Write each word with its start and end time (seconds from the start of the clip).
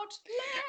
laut. 0.00 0.20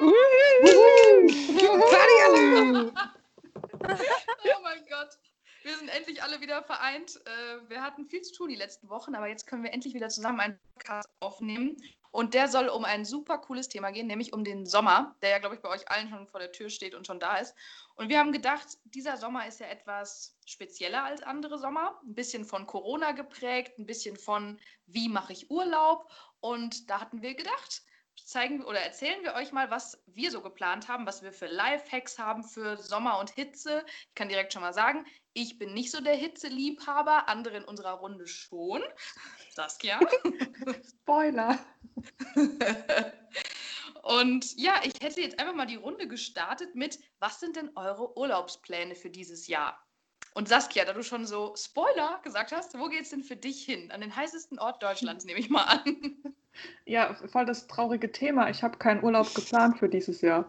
oh 4.40 4.62
mein 4.62 4.84
Gott. 4.88 5.18
Wir 5.62 5.76
sind 5.76 5.88
endlich 5.88 6.22
alle 6.22 6.40
wieder 6.40 6.62
vereint. 6.64 7.20
Äh, 7.24 7.68
wir 7.68 7.82
hatten 7.82 8.06
viel 8.06 8.22
zu 8.22 8.32
tun 8.34 8.48
die 8.48 8.56
letzten 8.56 8.88
Wochen, 8.88 9.14
aber 9.14 9.28
jetzt 9.28 9.46
können 9.46 9.62
wir 9.62 9.72
endlich 9.72 9.94
wieder 9.94 10.08
zusammen 10.08 10.40
einen 10.40 10.58
Podcast 10.74 11.08
aufnehmen. 11.20 11.76
Und 12.10 12.34
der 12.34 12.48
soll 12.48 12.68
um 12.68 12.84
ein 12.84 13.06
super 13.06 13.38
cooles 13.38 13.68
Thema 13.68 13.90
gehen, 13.90 14.06
nämlich 14.06 14.34
um 14.34 14.44
den 14.44 14.66
Sommer, 14.66 15.16
der 15.22 15.30
ja, 15.30 15.38
glaube 15.38 15.54
ich, 15.54 15.62
bei 15.62 15.70
euch 15.70 15.88
allen 15.88 16.10
schon 16.10 16.26
vor 16.26 16.40
der 16.40 16.52
Tür 16.52 16.68
steht 16.68 16.94
und 16.94 17.06
schon 17.06 17.20
da 17.20 17.38
ist. 17.38 17.54
Und 17.94 18.10
wir 18.10 18.18
haben 18.18 18.32
gedacht, 18.32 18.66
dieser 18.84 19.16
Sommer 19.16 19.46
ist 19.46 19.60
ja 19.60 19.66
etwas 19.68 20.36
spezieller 20.44 21.04
als 21.04 21.22
andere 21.22 21.58
Sommer. 21.58 21.98
Ein 22.04 22.14
bisschen 22.14 22.44
von 22.44 22.66
Corona 22.66 23.12
geprägt, 23.12 23.78
ein 23.78 23.86
bisschen 23.86 24.16
von, 24.16 24.58
wie 24.86 25.08
mache 25.08 25.32
ich 25.32 25.50
Urlaub. 25.50 26.10
Und 26.40 26.90
da 26.90 27.00
hatten 27.00 27.22
wir 27.22 27.34
gedacht, 27.34 27.82
zeigen 28.16 28.64
oder 28.64 28.80
erzählen 28.80 29.22
wir 29.22 29.34
euch 29.34 29.52
mal, 29.52 29.70
was 29.70 30.02
wir 30.06 30.30
so 30.30 30.40
geplant 30.40 30.88
haben, 30.88 31.06
was 31.06 31.22
wir 31.22 31.32
für 31.32 31.46
Live-Hacks 31.46 32.18
haben 32.18 32.44
für 32.44 32.76
Sommer 32.76 33.18
und 33.18 33.30
Hitze. 33.30 33.84
Ich 34.08 34.14
kann 34.14 34.28
direkt 34.28 34.52
schon 34.52 34.62
mal 34.62 34.72
sagen, 34.72 35.04
ich 35.34 35.58
bin 35.58 35.74
nicht 35.74 35.90
so 35.90 36.00
der 36.00 36.14
Hitzeliebhaber, 36.14 37.28
andere 37.28 37.58
in 37.58 37.64
unserer 37.64 37.92
Runde 37.92 38.26
schon. 38.26 38.82
Saskia. 39.50 40.00
Spoiler. 40.88 41.58
Und 44.02 44.58
ja, 44.58 44.80
ich 44.82 44.94
hätte 45.00 45.20
jetzt 45.20 45.38
einfach 45.38 45.54
mal 45.54 45.66
die 45.66 45.76
Runde 45.76 46.08
gestartet 46.08 46.74
mit, 46.74 46.98
was 47.20 47.38
sind 47.38 47.54
denn 47.54 47.70
eure 47.76 48.16
Urlaubspläne 48.18 48.96
für 48.96 49.10
dieses 49.10 49.46
Jahr? 49.46 49.80
Und 50.34 50.48
Saskia, 50.48 50.84
da 50.84 50.92
du 50.92 51.04
schon 51.04 51.24
so 51.24 51.54
Spoiler 51.56 52.20
gesagt 52.24 52.50
hast, 52.52 52.76
wo 52.78 52.88
geht 52.88 53.02
es 53.02 53.10
denn 53.10 53.22
für 53.22 53.36
dich 53.36 53.64
hin? 53.64 53.92
An 53.92 54.00
den 54.00 54.14
heißesten 54.14 54.58
Ort 54.58 54.82
Deutschlands, 54.82 55.24
nehme 55.24 55.38
ich 55.38 55.50
mal 55.50 55.64
an. 55.64 56.34
Ja, 56.92 57.14
voll 57.14 57.46
das 57.46 57.68
traurige 57.68 58.12
Thema. 58.12 58.50
Ich 58.50 58.62
habe 58.62 58.76
keinen 58.76 59.02
Urlaub 59.02 59.34
geplant 59.34 59.78
für 59.78 59.88
dieses 59.88 60.20
Jahr. 60.20 60.44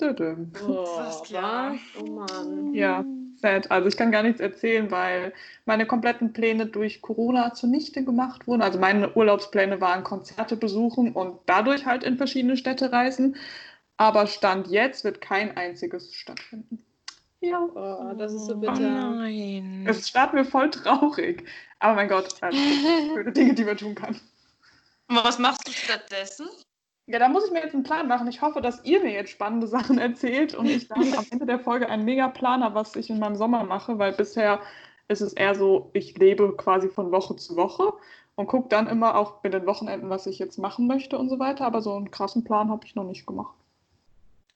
Oh, 0.00 0.84
Saskia. 0.84 1.74
Oh 2.00 2.06
Mann. 2.06 2.72
Ja, 2.72 3.04
sad. 3.34 3.72
Also 3.72 3.88
ich 3.88 3.96
kann 3.96 4.12
gar 4.12 4.22
nichts 4.22 4.40
erzählen, 4.40 4.88
weil 4.92 5.32
meine 5.64 5.86
kompletten 5.86 6.32
Pläne 6.32 6.66
durch 6.66 7.02
Corona 7.02 7.54
zunichte 7.54 8.04
gemacht 8.04 8.46
wurden. 8.46 8.62
Also 8.62 8.78
meine 8.78 9.12
Urlaubspläne 9.16 9.80
waren 9.80 10.04
Konzerte 10.04 10.56
besuchen 10.56 11.12
und 11.12 11.40
dadurch 11.46 11.86
halt 11.86 12.04
in 12.04 12.18
verschiedene 12.18 12.56
Städte 12.56 12.92
reisen. 12.92 13.34
Aber 13.96 14.28
Stand 14.28 14.68
jetzt 14.68 15.02
wird 15.02 15.20
kein 15.20 15.56
einziges 15.56 16.14
stattfinden. 16.14 16.84
Ja. 17.40 17.68
Oh, 17.74 18.14
das 18.16 18.32
ist 18.32 18.46
so 18.46 18.56
bitter. 18.56 18.76
Oh 18.76 18.78
nein. 18.78 19.86
Es 19.88 20.08
startet 20.08 20.34
mir 20.34 20.44
voll 20.44 20.70
traurig. 20.70 21.44
Aber 21.80 21.94
mein 21.94 22.08
Gott, 22.08 22.32
also, 22.40 22.56
schöne 23.12 23.32
Dinge, 23.32 23.54
die 23.54 23.64
man 23.64 23.76
tun 23.76 23.96
kann. 23.96 24.20
Was 25.10 25.38
machst 25.40 25.66
du 25.66 25.72
stattdessen? 25.72 26.46
Ja, 27.06 27.18
da 27.18 27.28
muss 27.28 27.44
ich 27.44 27.50
mir 27.50 27.62
jetzt 27.62 27.74
einen 27.74 27.82
Plan 27.82 28.06
machen. 28.06 28.28
Ich 28.28 28.40
hoffe, 28.40 28.60
dass 28.60 28.84
ihr 28.84 29.02
mir 29.02 29.10
jetzt 29.10 29.30
spannende 29.30 29.66
Sachen 29.66 29.98
erzählt 29.98 30.54
und 30.54 30.66
ich 30.66 30.86
dann 30.86 31.12
am 31.14 31.26
Ende 31.30 31.46
der 31.46 31.58
Folge 31.58 31.88
einen 31.88 32.04
mega 32.04 32.28
Plan 32.28 32.62
habe, 32.62 32.76
was 32.76 32.94
ich 32.94 33.10
in 33.10 33.18
meinem 33.18 33.34
Sommer 33.34 33.64
mache, 33.64 33.98
weil 33.98 34.12
bisher 34.12 34.60
ist 35.08 35.20
es 35.20 35.32
eher 35.32 35.56
so, 35.56 35.90
ich 35.92 36.16
lebe 36.16 36.56
quasi 36.56 36.88
von 36.88 37.10
Woche 37.10 37.34
zu 37.34 37.56
Woche 37.56 37.92
und 38.36 38.46
gucke 38.46 38.68
dann 38.68 38.86
immer 38.86 39.16
auch 39.16 39.42
mit 39.42 39.52
den 39.52 39.66
Wochenenden, 39.66 40.10
was 40.10 40.28
ich 40.28 40.38
jetzt 40.38 40.58
machen 40.58 40.86
möchte 40.86 41.18
und 41.18 41.28
so 41.28 41.40
weiter. 41.40 41.66
Aber 41.66 41.82
so 41.82 41.92
einen 41.94 42.12
krassen 42.12 42.44
Plan 42.44 42.70
habe 42.70 42.86
ich 42.86 42.94
noch 42.94 43.04
nicht 43.04 43.26
gemacht. 43.26 43.56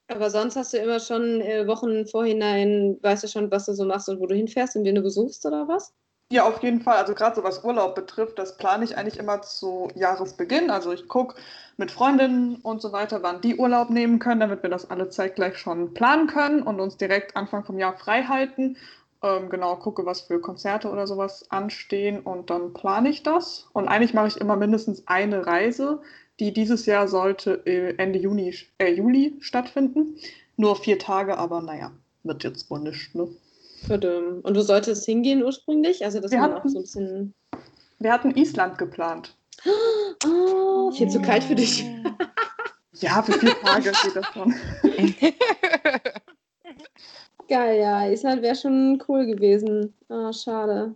Aber 0.07 0.29
sonst 0.29 0.55
hast 0.55 0.71
du 0.71 0.77
immer 0.77 1.01
schon 1.01 1.41
äh, 1.41 1.67
Wochen 1.67 2.05
vorhinein, 2.05 2.97
weißt 3.01 3.23
du 3.23 3.27
schon, 3.27 3.51
was 3.51 3.65
du 3.65 3.73
so 3.73 3.83
machst 3.83 4.07
und 4.07 4.21
wo 4.21 4.27
du 4.27 4.35
hinfährst 4.35 4.77
und 4.77 4.85
wen 4.85 4.95
du 4.95 5.01
besuchst 5.01 5.45
oder 5.45 5.67
was? 5.67 5.93
Ja, 6.31 6.45
auf 6.47 6.61
jeden 6.63 6.81
Fall. 6.81 6.97
Also 6.97 7.13
gerade 7.13 7.35
so 7.35 7.43
was 7.43 7.63
Urlaub 7.63 7.93
betrifft, 7.95 8.39
das 8.39 8.57
plane 8.57 8.83
ich 8.83 8.97
eigentlich 8.97 9.17
immer 9.19 9.41
zu 9.43 9.89
Jahresbeginn. 9.95 10.69
Also 10.71 10.91
ich 10.91 11.07
gucke 11.07 11.35
mit 11.77 11.91
Freundinnen 11.91 12.55
und 12.57 12.81
so 12.81 12.91
weiter, 12.91 13.21
wann 13.21 13.41
die 13.41 13.55
Urlaub 13.57 13.89
nehmen 13.91 14.17
können, 14.19 14.39
damit 14.39 14.63
wir 14.63 14.69
das 14.69 14.89
alle 14.89 15.09
zeitgleich 15.09 15.57
schon 15.57 15.93
planen 15.93 16.27
können 16.27 16.63
und 16.63 16.79
uns 16.79 16.97
direkt 16.97 17.35
Anfang 17.35 17.63
vom 17.63 17.77
Jahr 17.77 17.95
frei 17.97 18.23
halten. 18.23 18.77
Ähm, 19.21 19.49
genau, 19.49 19.75
gucke, 19.75 20.05
was 20.05 20.21
für 20.21 20.41
Konzerte 20.41 20.89
oder 20.89 21.05
sowas 21.07 21.49
anstehen 21.51 22.19
und 22.21 22.49
dann 22.49 22.73
plane 22.73 23.09
ich 23.09 23.21
das. 23.23 23.67
Und 23.73 23.87
eigentlich 23.87 24.13
mache 24.15 24.27
ich 24.27 24.37
immer 24.37 24.55
mindestens 24.55 25.07
eine 25.07 25.45
Reise, 25.45 26.01
die 26.39 26.53
dieses 26.53 26.85
Jahr 26.87 27.07
sollte 27.07 27.61
äh, 27.67 27.95
Ende 27.97 28.17
Juni, 28.19 28.55
äh, 28.79 28.91
Juli 28.91 29.37
stattfinden. 29.41 30.17
Nur 30.57 30.75
vier 30.75 30.97
Tage, 30.99 31.37
aber 31.37 31.61
naja, 31.61 31.91
wird 32.23 32.43
jetzt 32.43 32.69
wohl 32.71 32.79
nicht, 32.79 33.13
ne? 33.13 33.27
Und 33.89 34.53
du 34.53 34.61
solltest 34.61 35.05
hingehen 35.05 35.43
ursprünglich? 35.43 36.03
Also 36.03 36.19
das 36.19 36.31
wir 36.31 36.41
hatten, 36.41 36.55
auch 36.55 36.65
so 36.65 36.79
ein 36.79 36.83
bisschen. 36.83 37.33
Wir 37.99 38.11
hatten 38.11 38.35
Island 38.35 38.77
geplant. 38.77 39.35
Oh, 40.25 40.91
viel 40.91 41.09
zu 41.09 41.21
kalt 41.21 41.43
für 41.43 41.55
dich. 41.55 41.85
ja, 42.93 43.21
für 43.21 43.33
vier 43.33 43.59
Tage 43.61 43.91
geht 43.91 44.15
das 44.15 44.25
schon. 44.33 44.53
Geil, 47.47 47.79
ja. 47.79 48.07
Island 48.09 48.41
wäre 48.41 48.55
schon 48.55 49.03
cool 49.07 49.25
gewesen. 49.27 49.93
Ah, 50.09 50.29
oh, 50.29 50.33
schade. 50.33 50.95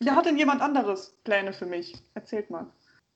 Ja, 0.00 0.14
hat 0.14 0.26
denn 0.26 0.38
jemand 0.38 0.60
anderes 0.60 1.16
Pläne 1.24 1.52
für 1.52 1.66
mich? 1.66 1.94
Erzählt 2.14 2.50
mal. 2.50 2.66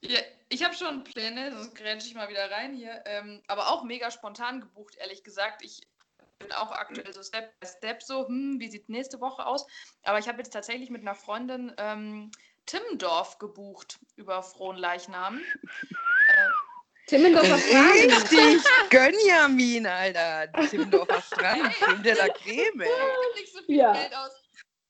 Ja, 0.01 0.19
ich 0.49 0.65
habe 0.65 0.75
schon 0.75 1.05
Pläne, 1.05 1.53
sonst 1.53 1.75
grätsche 1.75 2.09
ich 2.09 2.15
mal 2.15 2.29
wieder 2.29 2.51
rein 2.51 2.75
hier. 2.75 3.03
Ähm, 3.07 3.41
aber 3.47 3.71
auch 3.71 3.85
mega 3.85 4.11
spontan 4.11 4.61
gebucht, 4.61 4.97
ehrlich 4.99 5.23
gesagt. 5.23 5.63
Ich 5.63 5.83
bin 6.43 6.53
auch 6.53 6.71
aktuell 6.73 7.13
so 7.13 7.23
Step 7.23 7.59
by 7.61 7.67
Step 7.67 8.03
so, 8.03 8.27
hm, 8.27 8.59
wie 8.59 8.69
sieht 8.69 8.89
nächste 8.89 9.21
Woche 9.21 9.47
aus? 9.47 9.67
Aber 10.03 10.19
ich 10.19 10.29
habe 10.29 10.39
jetzt 10.39 10.53
tatsächlich 10.53 10.91
mit 10.91 11.03
einer 11.03 11.15
Freundin 11.15 11.73
ähm, 11.79 12.31
Timmendorf 12.67 13.39
gebucht 13.39 13.99
über 14.17 14.43
Frohnleichnam. 14.43 15.39
äh, 15.39 16.49
Timmendorfer 17.07 17.59
Strand. 17.59 17.95
Richtig, 17.95 18.63
Gönjamin, 18.91 19.87
Alter. 19.87 20.53
Timmendorfer 20.69 21.23
Strand, 21.23 21.75
Creme 21.75 22.03
de 22.03 22.15
la 22.15 22.29
Creme. 22.29 22.87
Nicht 23.35 23.53
so 23.53 23.63
viel 23.63 23.77
ja. 23.77 23.93
Geld 23.93 24.15
aus. 24.15 24.33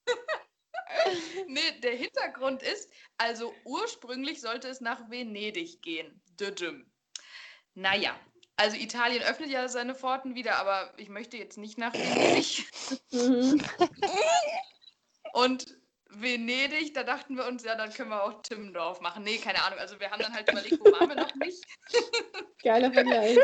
nee, 1.47 1.81
der 1.83 1.93
Hintergrund 1.93 2.63
ist, 2.63 2.91
also 3.17 3.55
ursprünglich 3.65 4.41
sollte 4.41 4.69
es 4.69 4.81
nach 4.81 5.09
Venedig 5.11 5.81
gehen. 5.83 6.23
Düdüm. 6.39 6.91
Naja, 7.75 8.19
also 8.57 8.77
Italien 8.77 9.23
öffnet 9.23 9.51
ja 9.51 9.69
seine 9.69 9.95
Pforten 9.95 10.35
wieder, 10.35 10.57
aber 10.57 10.93
ich 10.97 11.09
möchte 11.09 11.37
jetzt 11.37 11.59
nicht 11.59 11.79
nach 11.79 11.93
Venedig. 11.95 12.67
Mhm. 13.11 13.63
Und 15.33 15.67
Venedig, 16.15 16.93
da 16.95 17.05
dachten 17.05 17.37
wir 17.37 17.47
uns, 17.47 17.65
ja, 17.65 17.75
dann 17.75 17.93
können 17.93 18.11
wir 18.11 18.23
auch 18.23 18.43
Timmendorf 18.43 19.01
machen. 19.01 19.25
Nee, 19.25 19.39
keine 19.39 19.63
Ahnung. 19.63 19.79
Also 19.79 19.99
wir 19.99 20.11
haben 20.11 20.23
dann 20.23 20.35
halt 20.35 20.51
überlegt, 20.51 20.79
wo 20.81 20.93
waren 20.93 21.09
wir 21.09 21.17
noch 21.17 21.35
nicht. 21.37 21.65
Geiler 22.63 22.93
Vergleich. 22.93 23.39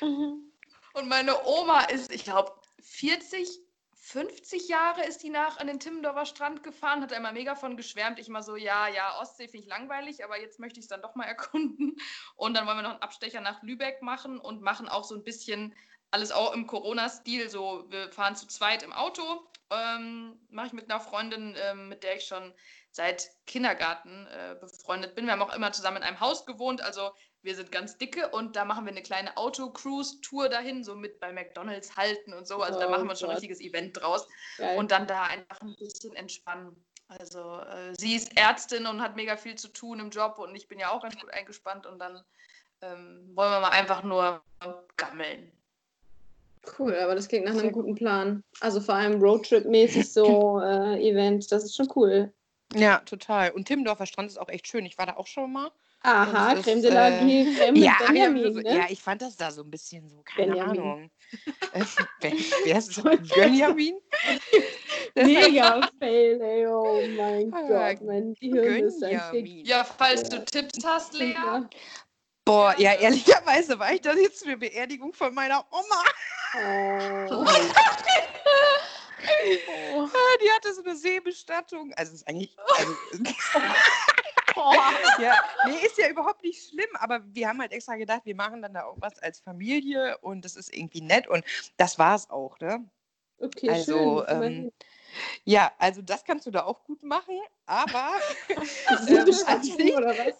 Und, 0.00 0.52
und 0.94 1.08
meine 1.08 1.44
Oma 1.44 1.82
ist, 1.86 2.12
ich 2.12 2.24
glaube, 2.24 2.52
40 2.80 3.60
50 4.00 4.68
Jahre 4.68 5.04
ist 5.04 5.22
die 5.22 5.28
nach 5.28 5.58
an 5.58 5.66
den 5.66 5.80
Timmendorfer 5.80 6.24
Strand 6.24 6.62
gefahren, 6.62 7.02
hat 7.02 7.12
er 7.12 7.18
immer 7.18 7.32
mega 7.32 7.54
von 7.54 7.76
geschwärmt. 7.76 8.18
Ich 8.18 8.28
immer 8.28 8.42
so, 8.42 8.56
ja, 8.56 8.88
ja, 8.88 9.20
Ostsee 9.20 9.48
finde 9.48 9.64
ich 9.64 9.66
langweilig, 9.66 10.24
aber 10.24 10.40
jetzt 10.40 10.60
möchte 10.60 10.78
ich 10.78 10.84
es 10.84 10.88
dann 10.88 11.02
doch 11.02 11.14
mal 11.14 11.24
erkunden. 11.24 11.96
Und 12.36 12.54
dann 12.54 12.66
wollen 12.66 12.78
wir 12.78 12.82
noch 12.82 12.92
einen 12.92 13.02
Abstecher 13.02 13.40
nach 13.40 13.62
Lübeck 13.62 14.00
machen 14.00 14.38
und 14.38 14.62
machen 14.62 14.88
auch 14.88 15.04
so 15.04 15.14
ein 15.14 15.24
bisschen 15.24 15.74
alles 16.10 16.32
auch 16.32 16.54
im 16.54 16.66
Corona-Stil. 16.66 17.50
So, 17.50 17.84
wir 17.90 18.10
fahren 18.10 18.36
zu 18.36 18.46
zweit 18.46 18.82
im 18.82 18.92
Auto. 18.92 19.46
Ähm, 19.70 20.38
Mache 20.48 20.68
ich 20.68 20.72
mit 20.72 20.90
einer 20.90 21.00
Freundin, 21.00 21.54
ähm, 21.60 21.88
mit 21.88 22.02
der 22.02 22.16
ich 22.16 22.24
schon 22.24 22.54
seit 22.90 23.30
Kindergarten 23.46 24.26
äh, 24.26 24.56
befreundet 24.58 25.14
bin. 25.14 25.26
Wir 25.26 25.32
haben 25.32 25.42
auch 25.42 25.54
immer 25.54 25.72
zusammen 25.72 25.98
in 25.98 26.02
einem 26.04 26.20
Haus 26.20 26.46
gewohnt, 26.46 26.80
also 26.80 27.12
wir 27.42 27.54
sind 27.54 27.70
ganz 27.70 27.96
dicke 27.96 28.28
und 28.28 28.56
da 28.56 28.64
machen 28.64 28.84
wir 28.84 28.92
eine 28.92 29.02
kleine 29.02 29.36
Auto-Cruise-Tour 29.36 30.48
dahin, 30.48 30.82
so 30.82 30.94
mit 30.94 31.20
bei 31.20 31.32
McDonalds 31.32 31.96
halten 31.96 32.32
und 32.32 32.46
so. 32.46 32.60
Also 32.60 32.78
oh, 32.78 32.82
da 32.82 32.88
machen 32.88 33.06
wir 33.06 33.16
schon 33.16 33.30
ein 33.30 33.36
richtiges 33.36 33.60
Event 33.60 34.00
draus. 34.00 34.26
Geil. 34.58 34.76
Und 34.78 34.90
dann 34.90 35.06
da 35.06 35.22
einfach 35.24 35.60
ein 35.60 35.76
bisschen 35.76 36.14
entspannen. 36.16 36.76
Also 37.08 37.60
äh, 37.60 37.94
sie 37.96 38.16
ist 38.16 38.36
Ärztin 38.36 38.86
und 38.86 39.00
hat 39.00 39.16
mega 39.16 39.36
viel 39.36 39.54
zu 39.54 39.68
tun 39.68 39.98
im 39.98 40.10
Job 40.10 40.38
und 40.38 40.54
ich 40.54 40.68
bin 40.68 40.78
ja 40.78 40.90
auch 40.90 41.02
ganz 41.02 41.18
gut 41.18 41.32
eingespannt 41.32 41.86
und 41.86 41.98
dann 41.98 42.22
ähm, 42.82 43.30
wollen 43.34 43.50
wir 43.50 43.60
mal 43.60 43.70
einfach 43.70 44.02
nur 44.02 44.42
gammeln. 44.96 45.50
Cool, 46.78 46.94
aber 46.96 47.14
das 47.14 47.28
klingt 47.28 47.46
nach 47.46 47.54
einem 47.56 47.72
guten 47.72 47.94
Plan. 47.94 48.42
Also 48.60 48.80
vor 48.80 48.94
allem 48.94 49.22
Roadtrip-mäßig 49.22 50.12
so 50.12 50.60
äh, 50.62 51.08
Event, 51.08 51.50
das 51.50 51.64
ist 51.64 51.76
schon 51.76 51.88
cool. 51.96 52.32
Ja, 52.74 52.98
total. 52.98 53.52
Und 53.52 53.64
Timmendorfer 53.64 54.04
Strand 54.04 54.30
ist 54.30 54.38
auch 54.38 54.50
echt 54.50 54.68
schön. 54.68 54.84
Ich 54.84 54.98
war 54.98 55.06
da 55.06 55.16
auch 55.16 55.26
schon 55.26 55.50
mal. 55.50 55.70
Aha, 56.02 56.54
das, 56.54 56.64
Creme 56.64 56.82
de 56.82 56.90
la 56.90 57.08
äh, 57.08 57.54
Creme 57.56 57.76
ja, 57.76 57.96
Benjamin, 58.06 58.54
ne? 58.54 58.76
ja, 58.76 58.86
ich 58.88 59.02
fand 59.02 59.20
das 59.20 59.36
da 59.36 59.50
so 59.50 59.62
ein 59.62 59.70
bisschen 59.70 60.08
so, 60.08 60.22
keine 60.22 60.52
Benjamin. 60.52 60.80
Ahnung. 60.80 61.10
Wer 62.20 62.78
ist 62.78 62.98
das? 63.04 63.28
Benjamin? 63.28 63.98
Mega 65.16 65.80
fail, 65.98 66.40
ey, 66.40 66.66
oh 66.66 67.02
mein 67.16 67.52
ah, 67.52 67.62
Gott, 67.62 68.02
mein 68.02 68.34
Gehirn 68.34 68.84
ist 68.84 69.02
ein 69.02 69.20
Ja, 69.64 69.82
falls 69.82 70.28
du 70.28 70.44
Tipps 70.44 70.84
hast, 70.84 71.14
Lea. 71.14 71.34
Boah, 72.44 72.74
ja, 72.78 72.94
ehrlicherweise 72.94 73.78
war 73.78 73.92
ich 73.92 74.00
das 74.00 74.16
jetzt 74.16 74.38
für 74.38 74.50
eine 74.50 74.56
Beerdigung 74.56 75.12
von 75.12 75.34
meiner 75.34 75.66
Oma. 75.70 76.04
Oh. 76.54 77.44
Oh. 79.94 80.08
Die 80.42 80.50
hatte 80.50 80.72
so 80.74 80.82
eine 80.82 80.96
Seebestattung. 80.96 81.92
Also 81.96 82.14
ist 82.14 82.26
eigentlich. 82.26 82.56
Also, 82.78 82.96
oh. 84.56 84.74
Ja, 85.20 85.34
nee, 85.66 85.76
ist 85.84 85.98
ja 85.98 86.08
überhaupt 86.08 86.42
nicht 86.42 86.68
schlimm, 86.68 86.90
aber 86.94 87.22
wir 87.26 87.48
haben 87.48 87.60
halt 87.60 87.72
extra 87.72 87.96
gedacht, 87.96 88.22
wir 88.24 88.36
machen 88.36 88.62
dann 88.62 88.74
da 88.74 88.84
auch 88.84 88.96
was 88.98 89.18
als 89.18 89.40
Familie 89.40 90.18
und 90.18 90.44
das 90.44 90.56
ist 90.56 90.74
irgendwie 90.74 91.00
nett 91.00 91.26
und 91.26 91.44
das 91.76 91.98
war 91.98 92.14
es 92.14 92.30
auch, 92.30 92.58
ne? 92.60 92.88
Okay, 93.40 93.70
also, 93.70 94.24
schön. 94.26 94.42
Ähm, 94.42 94.72
ja, 95.44 95.72
also 95.78 96.02
das 96.02 96.24
kannst 96.24 96.46
du 96.46 96.50
da 96.50 96.64
auch 96.64 96.82
gut 96.84 97.02
machen, 97.02 97.38
aber 97.66 98.12
ähm, 98.48 98.58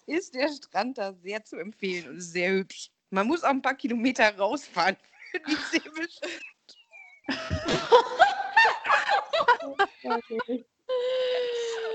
ist 0.06 0.34
der 0.34 0.52
Strand 0.52 0.98
da 0.98 1.12
sehr 1.14 1.44
zu 1.44 1.56
empfehlen 1.56 2.08
und 2.08 2.20
sehr 2.20 2.50
hübsch. 2.50 2.90
Man 3.10 3.26
muss 3.26 3.44
auch 3.44 3.50
ein 3.50 3.62
paar 3.62 3.74
Kilometer 3.74 4.36
rausfahren 4.36 4.96
für 5.30 5.40
die 5.40 5.56
Seebestattung. 5.70 6.40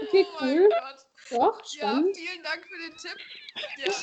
okay, 0.01 0.11
oh 0.11 0.25
cool. 0.41 0.69
Gott. 0.69 1.02
Doch, 1.29 1.61
Ja, 1.73 2.01
vielen 2.13 2.43
Dank 2.43 2.65
für 2.65 2.77
den 2.77 2.97
Tipp. 2.97 3.17
Ja. 3.77 3.93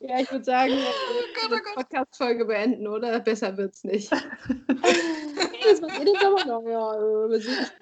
Ja, 0.00 0.20
ich 0.20 0.30
würde 0.30 0.44
sagen, 0.44 0.72
wir 0.72 1.50
Gott, 1.50 1.62
oh. 1.70 1.74
Podcast-Folge 1.74 2.44
beenden, 2.44 2.86
oder? 2.86 3.20
Besser 3.20 3.56
wird's 3.56 3.84
nicht. 3.84 4.10
das 4.12 5.80
macht 5.80 6.04
ihr 6.04 6.20
Sommer 6.20 6.44
noch, 6.44 6.62
ja. 6.62 6.92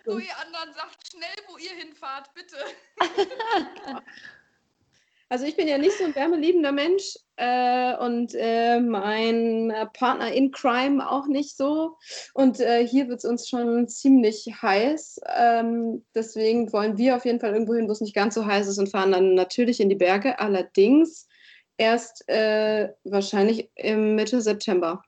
So, 0.05 0.19
ihr 0.19 0.38
anderen 0.38 0.73
sagt 0.75 1.08
schnell, 1.11 1.37
wo 1.49 1.56
ihr 1.58 1.73
hinfahrt, 1.73 2.32
bitte. 2.35 2.56
Also 5.28 5.44
ich 5.44 5.56
bin 5.56 5.67
ja 5.67 5.76
nicht 5.76 5.99
so 5.99 6.05
ein 6.05 6.14
wärmeliebender 6.14 6.70
Mensch 6.70 7.17
äh, 7.34 7.96
und 7.96 8.32
äh, 8.34 8.78
mein 8.78 9.70
äh, 9.70 9.87
Partner 9.87 10.32
in 10.32 10.52
Crime 10.52 11.11
auch 11.11 11.26
nicht 11.26 11.56
so. 11.56 11.96
Und 12.32 12.61
äh, 12.61 12.87
hier 12.87 13.08
wird 13.08 13.19
es 13.19 13.25
uns 13.25 13.49
schon 13.49 13.88
ziemlich 13.88 14.46
heiß. 14.62 15.20
Ähm, 15.34 16.05
deswegen 16.14 16.73
wollen 16.73 16.96
wir 16.96 17.17
auf 17.17 17.25
jeden 17.25 17.40
Fall 17.40 17.52
irgendwo 17.52 17.75
hin, 17.75 17.88
wo 17.88 17.93
es 17.93 18.00
nicht 18.00 18.14
ganz 18.14 18.34
so 18.34 18.46
heiß 18.46 18.69
ist 18.69 18.78
und 18.78 18.88
fahren 18.88 19.11
dann 19.11 19.34
natürlich 19.34 19.81
in 19.81 19.88
die 19.88 19.96
Berge. 19.96 20.38
Allerdings 20.38 21.26
erst 21.76 22.29
äh, 22.29 22.93
wahrscheinlich 23.02 23.69
im 23.75 24.14
Mitte 24.14 24.40
September. 24.40 25.02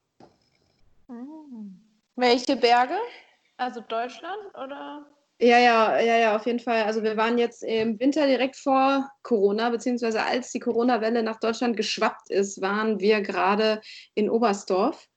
Welche 2.17 2.56
Berge? 2.56 2.99
Also 3.56 3.81
Deutschland 3.82 4.55
oder? 4.55 5.06
Ja, 5.40 5.58
ja, 5.58 6.00
ja, 6.00 6.17
ja, 6.19 6.37
auf 6.37 6.46
jeden 6.46 6.58
Fall. 6.58 6.82
Also 6.82 7.05
wir 7.05 7.17
waren 7.17 7.38
jetzt 7.38 7.62
im 7.62 8.00
Winter 8.00 8.26
direkt 8.26 8.56
vor 8.56 9.08
Corona, 9.23 9.70
beziehungsweise 9.70 10.23
als 10.23 10.50
die 10.50 10.58
Corona-Welle 10.58 11.23
nach 11.23 11.38
Deutschland 11.38 11.76
geschwappt 11.76 12.31
ist, 12.31 12.61
waren 12.61 12.99
wir 12.99 13.20
gerade 13.20 13.81
in 14.14 14.29
Oberstdorf. 14.29 15.08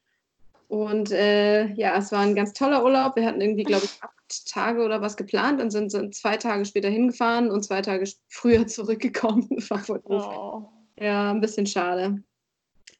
Und 0.67 1.11
äh, 1.11 1.73
ja, 1.73 1.97
es 1.97 2.11
war 2.11 2.19
ein 2.19 2.35
ganz 2.35 2.53
toller 2.53 2.83
Urlaub. 2.83 3.15
Wir 3.15 3.25
hatten 3.25 3.41
irgendwie, 3.41 3.63
glaube 3.63 3.85
ich, 3.85 3.91
acht 4.01 4.47
Tage 4.47 4.83
oder 4.83 5.01
was 5.01 5.17
geplant 5.17 5.59
und 5.59 5.71
sind, 5.71 5.91
sind 5.91 6.15
zwei 6.15 6.37
Tage 6.37 6.65
später 6.65 6.87
hingefahren 6.87 7.49
und 7.49 7.63
zwei 7.63 7.81
Tage 7.81 8.09
früher 8.29 8.67
zurückgekommen. 8.67 9.49
War 9.69 9.79
voll 9.79 10.01
doof. 10.07 10.25
Oh. 10.27 10.69
Ja, 10.99 11.31
ein 11.31 11.41
bisschen 11.41 11.65
schade. 11.65 12.23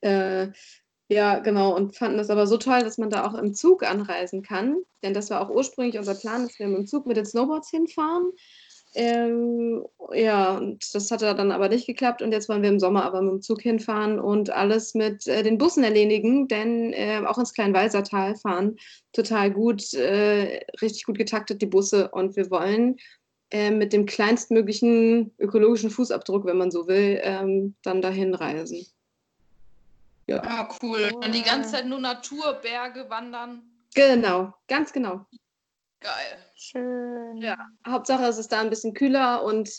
Äh, 0.02 0.48
ja, 1.12 1.40
genau. 1.40 1.76
Und 1.76 1.94
fanden 1.98 2.18
das 2.18 2.30
aber 2.30 2.48
so 2.48 2.56
toll, 2.56 2.80
dass 2.84 2.98
man 2.98 3.10
da 3.10 3.28
auch 3.28 3.34
im 3.34 3.54
Zug 3.54 3.84
anreisen 3.84 4.44
kann. 4.44 4.78
Denn 5.04 5.14
das 5.14 5.30
war 5.30 5.42
auch 5.42 5.50
ursprünglich 5.50 5.98
unser 5.98 6.16
Plan, 6.16 6.44
dass 6.44 6.58
wir 6.58 6.68
mit 6.68 6.78
dem 6.78 6.88
Zug 6.88 7.06
mit 7.06 7.18
den 7.18 7.26
Snowboards 7.26 7.70
hinfahren. 7.70 8.32
Ähm, 8.96 9.86
ja, 10.14 10.58
und 10.58 10.96
das 10.96 11.12
hatte 11.12 11.36
dann 11.36 11.52
aber 11.52 11.68
nicht 11.68 11.86
geklappt. 11.86 12.22
Und 12.22 12.32
jetzt 12.32 12.48
wollen 12.48 12.62
wir 12.62 12.70
im 12.70 12.80
Sommer 12.80 13.04
aber 13.04 13.22
mit 13.22 13.32
dem 13.34 13.42
Zug 13.42 13.62
hinfahren 13.62 14.22
und 14.22 14.52
alles 14.52 14.96
mit 14.96 15.28
äh, 15.28 15.44
den 15.44 15.58
Bussen 15.58 15.84
erledigen, 15.84 16.48
denn 16.48 16.94
äh, 16.94 17.22
auch 17.26 17.38
ins 17.38 17.54
Kleinwalsertal 17.54 18.36
fahren 18.36 18.78
total 19.12 19.52
gut, 19.52 19.94
äh, 19.94 20.62
richtig 20.82 21.04
gut 21.04 21.18
getaktet 21.18 21.62
die 21.62 21.66
Busse. 21.66 22.10
Und 22.12 22.38
wir 22.38 22.50
wollen 22.50 22.96
äh, 23.50 23.72
mit 23.72 23.92
dem 23.92 24.06
kleinstmöglichen 24.06 25.34
ökologischen 25.40 25.90
Fußabdruck, 25.90 26.46
wenn 26.46 26.58
man 26.58 26.72
so 26.72 26.88
will, 26.88 27.20
ähm, 27.22 27.76
dann 27.84 28.02
dahin 28.02 28.34
reisen. 28.34 28.86
Ja, 30.32 30.42
Ah, 30.44 30.70
cool. 30.82 31.12
Und 31.14 31.36
die 31.36 31.44
ganze 31.44 31.72
Zeit 31.72 31.86
nur 31.86 32.00
Natur, 32.00 32.54
Berge, 32.62 33.10
Wandern. 33.10 33.64
genau, 33.94 34.54
ganz 34.68 34.94
genau. 34.94 35.26
Geil. 36.00 36.38
Schön. 36.56 37.38
Ja, 37.38 37.58
Hauptsache 37.86 38.24
es 38.24 38.38
ist 38.38 38.52
da 38.52 38.62
ein 38.62 38.70
bisschen 38.70 38.94
kühler 38.94 39.44
und 39.44 39.70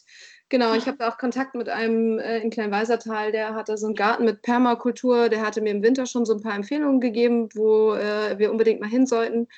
genau, 0.50 0.74
ich 0.74 0.86
habe 0.86 0.98
da 0.98 1.08
auch 1.08 1.18
Kontakt 1.18 1.54
mit 1.54 1.68
einem 1.68 2.18
äh, 2.18 2.38
in 2.38 2.50
Kleinweisertal, 2.50 3.32
der 3.32 3.54
hatte 3.54 3.76
so 3.78 3.86
einen 3.86 3.94
Garten 3.94 4.24
mit 4.24 4.42
Permakultur, 4.42 5.28
der 5.28 5.40
hatte 5.40 5.62
mir 5.62 5.70
im 5.70 5.82
Winter 5.82 6.06
schon 6.06 6.26
so 6.26 6.34
ein 6.34 6.42
paar 6.42 6.54
Empfehlungen 6.54 7.00
gegeben, 7.00 7.48
wo 7.54 7.94
äh, 7.94 8.38
wir 8.38 8.50
unbedingt 8.50 8.80
mal 8.80 8.90
hin 8.90 9.06
sollten. 9.06 9.48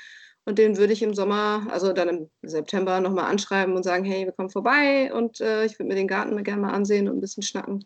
Und 0.47 0.59
den 0.59 0.77
würde 0.77 0.93
ich 0.93 1.03
im 1.03 1.15
Sommer, 1.15 1.67
also 1.71 1.93
dann 1.93 2.09
im 2.09 2.31
September 2.43 3.01
nochmal 3.01 3.31
anschreiben 3.31 3.75
und 3.75 3.83
sagen, 3.83 4.05
hey, 4.05 4.27
wir 4.27 4.33
kommen 4.33 4.51
vorbei 4.51 5.13
und 5.13 5.41
äh, 5.41 5.65
ich 5.65 5.79
würde 5.79 5.89
mir 5.89 5.95
den 5.95 6.09
Garten 6.09 6.35
mal 6.35 6.43
gerne 6.45 6.63
mal 6.63 6.73
ansehen 6.73 7.09
und 7.09 7.17
ein 7.17 7.21
bisschen 7.21 7.43
schnacken. 7.43 7.85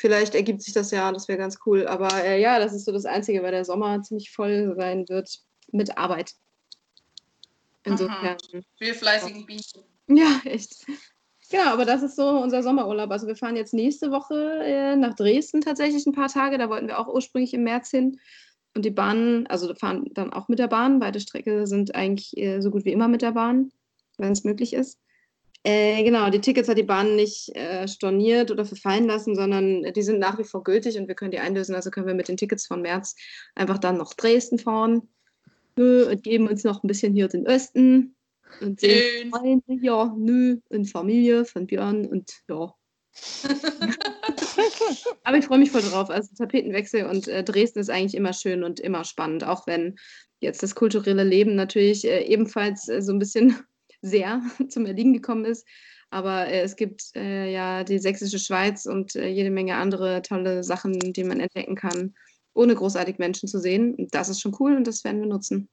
Vielleicht 0.00 0.36
ergibt 0.36 0.62
sich 0.62 0.72
das 0.72 0.92
ja, 0.92 1.10
das 1.10 1.26
wäre 1.26 1.38
ganz 1.38 1.58
cool. 1.66 1.88
Aber 1.88 2.08
äh, 2.24 2.40
ja, 2.40 2.60
das 2.60 2.72
ist 2.72 2.84
so 2.84 2.92
das 2.92 3.04
Einzige, 3.04 3.42
weil 3.42 3.50
der 3.50 3.64
Sommer 3.64 4.00
ziemlich 4.00 4.30
voll 4.30 4.74
sein 4.76 5.08
wird 5.08 5.40
mit 5.72 5.98
Arbeit. 5.98 6.34
Insofern. 7.82 8.36
Wir 8.78 8.94
fleißigen 8.94 9.44
Bienen. 9.44 9.60
Ja, 10.06 10.40
echt. 10.44 10.86
Genau, 11.50 11.70
aber 11.70 11.84
das 11.84 12.04
ist 12.04 12.14
so 12.14 12.28
unser 12.28 12.62
Sommerurlaub. 12.62 13.10
Also 13.10 13.26
wir 13.26 13.34
fahren 13.34 13.56
jetzt 13.56 13.74
nächste 13.74 14.12
Woche 14.12 14.60
äh, 14.62 14.94
nach 14.94 15.14
Dresden 15.14 15.62
tatsächlich 15.62 16.06
ein 16.06 16.12
paar 16.12 16.28
Tage. 16.28 16.58
Da 16.58 16.70
wollten 16.70 16.86
wir 16.86 17.00
auch 17.00 17.08
ursprünglich 17.08 17.52
im 17.52 17.64
März 17.64 17.90
hin. 17.90 18.20
Und 18.76 18.84
die 18.84 18.90
Bahnen, 18.90 19.48
also 19.48 19.74
fahren 19.74 20.04
dann 20.12 20.32
auch 20.32 20.46
mit 20.46 20.60
der 20.60 20.68
Bahn. 20.68 21.00
Beide 21.00 21.18
Strecke 21.18 21.66
sind 21.66 21.96
eigentlich 21.96 22.36
äh, 22.36 22.60
so 22.60 22.70
gut 22.70 22.84
wie 22.84 22.92
immer 22.92 23.08
mit 23.08 23.22
der 23.22 23.32
Bahn, 23.32 23.72
wenn 24.16 24.30
es 24.30 24.44
möglich 24.44 24.74
ist. 24.74 25.00
Äh, 25.64 26.04
genau, 26.04 26.30
die 26.30 26.40
Tickets 26.40 26.68
hat 26.68 26.78
die 26.78 26.84
Bahn 26.84 27.16
nicht 27.16 27.54
äh, 27.54 27.86
storniert 27.88 28.50
oder 28.50 28.64
verfallen 28.64 29.06
lassen, 29.06 29.34
sondern 29.34 29.82
die 29.92 30.02
sind 30.02 30.18
nach 30.18 30.38
wie 30.38 30.44
vor 30.44 30.62
gültig 30.62 30.96
und 30.98 31.08
wir 31.08 31.14
können 31.14 31.32
die 31.32 31.40
einlösen. 31.40 31.74
Also 31.74 31.90
können 31.90 32.06
wir 32.06 32.14
mit 32.14 32.28
den 32.28 32.36
Tickets 32.36 32.66
von 32.66 32.80
März 32.80 33.16
einfach 33.54 33.78
dann 33.78 33.98
nach 33.98 34.14
Dresden 34.14 34.58
fahren 34.58 35.08
Nö, 35.76 36.08
und 36.08 36.22
geben 36.22 36.48
uns 36.48 36.64
noch 36.64 36.82
ein 36.82 36.88
bisschen 36.88 37.12
hier 37.12 37.28
den 37.28 37.46
Osten 37.46 38.16
und 38.60 38.80
sehen. 38.80 39.30
Freunde, 39.30 39.62
ja, 39.80 40.14
nö, 40.16 40.58
und 40.70 40.90
Familie 40.90 41.44
von 41.44 41.66
Björn 41.66 42.06
und 42.06 42.32
ja. 42.48 42.74
Aber 45.24 45.38
ich 45.38 45.44
freue 45.44 45.58
mich 45.58 45.70
voll 45.70 45.82
drauf. 45.82 46.10
Also 46.10 46.34
Tapetenwechsel 46.36 47.04
und 47.06 47.28
äh, 47.28 47.44
Dresden 47.44 47.80
ist 47.80 47.90
eigentlich 47.90 48.14
immer 48.14 48.32
schön 48.32 48.64
und 48.64 48.80
immer 48.80 49.04
spannend, 49.04 49.44
auch 49.44 49.66
wenn 49.66 49.96
jetzt 50.40 50.62
das 50.62 50.74
kulturelle 50.74 51.24
Leben 51.24 51.54
natürlich 51.56 52.06
äh, 52.06 52.22
ebenfalls 52.24 52.88
äh, 52.88 53.02
so 53.02 53.12
ein 53.12 53.18
bisschen 53.18 53.56
sehr 54.02 54.42
zum 54.68 54.86
Erliegen 54.86 55.12
gekommen 55.12 55.44
ist. 55.44 55.66
Aber 56.10 56.46
äh, 56.46 56.60
es 56.62 56.76
gibt 56.76 57.14
äh, 57.16 57.52
ja 57.52 57.84
die 57.84 57.98
sächsische 57.98 58.38
Schweiz 58.38 58.86
und 58.86 59.14
äh, 59.14 59.28
jede 59.28 59.50
Menge 59.50 59.76
andere 59.76 60.22
tolle 60.22 60.64
Sachen, 60.64 60.98
die 61.12 61.24
man 61.24 61.40
entdecken 61.40 61.74
kann, 61.76 62.14
ohne 62.54 62.74
großartig 62.74 63.18
Menschen 63.18 63.48
zu 63.48 63.58
sehen. 63.60 63.94
Und 63.94 64.14
das 64.14 64.28
ist 64.30 64.40
schon 64.40 64.56
cool 64.58 64.74
und 64.74 64.86
das 64.86 65.04
werden 65.04 65.20
wir 65.20 65.28
nutzen. 65.28 65.68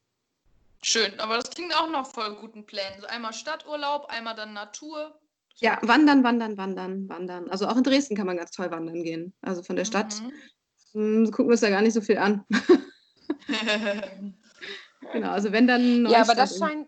Schön, 0.84 1.18
aber 1.20 1.36
das 1.38 1.50
klingt 1.50 1.74
auch 1.76 1.90
noch 1.90 2.06
voll 2.14 2.36
guten 2.36 2.66
Plänen. 2.66 3.00
So 3.00 3.08
einmal 3.08 3.34
Stadturlaub, 3.34 4.06
einmal 4.10 4.36
dann 4.36 4.54
Natur. 4.54 5.18
Ja, 5.58 5.80
wandern, 5.84 6.24
wandern, 6.24 6.58
wandern, 6.58 7.08
wandern. 7.08 7.50
Also 7.50 7.68
auch 7.68 7.78
in 7.78 7.84
Dresden 7.84 8.16
kann 8.18 8.28
man 8.28 8.36
ganz 8.38 8.52
toll 8.52 8.70
wandern 8.72 9.04
gehen. 9.04 9.34
Also 9.42 9.64
von 9.64 9.78
der 9.78 9.86
Stadt 9.86 10.22
Mhm. 10.94 11.24
mh, 11.24 11.32
gucken 11.32 11.48
wir 11.48 11.52
uns 11.54 11.62
da 11.62 11.70
gar 11.70 11.82
nicht 11.82 11.94
so 11.94 12.02
viel 12.02 12.18
an. 12.18 12.44
genau, 15.14 15.30
also 15.32 15.52
wenn 15.52 15.66
dann. 15.68 16.06
Ja, 16.06 16.22
aber 16.22 16.36
Neustadt 16.36 16.38
das 16.38 16.52
in- 16.58 16.60
scheint, 16.60 16.88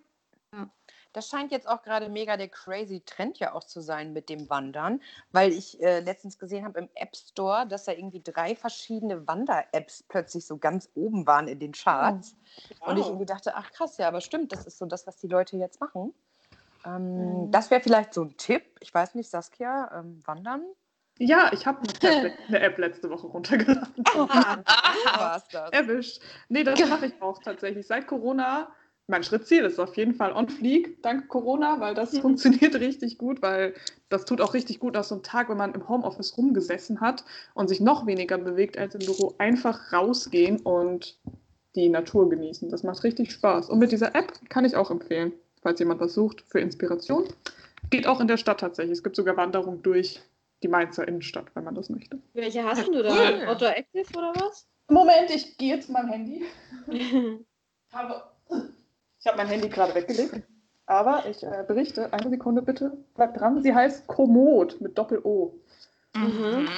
Ja. 0.53 0.70
Das 1.13 1.27
scheint 1.29 1.51
jetzt 1.51 1.67
auch 1.67 1.81
gerade 1.81 2.09
mega 2.09 2.37
der 2.37 2.49
crazy 2.49 3.01
Trend 3.05 3.39
ja 3.39 3.53
auch 3.53 3.63
zu 3.63 3.81
sein 3.81 4.13
mit 4.13 4.29
dem 4.29 4.49
Wandern, 4.49 5.01
weil 5.31 5.51
ich 5.51 5.81
äh, 5.81 5.99
letztens 5.99 6.37
gesehen 6.39 6.65
habe 6.65 6.79
im 6.79 6.89
App 6.95 7.15
Store, 7.15 7.67
dass 7.67 7.85
da 7.85 7.91
irgendwie 7.91 8.21
drei 8.23 8.55
verschiedene 8.55 9.27
Wander-Apps 9.27 10.03
plötzlich 10.07 10.45
so 10.45 10.57
ganz 10.57 10.89
oben 10.95 11.25
waren 11.27 11.47
in 11.47 11.59
den 11.59 11.71
Charts. 11.73 12.35
Und 12.85 12.97
ich 12.97 13.03
Wow. 13.03 13.07
irgendwie 13.09 13.25
dachte, 13.25 13.55
ach 13.55 13.71
krass, 13.71 13.97
ja, 13.97 14.07
aber 14.07 14.21
stimmt, 14.21 14.51
das 14.51 14.65
ist 14.65 14.77
so 14.77 14.85
das, 14.85 15.05
was 15.07 15.17
die 15.17 15.27
Leute 15.27 15.57
jetzt 15.57 15.79
machen. 15.81 16.13
Ähm, 16.85 17.43
Mhm. 17.45 17.51
Das 17.51 17.71
wäre 17.71 17.81
vielleicht 17.81 18.13
so 18.13 18.23
ein 18.23 18.37
Tipp. 18.37 18.63
Ich 18.81 18.93
weiß 18.93 19.15
nicht, 19.15 19.29
Saskia, 19.29 19.91
ähm, 19.99 20.21
wandern? 20.25 20.63
Ja, 21.19 21.49
ich 21.51 21.65
habe 21.65 21.81
eine, 22.01 22.59
App- 22.59 22.77
letzte 22.77 23.09
Woche 23.09 23.27
runtergeladen. 23.27 24.05
Aha. 24.13 24.63
War's 25.17 25.49
das? 25.49 25.71
Erwischt. 25.71 26.21
Nee, 26.47 26.63
das 26.63 26.79
mache 26.87 27.07
ich 27.07 27.21
auch 27.21 27.39
tatsächlich. 27.41 27.87
Seit 27.87 28.07
Corona, 28.07 28.69
mein 29.07 29.23
Schrittziel 29.23 29.63
ist 29.63 29.79
auf 29.79 29.95
jeden 29.95 30.13
Fall 30.13 30.33
on 30.33 30.49
fleek, 30.49 31.01
dank 31.01 31.29
Corona, 31.29 31.79
weil 31.79 31.95
das 31.95 32.13
Mhm. 32.13 32.21
funktioniert 32.21 32.75
richtig 32.79 33.17
gut, 33.17 33.41
weil 33.41 33.73
das 34.09 34.25
tut 34.25 34.41
auch 34.41 34.53
richtig 34.53 34.79
gut 34.79 34.93
nach 34.93 35.03
so 35.03 35.15
einem 35.15 35.23
Tag, 35.23 35.49
wenn 35.49 35.57
man 35.57 35.73
im 35.73 35.87
Homeoffice 35.87 36.37
rumgesessen 36.37 36.99
hat 37.01 37.23
und 37.53 37.69
sich 37.69 37.79
noch 37.79 38.05
weniger 38.05 38.37
bewegt 38.37 38.77
als 38.77 38.95
im 38.95 39.05
Büro, 39.05 39.35
einfach 39.37 39.93
rausgehen 39.93 40.59
und 40.61 41.17
die 41.75 41.89
Natur 41.89 42.29
genießen. 42.29 42.69
Das 42.69 42.83
macht 42.83 43.03
richtig 43.03 43.31
Spaß. 43.31 43.69
Und 43.69 43.79
mit 43.79 43.91
dieser 43.91 44.13
App 44.15 44.33
kann 44.49 44.65
ich 44.65 44.75
auch 44.75 44.91
empfehlen, 44.91 45.31
falls 45.61 45.79
jemand 45.79 46.01
was 46.01 46.13
sucht 46.13 46.43
für 46.47 46.59
Inspiration. 46.59 47.25
Geht 47.89 48.07
auch 48.07 48.19
in 48.19 48.27
der 48.27 48.37
Stadt 48.37 48.59
tatsächlich. 48.59 48.97
Es 48.97 49.03
gibt 49.03 49.15
sogar 49.15 49.37
Wanderung 49.37 49.81
durch 49.83 50.21
die 50.63 50.67
Mainzer 50.67 51.07
Innenstadt, 51.07 51.45
wenn 51.53 51.63
man 51.63 51.75
das 51.75 51.89
möchte. 51.89 52.19
Welche 52.33 52.63
hast 52.63 52.87
du 52.87 53.03
da? 53.03 53.13
Cool. 53.13 53.47
Outdoor 53.47 53.77
Active 53.77 54.07
oder 54.17 54.33
was? 54.35 54.67
Moment, 54.89 55.29
ich 55.29 55.57
gehe 55.57 55.75
jetzt 55.75 55.89
mein 55.89 56.07
Handy. 56.07 56.43
habe, 57.91 58.23
ich 59.27 59.34
habe 59.34 59.43
mein 59.43 59.48
Handy 59.48 59.67
gerade 59.67 59.93
weggelegt. 59.93 60.41
Aber 60.86 61.25
ich 61.29 61.43
äh, 61.43 61.65
berichte, 61.67 62.13
eine 62.13 62.29
Sekunde 62.29 62.62
bitte, 62.62 62.93
bleibt 63.13 63.38
dran. 63.38 63.62
Sie 63.62 63.75
heißt 63.75 64.07
Komoot 64.07 64.79
mit 64.79 64.98
Doppel-O. 64.98 65.53
Mhm. 66.15 66.69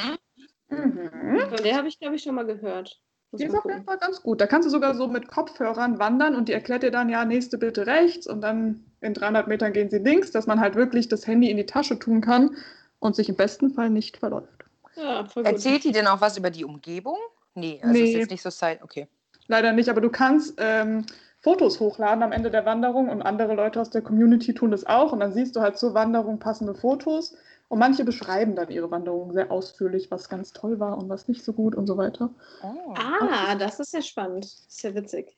Mhm. 0.70 1.39
Von 1.48 1.63
der 1.63 1.77
habe 1.77 1.88
ich, 1.88 2.00
glaube 2.00 2.15
ich, 2.15 2.24
schon 2.24 2.34
mal 2.34 2.46
gehört. 2.48 3.00
Muss 3.29 3.39
Die 3.39 3.46
ist 3.46 3.56
auf 3.56 3.65
jeden. 3.65 3.84
Fall 3.84 4.00
ganz 4.00 4.24
gut. 4.24 4.41
Da 4.41 4.48
kannst 4.48 4.65
du 4.65 4.72
sogar 4.72 4.96
so 4.96 5.08
mit 5.08 5.27
Kopfhörern 5.27 6.00
wandern 6.00 6.34
und 6.34 6.50
die 6.50 6.53
erklärt 6.53 6.82
dir 6.82 6.89
dann, 6.89 7.10
ja, 7.10 7.24
nächste 7.24 7.60
bitte 7.60 7.86
rechts 7.86 8.25
und 8.25 8.41
dann 8.41 8.84
in 9.01 9.13
300 9.13 9.48
Metern 9.48 9.74
gehen 9.74 9.91
sie 9.91 10.00
links, 10.00 10.32
dass 10.32 10.48
man 10.48 10.60
halt 10.60 10.74
wirklich 10.74 11.08
das 11.08 11.27
Handy 11.27 11.51
in 11.51 11.58
die 11.58 11.68
Tasche 11.68 12.00
tun 12.00 12.22
kann 12.22 12.58
und 12.98 13.15
sich 13.15 13.29
im 13.29 13.36
besten 13.36 13.70
Fall 13.70 13.91
nicht 13.91 14.18
verläuft. 14.18 14.65
Ja, 14.96 15.24
voll 15.25 15.44
gut. 15.44 15.51
Erzählt 15.51 15.84
die 15.84 15.91
denn 15.91 16.08
auch 16.08 16.20
was 16.22 16.36
über 16.36 16.50
die 16.50 16.65
Umgebung? 16.65 17.18
Nee, 17.53 17.79
also 17.84 17.94
Nee. 17.94 18.06
ist 18.06 18.18
jetzt 18.18 18.32
nicht 18.32 18.41
so 18.41 18.50
Zeit. 18.50 18.82
Okay. 18.82 19.08
Leider 19.46 19.72
nicht, 19.72 19.89
aber 19.89 20.01
du 20.01 20.10
kannst 20.10 20.56
ähm, 20.58 21.06
Fotos 21.41 21.79
hochladen 21.79 22.24
am 22.24 22.31
Ende 22.31 22.51
der 22.51 22.65
Wanderung 22.65 23.10
und 23.10 23.22
andere 23.22 23.55
Leute 23.55 23.79
aus 23.79 23.89
der 23.89 24.01
Community 24.01 24.53
tun 24.53 24.72
das 24.72 24.86
auch 24.86 25.13
und 25.13 25.22
dann 25.22 25.34
siehst 25.34 25.55
du 25.55 25.62
halt 25.62 25.77
zur 25.77 25.93
Wanderung 25.93 26.39
passende 26.39 26.75
Fotos 26.75 27.36
und 27.69 27.79
manche 27.79 28.03
beschreiben 28.03 28.55
dann 28.55 28.69
ihre 28.69 28.91
Wanderung 28.91 29.31
sehr 29.31 29.51
ausführlich, 29.51 30.12
was 30.12 30.27
ganz 30.27 30.51
toll 30.51 30.79
war 30.79 30.98
und 30.98 31.08
was 31.08 31.27
nicht 31.27 31.46
so 31.46 31.53
gut 31.53 31.75
und 31.75 31.88
so 31.88 31.98
weiter. 31.98 32.31
Oh. 32.63 32.93
Ah, 32.96 33.55
das 33.55 33.79
ist 33.79 33.93
ja 33.93 34.01
spannend. 34.01 34.43
Das 34.43 34.65
ist 34.67 34.84
ja 34.84 34.96
witzig. 34.96 35.38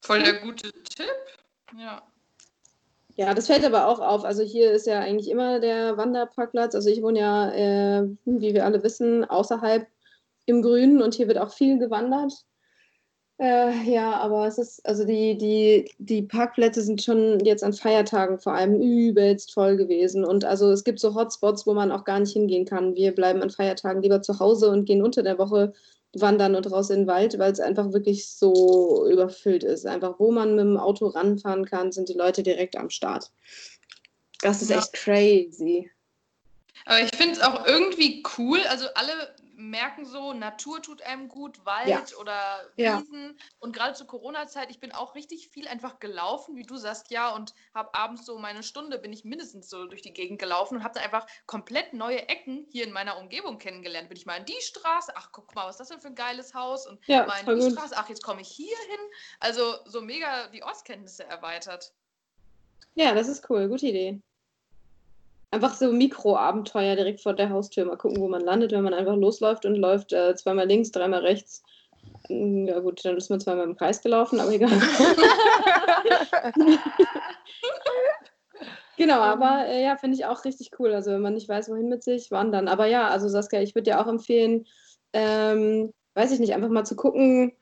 Voll 0.00 0.22
der 0.22 0.40
gute 0.40 0.70
Tipp. 0.70 1.10
Ja. 1.76 2.02
Ja, 3.16 3.34
das 3.34 3.48
fällt 3.48 3.64
aber 3.64 3.88
auch 3.88 4.00
auf. 4.00 4.24
Also 4.24 4.42
hier 4.42 4.72
ist 4.72 4.86
ja 4.86 5.00
eigentlich 5.00 5.28
immer 5.28 5.60
der 5.60 5.96
Wanderparkplatz. 5.96 6.74
Also 6.74 6.88
ich 6.88 7.02
wohne 7.02 7.18
ja, 7.18 7.50
äh, 7.52 8.08
wie 8.24 8.54
wir 8.54 8.64
alle 8.64 8.82
wissen, 8.82 9.24
außerhalb 9.24 9.86
im 10.46 10.62
Grünen 10.62 11.02
und 11.02 11.14
hier 11.14 11.28
wird 11.28 11.38
auch 11.38 11.52
viel 11.52 11.78
gewandert. 11.78 12.32
Äh, 13.42 13.90
ja, 13.90 14.20
aber 14.20 14.46
es 14.46 14.56
ist, 14.56 14.86
also 14.86 15.04
die, 15.04 15.36
die, 15.36 15.90
die 15.98 16.22
Parkplätze 16.22 16.80
sind 16.80 17.02
schon 17.02 17.44
jetzt 17.44 17.64
an 17.64 17.72
Feiertagen 17.72 18.38
vor 18.38 18.52
allem 18.54 18.80
übelst 18.80 19.52
voll 19.52 19.76
gewesen. 19.76 20.24
Und 20.24 20.44
also 20.44 20.70
es 20.70 20.84
gibt 20.84 21.00
so 21.00 21.16
Hotspots, 21.16 21.66
wo 21.66 21.74
man 21.74 21.90
auch 21.90 22.04
gar 22.04 22.20
nicht 22.20 22.34
hingehen 22.34 22.66
kann. 22.66 22.94
Wir 22.94 23.12
bleiben 23.12 23.42
an 23.42 23.50
Feiertagen 23.50 24.00
lieber 24.00 24.22
zu 24.22 24.38
Hause 24.38 24.70
und 24.70 24.84
gehen 24.84 25.02
unter 25.02 25.24
der 25.24 25.38
Woche 25.38 25.72
wandern 26.12 26.54
und 26.54 26.70
raus 26.70 26.90
in 26.90 27.00
den 27.00 27.06
Wald, 27.08 27.36
weil 27.40 27.50
es 27.50 27.58
einfach 27.58 27.92
wirklich 27.92 28.28
so 28.28 29.08
überfüllt 29.10 29.64
ist. 29.64 29.86
Einfach, 29.86 30.20
wo 30.20 30.30
man 30.30 30.50
mit 30.54 30.64
dem 30.64 30.76
Auto 30.76 31.08
ranfahren 31.08 31.64
kann, 31.64 31.90
sind 31.90 32.08
die 32.08 32.14
Leute 32.14 32.44
direkt 32.44 32.76
am 32.76 32.90
Start. 32.90 33.32
Das 34.42 34.62
ist 34.62 34.70
Ja. 34.70 34.78
echt 34.78 34.92
crazy. 34.92 35.90
Aber 36.84 37.00
ich 37.00 37.10
finde 37.16 37.32
es 37.32 37.40
auch 37.40 37.66
irgendwie 37.66 38.22
cool. 38.38 38.60
Also 38.68 38.86
alle 38.94 39.12
merken 39.70 40.04
so, 40.04 40.32
Natur 40.32 40.82
tut 40.82 41.02
einem 41.02 41.28
gut, 41.28 41.64
Wald 41.64 41.88
Ja. 41.88 42.04
oder 42.18 42.70
Ja. 42.76 43.00
Wiesen. 43.00 43.38
Und 43.58 43.74
gerade 43.74 43.94
zur 43.94 44.06
Corona-Zeit, 44.06 44.70
ich 44.70 44.80
bin 44.80 44.92
auch 44.92 45.14
richtig 45.14 45.48
viel 45.48 45.68
einfach 45.68 45.98
gelaufen, 45.98 46.56
wie 46.56 46.64
du 46.64 46.76
sagst, 46.76 47.10
ja, 47.10 47.30
und 47.34 47.54
habe 47.74 47.94
abends 47.94 48.26
so 48.26 48.38
meine 48.38 48.62
Stunde, 48.62 48.98
bin 48.98 49.12
ich 49.12 49.24
mindestens 49.24 49.68
so 49.68 49.86
durch 49.86 50.02
die 50.02 50.12
Gegend 50.12 50.38
gelaufen 50.38 50.76
und 50.76 50.84
habe 50.84 50.94
da 50.94 51.00
einfach 51.00 51.26
komplett 51.46 51.92
neue 51.92 52.28
Ecken 52.28 52.66
hier 52.70 52.84
in 52.84 52.92
meiner 52.92 53.18
Umgebung 53.18 53.58
kennengelernt. 53.58 54.08
Bin 54.08 54.16
ich 54.16 54.26
mal 54.26 54.36
in 54.36 54.44
die 54.44 54.60
Straße, 54.60 55.12
ach 55.16 55.30
guck 55.32 55.54
mal, 55.54 55.66
was 55.66 55.76
ist 55.76 55.80
das 55.80 55.88
denn 55.88 56.00
für 56.00 56.08
ein 56.08 56.14
geiles 56.14 56.54
Haus? 56.54 56.86
Und 56.86 57.00
Ja, 57.06 57.26
mal 57.26 57.40
in 57.40 57.46
die 57.46 57.62
gut. 57.62 57.72
Straße, 57.72 57.96
ach 57.96 58.08
jetzt 58.08 58.22
komme 58.22 58.42
ich 58.42 58.48
hier 58.48 58.76
hin. 58.88 59.00
Also 59.40 59.76
so 59.86 60.00
mega 60.00 60.48
die 60.48 60.62
Ortskenntnisse 60.62 61.24
erweitert. 61.24 61.92
Ja, 62.94 63.14
das 63.14 63.28
ist 63.28 63.48
cool. 63.48 63.68
Gute 63.68 63.86
Idee. 63.86 64.20
Einfach 65.52 65.74
so 65.74 65.92
Mikroabenteuer 65.92 66.96
direkt 66.96 67.20
vor 67.20 67.34
der 67.34 67.50
Haustür. 67.50 67.84
Mal 67.84 67.96
gucken, 67.98 68.20
wo 68.20 68.28
man 68.28 68.40
landet, 68.40 68.72
wenn 68.72 68.82
man 68.82 68.94
einfach 68.94 69.16
losläuft 69.16 69.66
und 69.66 69.76
läuft 69.76 70.12
äh, 70.12 70.34
zweimal 70.34 70.66
links, 70.66 70.90
dreimal 70.90 71.20
rechts. 71.20 71.62
Mm, 72.28 72.66
Ja 72.66 72.80
gut, 72.80 73.04
dann 73.04 73.18
ist 73.18 73.28
man 73.28 73.38
zweimal 73.38 73.64
im 73.66 73.76
Kreis 73.76 74.00
gelaufen, 74.00 74.40
aber 74.40 74.50
egal. 74.50 74.70
Genau, 78.98 79.20
aber 79.20 79.66
äh, 79.66 79.82
ja, 79.82 79.96
finde 79.96 80.16
ich 80.16 80.26
auch 80.26 80.44
richtig 80.44 80.70
cool. 80.78 80.92
Also 80.92 81.10
wenn 81.10 81.22
man 81.22 81.34
nicht 81.34 81.48
weiß, 81.48 81.70
wohin 81.70 81.88
mit 81.88 82.02
sich, 82.04 82.30
wandern. 82.30 82.68
Aber 82.68 82.86
ja, 82.86 83.08
also 83.08 83.26
Saskia, 83.28 83.60
ich 83.60 83.74
würde 83.74 83.90
dir 83.90 84.00
auch 84.00 84.06
empfehlen, 84.06 84.66
ähm, 85.12 85.92
weiß 86.14 86.30
ich 86.32 86.40
nicht, 86.40 86.54
einfach 86.54 86.68
mal 86.68 86.84
zu 86.84 86.94
gucken, 86.94 87.52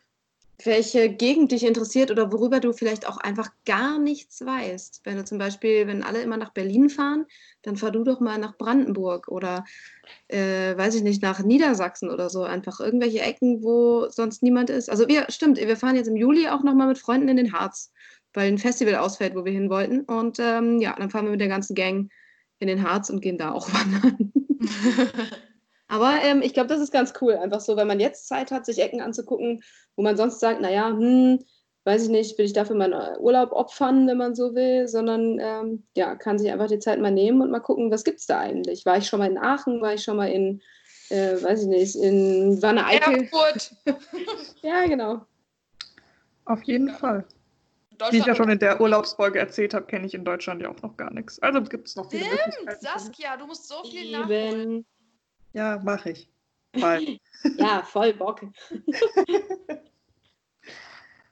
welche 0.64 1.08
Gegend 1.10 1.52
dich 1.52 1.64
interessiert 1.64 2.10
oder 2.10 2.32
worüber 2.32 2.60
du 2.60 2.72
vielleicht 2.72 3.06
auch 3.06 3.18
einfach 3.18 3.50
gar 3.64 3.98
nichts 3.98 4.44
weißt. 4.44 5.00
Wenn 5.04 5.16
du 5.16 5.24
zum 5.24 5.38
Beispiel, 5.38 5.86
wenn 5.86 6.02
alle 6.02 6.22
immer 6.22 6.36
nach 6.36 6.52
Berlin 6.52 6.90
fahren, 6.90 7.26
dann 7.62 7.76
fahr 7.76 7.90
du 7.90 8.04
doch 8.04 8.20
mal 8.20 8.38
nach 8.38 8.56
Brandenburg 8.56 9.28
oder 9.28 9.64
äh, 10.28 10.76
weiß 10.76 10.94
ich 10.94 11.02
nicht, 11.02 11.22
nach 11.22 11.40
Niedersachsen 11.40 12.10
oder 12.10 12.30
so. 12.30 12.42
Einfach 12.42 12.80
irgendwelche 12.80 13.20
Ecken, 13.20 13.62
wo 13.62 14.08
sonst 14.08 14.42
niemand 14.42 14.70
ist. 14.70 14.90
Also 14.90 15.08
wir, 15.08 15.26
stimmt, 15.28 15.58
wir 15.58 15.76
fahren 15.76 15.96
jetzt 15.96 16.08
im 16.08 16.16
Juli 16.16 16.48
auch 16.48 16.62
nochmal 16.62 16.88
mit 16.88 16.98
Freunden 16.98 17.28
in 17.28 17.36
den 17.36 17.52
Harz, 17.52 17.92
weil 18.32 18.48
ein 18.48 18.58
Festival 18.58 18.96
ausfällt, 18.96 19.34
wo 19.34 19.44
wir 19.44 19.52
hin 19.52 19.70
wollten. 19.70 20.00
Und 20.00 20.38
ähm, 20.40 20.80
ja, 20.80 20.94
dann 20.96 21.10
fahren 21.10 21.26
wir 21.26 21.32
mit 21.32 21.40
der 21.40 21.48
ganzen 21.48 21.74
Gang 21.74 22.10
in 22.58 22.68
den 22.68 22.82
Harz 22.82 23.10
und 23.10 23.20
gehen 23.20 23.38
da 23.38 23.52
auch 23.52 23.68
wandern. 23.72 24.32
Aber 25.90 26.22
ähm, 26.22 26.40
ich 26.40 26.54
glaube, 26.54 26.68
das 26.68 26.80
ist 26.80 26.92
ganz 26.92 27.12
cool. 27.20 27.34
Einfach 27.34 27.60
so, 27.60 27.76
wenn 27.76 27.88
man 27.88 27.98
jetzt 27.98 28.28
Zeit 28.28 28.52
hat, 28.52 28.64
sich 28.64 28.78
Ecken 28.78 29.00
anzugucken, 29.00 29.62
wo 29.96 30.02
man 30.02 30.16
sonst 30.16 30.38
sagt, 30.38 30.60
naja, 30.60 30.88
hm, 30.88 31.40
weiß 31.84 32.04
ich 32.04 32.08
nicht, 32.10 32.38
will 32.38 32.44
ich 32.44 32.52
dafür 32.52 32.76
meinen 32.76 32.92
äh, 32.92 33.18
Urlaub 33.18 33.50
opfern, 33.52 34.06
wenn 34.06 34.16
man 34.16 34.36
so 34.36 34.54
will, 34.54 34.86
sondern 34.86 35.38
ähm, 35.40 35.82
ja, 35.96 36.14
kann 36.14 36.38
sich 36.38 36.50
einfach 36.52 36.68
die 36.68 36.78
Zeit 36.78 37.00
mal 37.00 37.10
nehmen 37.10 37.42
und 37.42 37.50
mal 37.50 37.58
gucken, 37.60 37.90
was 37.90 38.04
gibt 38.04 38.20
es 38.20 38.26
da 38.26 38.38
eigentlich. 38.38 38.86
War 38.86 38.98
ich 38.98 39.08
schon 39.08 39.18
mal 39.18 39.28
in 39.30 39.38
Aachen, 39.38 39.80
war 39.80 39.94
ich 39.94 40.04
schon 40.04 40.16
mal 40.16 40.28
in, 40.30 40.62
äh, 41.08 41.42
weiß 41.42 41.62
ich 41.62 41.68
nicht, 41.68 41.96
in 41.96 42.62
Wanne-Eickel? 42.62 43.24
Erfurt. 43.24 43.74
Ja, 44.62 44.86
genau. 44.86 45.22
Auf 46.44 46.62
jeden 46.64 46.88
Ja. 46.88 46.94
Fall. 46.94 47.24
Wie 48.10 48.18
ich 48.18 48.24
ja 48.24 48.34
schon 48.34 48.48
in 48.48 48.58
der 48.58 48.80
Urlaubsfolge 48.80 49.38
erzählt 49.38 49.74
habe, 49.74 49.86
kenne 49.86 50.06
ich 50.06 50.14
in 50.14 50.24
Deutschland 50.24 50.62
ja 50.62 50.70
auch 50.70 50.80
noch 50.82 50.96
gar 50.96 51.12
nichts. 51.12 51.38
Also 51.42 51.62
gibt 51.62 51.88
es 51.88 51.96
noch 51.96 52.10
viele 52.10 52.24
Stimmt, 52.24 52.40
Möglichkeiten. 52.46 52.80
Saskia, 52.80 53.36
du 53.36 53.46
musst 53.46 53.68
so 53.68 53.82
viel 53.84 54.10
nachholen. 54.12 54.86
Ja, 55.52 55.78
mache 55.82 56.10
ich. 56.10 56.30
Ja, 57.56 57.82
voll 57.82 58.12
Bock. 58.12 58.42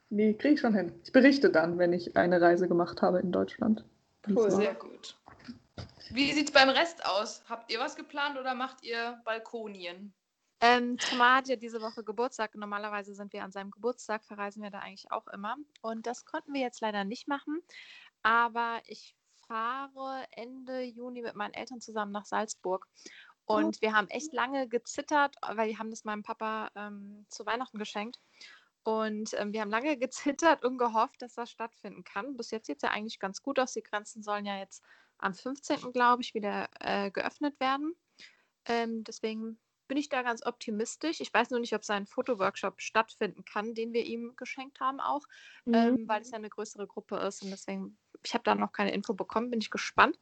nee, 0.09 0.35
kriege 0.35 0.55
ich 0.55 0.61
schon 0.61 0.75
hin. 0.75 0.93
Ich 1.05 1.13
berichte 1.13 1.51
dann, 1.51 1.79
wenn 1.79 1.93
ich 1.93 2.17
eine 2.17 2.41
Reise 2.41 2.67
gemacht 2.67 3.03
habe 3.03 3.21
in 3.21 3.31
Deutschland. 3.31 3.85
Cool. 4.27 4.51
Sehr 4.51 4.75
gut. 4.75 5.17
Wie 6.11 6.33
sieht 6.33 6.49
es 6.49 6.53
beim 6.53 6.71
Rest 6.71 7.05
aus? 7.05 7.45
Habt 7.49 7.71
ihr 7.71 7.79
was 7.79 7.95
geplant 7.95 8.39
oder 8.39 8.55
macht 8.55 8.83
ihr 8.83 9.21
Balkonien? 9.25 10.15
Ähm, 10.61 10.97
Thomas 10.97 11.37
hat 11.37 11.49
ja 11.49 11.57
diese 11.57 11.81
Woche 11.81 12.03
Geburtstag. 12.03 12.55
Normalerweise 12.55 13.15
sind 13.15 13.33
wir 13.33 13.45
an 13.45 13.53
seinem 13.53 13.71
Geburtstag, 13.71 14.25
verreisen 14.25 14.63
wir 14.63 14.71
da 14.71 14.81
eigentlich 14.81 15.13
auch 15.13 15.29
immer. 15.29 15.57
Und 15.83 16.07
das 16.07 16.25
konnten 16.25 16.53
wir 16.53 16.63
jetzt 16.63 16.81
leider 16.81 17.05
nicht 17.05 17.29
machen. 17.29 17.61
Aber 18.23 18.81
ich 18.87 19.15
fahre 19.47 20.27
Ende 20.33 20.83
Juni 20.83 21.23
mit 21.23 21.35
meinen 21.35 21.55
Eltern 21.55 21.81
zusammen 21.81 22.13
nach 22.13 22.27
Salzburg. 22.27 22.87
Und 23.49 23.81
wir 23.81 23.95
haben 23.95 24.09
echt 24.09 24.33
lange 24.35 24.69
gezittert, 24.69 25.37
weil 25.41 25.69
die 25.71 25.79
haben 25.79 25.91
das 25.91 26.05
meinem 26.05 26.23
Papa 26.23 26.71
ähm, 26.77 27.27
zu 27.31 27.47
Weihnachten 27.47 27.79
geschenkt. 27.79 28.21
Und 28.85 29.35
ähm, 29.35 29.53
wir 29.53 29.63
haben 29.63 29.71
lange 29.71 29.97
gezittert 29.99 30.65
und 30.65 30.79
gehofft, 30.79 31.23
dass 31.23 31.35
das 31.35 31.51
stattfinden 31.51 32.05
kann. 32.05 32.37
Bis 32.37 32.51
jetzt 32.51 32.67
sieht 32.67 32.77
es 32.79 32.83
ja 32.83 32.91
eigentlich 32.91 33.19
ganz 33.19 33.43
gut 33.43 33.59
aus. 33.59 33.73
Die 33.73 33.83
Grenzen 33.83 34.23
sollen 34.23 34.47
ja 34.47 34.59
jetzt 34.59 34.85
am 35.19 35.35
15. 35.35 35.93
glaube 35.93 36.23
ich 36.23 36.35
wieder 36.35 36.69
äh, 36.81 37.11
geöffnet 37.11 37.59
werden. 37.61 37.95
Ähm, 38.67 39.03
deswegen 39.05 39.59
bin 39.89 39.97
ich 39.97 40.11
da 40.11 40.23
ganz 40.23 40.45
optimistisch. 40.45 41.21
Ich 41.21 41.33
weiß 41.33 41.51
nur 41.51 41.61
nicht, 41.61 41.75
ob 41.75 41.85
sein 41.85 42.07
Fotoworkshop 42.07 42.81
stattfinden 42.83 43.45
kann, 43.47 43.75
den 43.75 43.95
wir 43.95 44.05
ihm 44.05 44.35
geschenkt 44.37 44.81
haben 44.81 45.01
auch, 45.01 45.27
Mhm. 45.65 45.75
ähm, 45.75 46.09
weil 46.09 46.21
es 46.21 46.31
ja 46.31 46.37
eine 46.37 46.51
größere 46.51 46.87
Gruppe 46.87 47.17
ist 47.17 47.43
und 47.43 47.51
deswegen, 47.51 47.99
ich 48.23 48.35
habe 48.35 48.45
da 48.45 48.55
noch 48.55 48.73
keine 48.73 48.93
Info 48.93 49.15
bekommen, 49.15 49.51
bin 49.51 49.61
ich 49.63 49.71
gespannt. 49.71 50.19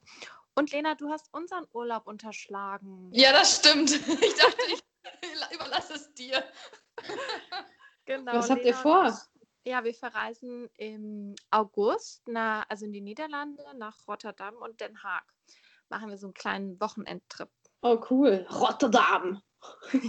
Und 0.59 0.73
Lena, 0.73 0.95
du 0.95 1.11
hast 1.11 1.33
unseren 1.33 1.67
Urlaub 1.73 2.07
unterschlagen. 2.07 3.11
Ja, 3.13 3.33
das 3.33 3.57
stimmt. 3.59 3.91
Ich 4.23 4.35
dachte, 4.37 4.63
ich 4.71 5.53
überlasse 5.55 5.95
es 5.95 6.13
dir. 6.15 6.43
Genau, 8.07 8.33
Was 8.35 8.51
habt 8.51 8.61
ihr 8.65 8.67
Lena 8.67 8.77
und 8.79 8.83
vor? 8.83 9.07
ich- 9.09 9.71
Ja, 9.71 9.85
wir 9.85 9.95
verreisen 9.95 10.69
im 10.79 11.35
August, 11.51 12.23
na, 12.27 12.63
also 12.69 12.85
in 12.87 12.93
die 12.93 13.01
Niederlande, 13.01 13.63
nach 13.77 13.97
Rotterdam 14.09 14.55
und 14.57 14.81
Den 14.81 15.03
Haag. 15.03 15.25
Machen 15.89 16.09
wir 16.09 16.17
so 16.19 16.27
einen 16.29 16.35
kleinen 16.35 16.81
Wochenendtrip. 16.81 17.49
Oh, 17.83 18.01
cool. 18.11 18.47
Rotterdam. 18.51 19.43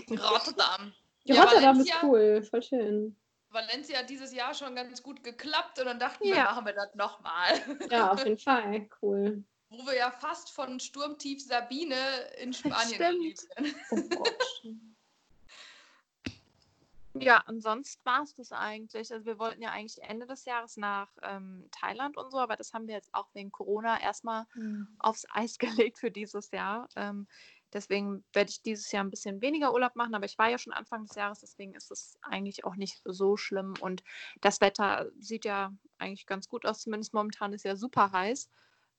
Rotterdam. 0.09 0.93
Ja, 1.23 1.35
Ja, 1.35 1.43
Rotterdam 1.43 1.77
Valencia- 1.77 1.95
ist 1.97 2.03
cool. 2.03 2.43
Voll 2.43 2.63
schön. 2.63 3.15
Valencia 3.49 3.99
hat 3.99 4.09
dieses 4.09 4.33
Jahr 4.33 4.53
schon 4.53 4.75
ganz 4.75 5.01
gut 5.03 5.23
geklappt 5.23 5.79
und 5.79 5.85
dann 5.85 5.99
dachten 5.99 6.25
Ja. 6.27 6.35
wir, 6.35 6.43
machen 6.43 6.65
wir 6.65 6.73
das 6.73 6.93
nochmal. 6.95 7.47
Ja, 7.89 8.11
auf 8.11 8.23
jeden 8.25 8.37
Fall. 8.39 8.89
Cool. 9.01 9.43
Wo 9.69 9.85
wir 9.85 9.95
ja 9.95 10.11
fast 10.11 10.51
von 10.51 10.79
Sturmtief 10.79 11.43
Sabine 11.43 11.95
in 12.41 12.53
Spanien 12.53 13.35
Stimmt. 13.35 13.75
sind. 13.91 14.17
Oh. 14.17 14.23
Ja, 17.21 17.43
und 17.47 17.61
sonst 17.61 18.03
war 18.05 18.23
es 18.23 18.35
das 18.35 18.51
eigentlich. 18.51 19.11
Also 19.11 19.25
wir 19.25 19.39
wollten 19.39 19.61
ja 19.61 19.71
eigentlich 19.71 20.01
Ende 20.03 20.25
des 20.27 20.45
Jahres 20.45 20.77
nach 20.77 21.09
ähm, 21.23 21.67
Thailand 21.71 22.17
und 22.17 22.31
so, 22.31 22.37
aber 22.37 22.55
das 22.55 22.73
haben 22.73 22.87
wir 22.87 22.95
jetzt 22.95 23.13
auch 23.13 23.27
wegen 23.33 23.51
Corona 23.51 23.99
erstmal 24.01 24.45
aufs 24.99 25.25
Eis 25.31 25.57
gelegt 25.59 25.99
für 25.99 26.11
dieses 26.11 26.51
Jahr. 26.51 26.87
Ähm, 26.95 27.27
deswegen 27.73 28.23
werde 28.33 28.49
ich 28.51 28.61
dieses 28.61 28.91
Jahr 28.91 29.03
ein 29.03 29.09
bisschen 29.09 29.41
weniger 29.41 29.73
Urlaub 29.73 29.95
machen, 29.95 30.15
aber 30.15 30.25
ich 30.25 30.37
war 30.37 30.49
ja 30.49 30.57
schon 30.57 30.73
Anfang 30.73 31.05
des 31.05 31.15
Jahres, 31.15 31.39
deswegen 31.39 31.73
ist 31.73 31.91
es 31.91 32.17
eigentlich 32.21 32.65
auch 32.65 32.75
nicht 32.75 33.01
so 33.03 33.37
schlimm. 33.37 33.73
Und 33.81 34.03
das 34.41 34.61
Wetter 34.61 35.09
sieht 35.19 35.45
ja 35.45 35.73
eigentlich 35.97 36.25
ganz 36.25 36.47
gut 36.47 36.65
aus, 36.65 36.81
zumindest 36.81 37.13
momentan 37.13 37.53
ist 37.53 37.65
ja 37.65 37.75
super 37.75 38.11
heiß. 38.11 38.49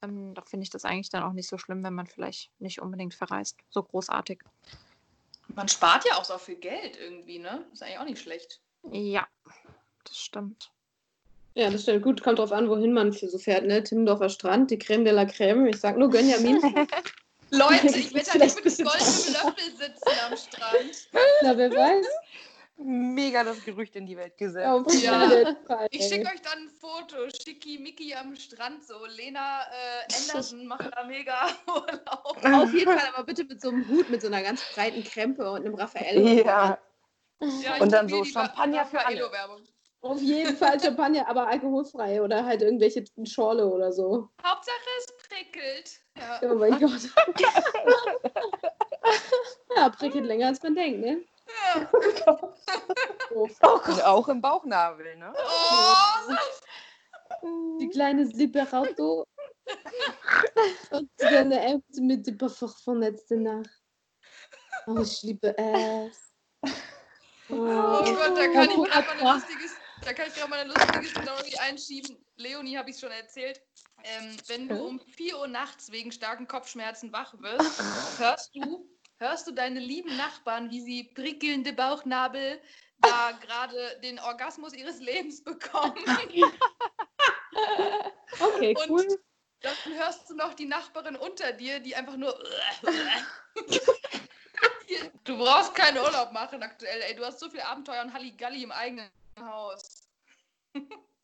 Ähm, 0.02 0.34
da 0.34 0.42
finde 0.42 0.64
ich 0.64 0.70
das 0.70 0.84
eigentlich 0.84 1.10
dann 1.10 1.22
auch 1.22 1.32
nicht 1.32 1.48
so 1.48 1.58
schlimm, 1.58 1.82
wenn 1.82 1.94
man 1.94 2.06
vielleicht 2.06 2.50
nicht 2.58 2.80
unbedingt 2.80 3.14
verreist. 3.14 3.56
So 3.70 3.82
großartig. 3.82 4.40
Man 5.54 5.68
spart 5.68 6.04
ja 6.04 6.16
auch 6.16 6.24
so 6.24 6.38
viel 6.38 6.56
Geld 6.56 6.98
irgendwie, 6.98 7.38
ne? 7.38 7.64
Ist 7.72 7.82
eigentlich 7.82 7.98
auch 7.98 8.04
nicht 8.04 8.20
schlecht. 8.20 8.60
Ja, 8.92 9.26
das 10.04 10.18
stimmt. 10.18 10.70
Ja, 11.54 11.70
das 11.70 11.82
stimmt. 11.82 12.04
Gut, 12.04 12.22
kommt 12.22 12.38
drauf 12.38 12.52
an, 12.52 12.68
wohin 12.68 12.92
man 12.92 13.12
für 13.12 13.28
so 13.28 13.38
fährt, 13.38 13.66
ne? 13.66 13.82
Timmendorfer 13.82 14.28
Strand, 14.28 14.70
die 14.70 14.78
Creme 14.78 15.04
de 15.04 15.12
la 15.12 15.24
Creme. 15.24 15.66
Ich 15.66 15.80
sag 15.80 15.96
nur 15.96 16.10
Gönjamin. 16.10 16.60
Leute, 17.50 17.86
ich 17.98 18.14
werde 18.14 18.38
da 18.38 18.44
nicht 18.44 18.64
mit 18.64 18.76
goldenen 18.76 19.32
Löffel 19.32 19.76
sitzen 19.76 20.18
am 20.26 20.36
Strand. 20.36 21.08
Na, 21.42 21.56
wer 21.56 21.70
weiß. 21.70 22.06
Mega 22.80 23.42
das 23.42 23.64
Gerücht 23.64 23.96
in 23.96 24.06
die 24.06 24.16
Welt 24.16 24.36
gesetzt. 24.38 24.66
Auf 24.66 24.86
Ja. 25.02 25.28
jeden 25.32 25.56
Fall, 25.66 25.88
Ich 25.90 26.06
schicke 26.06 26.28
euch 26.28 26.40
dann 26.42 26.58
ein 26.64 26.70
Foto, 26.70 27.16
schickimicki 27.28 28.14
am 28.14 28.36
Strand, 28.36 28.84
so 28.84 29.04
Lena 29.06 29.62
äh, 29.62 30.14
Anderson 30.16 30.64
macht 30.66 30.88
da 30.94 31.02
mega 31.04 31.48
Urlaub. 31.66 32.36
Auf 32.44 32.72
jeden 32.72 32.96
Fall, 32.96 33.08
aber 33.14 33.24
bitte 33.24 33.42
mit 33.44 33.60
so 33.60 33.70
einem 33.70 33.88
Hut, 33.88 34.08
mit 34.10 34.20
so 34.22 34.28
einer 34.28 34.42
ganz 34.42 34.62
breiten 34.74 35.02
Krempe 35.02 35.50
und 35.50 35.66
einem 35.66 35.74
Raffaello. 35.74 36.20
Ja, 36.28 36.78
Ja, 37.40 37.76
Und 37.80 37.92
dann 37.92 38.08
so 38.08 38.22
Champagner 38.24 38.86
für 38.86 39.04
alle. 39.04 39.28
Auf 40.00 40.20
jeden 40.20 40.56
Fall 40.56 40.78
Champagner, 40.80 41.26
aber 41.28 41.48
alkoholfrei 41.48 42.22
oder 42.22 42.44
halt 42.44 42.62
irgendwelche 42.62 43.04
Schorle 43.24 43.66
oder 43.66 43.92
so. 43.92 44.28
Hauptsache 44.44 44.76
es 44.98 45.06
prickelt. 45.28 46.00
Ja. 46.16 46.40
Oh 46.48 46.54
mein 46.54 46.78
Gott. 46.78 47.00
ja, 49.76 49.88
prickelt 49.88 50.26
länger 50.26 50.46
als 50.48 50.62
man 50.62 50.76
denkt, 50.76 51.00
ne? 51.00 51.24
Ja. 52.26 52.38
Doof. 53.30 53.58
und 53.88 54.04
auch 54.04 54.28
im 54.28 54.40
Bauchnabel, 54.40 55.16
ne? 55.16 55.32
Oh, 57.42 57.78
Die 57.80 57.88
kleine 57.88 58.24
Liberato. 58.24 59.26
Und 60.90 61.10
dann 61.18 61.52
Äpfel 61.52 62.02
mit 62.02 62.26
dem 62.26 62.38
Parfum 62.38 62.68
von 62.68 63.00
letzter 63.00 63.36
Nacht. 63.36 63.70
Oh, 64.86 64.98
ich 65.02 65.22
liebe 65.22 65.56
es. 65.56 66.32
oh 67.48 67.54
Gott, 67.54 68.36
da 68.36 68.48
kann 68.48 68.70
ich 68.70 68.76
Oh, 68.76 68.82
gerade 68.84 69.06
mal 69.06 69.34
ein 69.34 69.40
lustiges, 69.40 69.72
da 70.02 70.12
kann 70.12 70.28
ich 70.28 70.34
gerade 70.34 70.50
mal 70.50 70.60
eine 70.60 70.72
lustige 70.72 71.06
Story 71.06 71.54
einschieben. 71.60 72.24
Leonie 72.36 72.78
habe 72.78 72.90
ich 72.90 72.98
schon 72.98 73.10
erzählt. 73.10 73.60
Ähm, 74.04 74.36
wenn 74.46 74.68
du 74.68 74.82
um 74.82 75.00
4 75.00 75.38
Uhr 75.38 75.48
nachts 75.48 75.90
wegen 75.90 76.12
starken 76.12 76.46
Kopfschmerzen 76.46 77.12
wach 77.12 77.34
wirst, 77.40 77.82
hörst 78.18 78.54
du, 78.54 78.88
hörst 79.18 79.46
du 79.46 79.52
deine 79.52 79.80
lieben 79.80 80.16
Nachbarn, 80.16 80.70
wie 80.70 80.80
sie 80.80 81.04
prickelnde 81.04 81.72
Bauchnabel 81.72 82.60
da 83.00 83.32
gerade 83.40 84.00
den 84.02 84.18
Orgasmus 84.18 84.72
ihres 84.72 85.00
Lebens 85.00 85.42
bekommen. 85.42 85.94
Okay, 88.40 88.76
Und 88.76 88.90
cool. 88.90 89.18
dann 89.62 89.74
hörst 89.96 90.30
du 90.30 90.36
noch 90.36 90.54
die 90.54 90.66
Nachbarin 90.66 91.16
unter 91.16 91.50
dir, 91.52 91.80
die 91.80 91.96
einfach 91.96 92.16
nur. 92.16 92.38
Du 95.24 95.36
brauchst 95.36 95.74
keinen 95.74 95.98
Urlaub 95.98 96.32
machen 96.32 96.62
aktuell, 96.62 97.02
ey. 97.02 97.14
Du 97.14 97.24
hast 97.24 97.40
so 97.40 97.50
viel 97.50 97.60
Abenteuer 97.60 98.02
und 98.02 98.12
Halligalli 98.12 98.62
im 98.62 98.72
eigenen 98.72 99.10
Haus. 99.40 100.08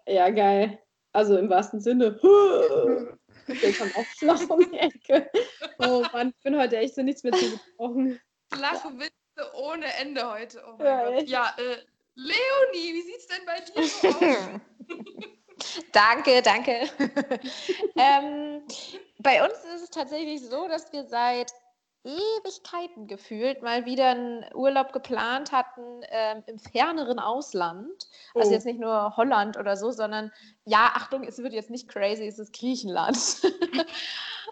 Ja, 0.07 0.29
geil. 0.29 0.79
Also 1.13 1.39
im 1.39 1.49
wahrsten 1.49 1.81
Sinne. 1.81 2.19
Der 3.49 3.73
kommt 3.75 3.97
auch 3.97 4.07
flach 4.19 4.49
um 4.49 4.71
die 4.71 4.79
Ecke. 4.79 5.31
Oh 5.79 6.05
Mann, 6.13 6.31
ich 6.37 6.43
bin 6.43 6.57
heute 6.59 6.77
echt 6.79 6.95
so 6.95 7.03
nichts 7.03 7.23
mehr 7.23 7.33
zu 7.33 7.51
gebrauchen. 7.51 8.21
Flache 8.53 8.89
Witze 8.99 9.55
ohne 9.55 9.93
Ende 9.95 10.29
heute. 10.31 10.63
Oh 10.67 10.75
mein 10.79 10.87
Ja, 10.87 11.05
Gott. 11.05 11.15
echt. 11.15 11.29
Ja, 11.29 11.55
äh, 11.59 11.77
Leonie, 12.17 12.95
wie 12.95 13.03
sieht's 13.03 13.27
denn 13.27 13.45
bei 13.45 13.61
dir 13.61 13.83
so 13.89 14.09
aus? 14.09 14.61
Danke, 15.93 16.43
danke. 16.43 16.73
ähm, 17.97 18.63
bei 19.21 19.43
uns 19.43 19.55
ist 19.75 19.83
es 19.85 19.91
tatsächlich 19.91 20.43
so, 20.43 20.69
dass 20.69 20.93
wir 20.93 21.05
seit 21.05 21.53
Ewigkeiten 22.05 23.07
gefühlt 23.07 23.63
mal 23.63 23.87
wieder 23.87 24.11
einen 24.11 24.45
Urlaub 24.55 24.93
geplant 24.93 25.53
hatten 25.53 26.03
ähm, 26.11 26.43
im 26.47 26.59
ferneren 26.59 27.19
Ausland. 27.19 28.09
Also 28.35 28.51
Oh. 28.51 28.55
jetzt 28.55 28.67
nicht 28.67 28.79
nur 28.79 29.17
Holland 29.17 29.57
oder 29.57 29.77
so, 29.77 29.91
sondern 29.91 30.31
ja, 30.67 30.93
Achtung, 30.95 31.25
es 31.25 31.39
wird 31.39 31.55
jetzt 31.55 31.71
nicht 31.71 31.89
crazy, 31.89 32.27
es 32.27 32.39
ist 32.39 32.53
Griechenland. 32.53 33.17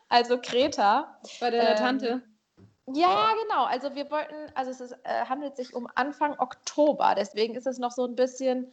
also 0.08 0.38
Kreta. 0.40 1.18
Bei 1.40 1.50
deiner 1.50 1.70
Ähm, 1.70 1.76
Tante. 1.76 2.22
Ja, 2.94 3.28
genau. 3.42 3.64
Also 3.64 3.94
wir 3.94 4.10
wollten, 4.10 4.34
also 4.54 4.70
es 4.70 4.80
ist, 4.80 4.92
äh, 5.04 5.26
handelt 5.28 5.56
sich 5.56 5.74
um 5.74 5.86
Anfang 5.94 6.38
Oktober, 6.38 7.14
deswegen 7.16 7.54
ist 7.54 7.66
es 7.66 7.78
noch 7.78 7.92
so 7.92 8.06
ein 8.06 8.16
bisschen, 8.16 8.72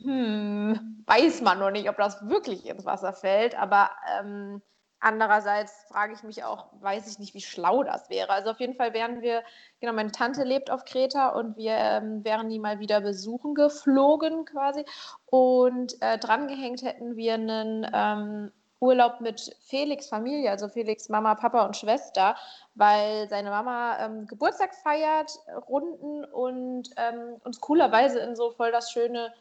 hm, 0.00 1.02
weiß 1.06 1.42
man 1.42 1.58
noch 1.58 1.70
nicht, 1.70 1.88
ob 1.90 1.96
das 1.96 2.26
wirklich 2.28 2.66
ins 2.66 2.86
Wasser 2.86 3.12
fällt, 3.12 3.54
aber 3.60 3.90
ähm, 4.18 4.62
andererseits 5.00 5.84
frage 5.88 6.12
ich 6.12 6.22
mich 6.22 6.44
auch, 6.44 6.66
weiß 6.80 7.10
ich 7.10 7.18
nicht, 7.18 7.34
wie 7.34 7.40
schlau 7.40 7.82
das 7.82 8.10
wäre. 8.10 8.30
Also 8.30 8.50
auf 8.50 8.60
jeden 8.60 8.74
Fall 8.74 8.92
wären 8.92 9.22
wir, 9.22 9.42
genau, 9.80 9.92
meine 9.92 10.12
Tante 10.12 10.44
lebt 10.44 10.70
auf 10.70 10.84
Kreta 10.84 11.30
und 11.30 11.56
wir 11.56 11.72
ähm, 11.72 12.24
wären 12.24 12.48
die 12.48 12.58
mal 12.58 12.78
wieder 12.78 13.00
besuchen 13.00 13.54
geflogen 13.54 14.44
quasi 14.44 14.84
und 15.26 16.00
äh, 16.02 16.18
drangehängt 16.18 16.82
hätten 16.82 17.16
wir 17.16 17.34
einen 17.34 17.90
ähm, 17.92 18.52
Urlaub 18.80 19.20
mit 19.20 19.54
Felix 19.60 20.08
Familie, 20.08 20.50
also 20.50 20.68
Felix 20.68 21.08
Mama, 21.08 21.34
Papa 21.34 21.66
und 21.66 21.76
Schwester, 21.76 22.34
weil 22.74 23.28
seine 23.28 23.50
Mama 23.50 23.98
ähm, 24.00 24.26
Geburtstag 24.26 24.74
feiert, 24.74 25.32
Runden 25.68 26.24
und 26.24 26.88
ähm, 26.96 27.36
uns 27.44 27.60
coolerweise 27.60 28.20
in 28.20 28.34
so 28.36 28.52
voll 28.52 28.72
das 28.72 28.90
schöne, 28.90 29.32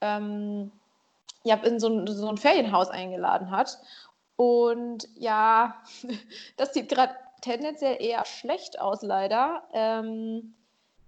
ähm, 0.00 0.72
ja, 1.44 1.56
in 1.56 1.78
so 1.78 1.88
ein, 1.88 2.06
so 2.06 2.28
ein 2.28 2.38
Ferienhaus 2.38 2.88
eingeladen 2.88 3.50
hat. 3.50 3.78
Und 4.36 5.08
ja, 5.14 5.82
das 6.56 6.74
sieht 6.74 6.88
gerade 6.88 7.14
tendenziell 7.40 7.96
eher 8.00 8.24
schlecht 8.24 8.80
aus, 8.80 9.02
leider. 9.02 9.62
Ähm, 9.72 10.54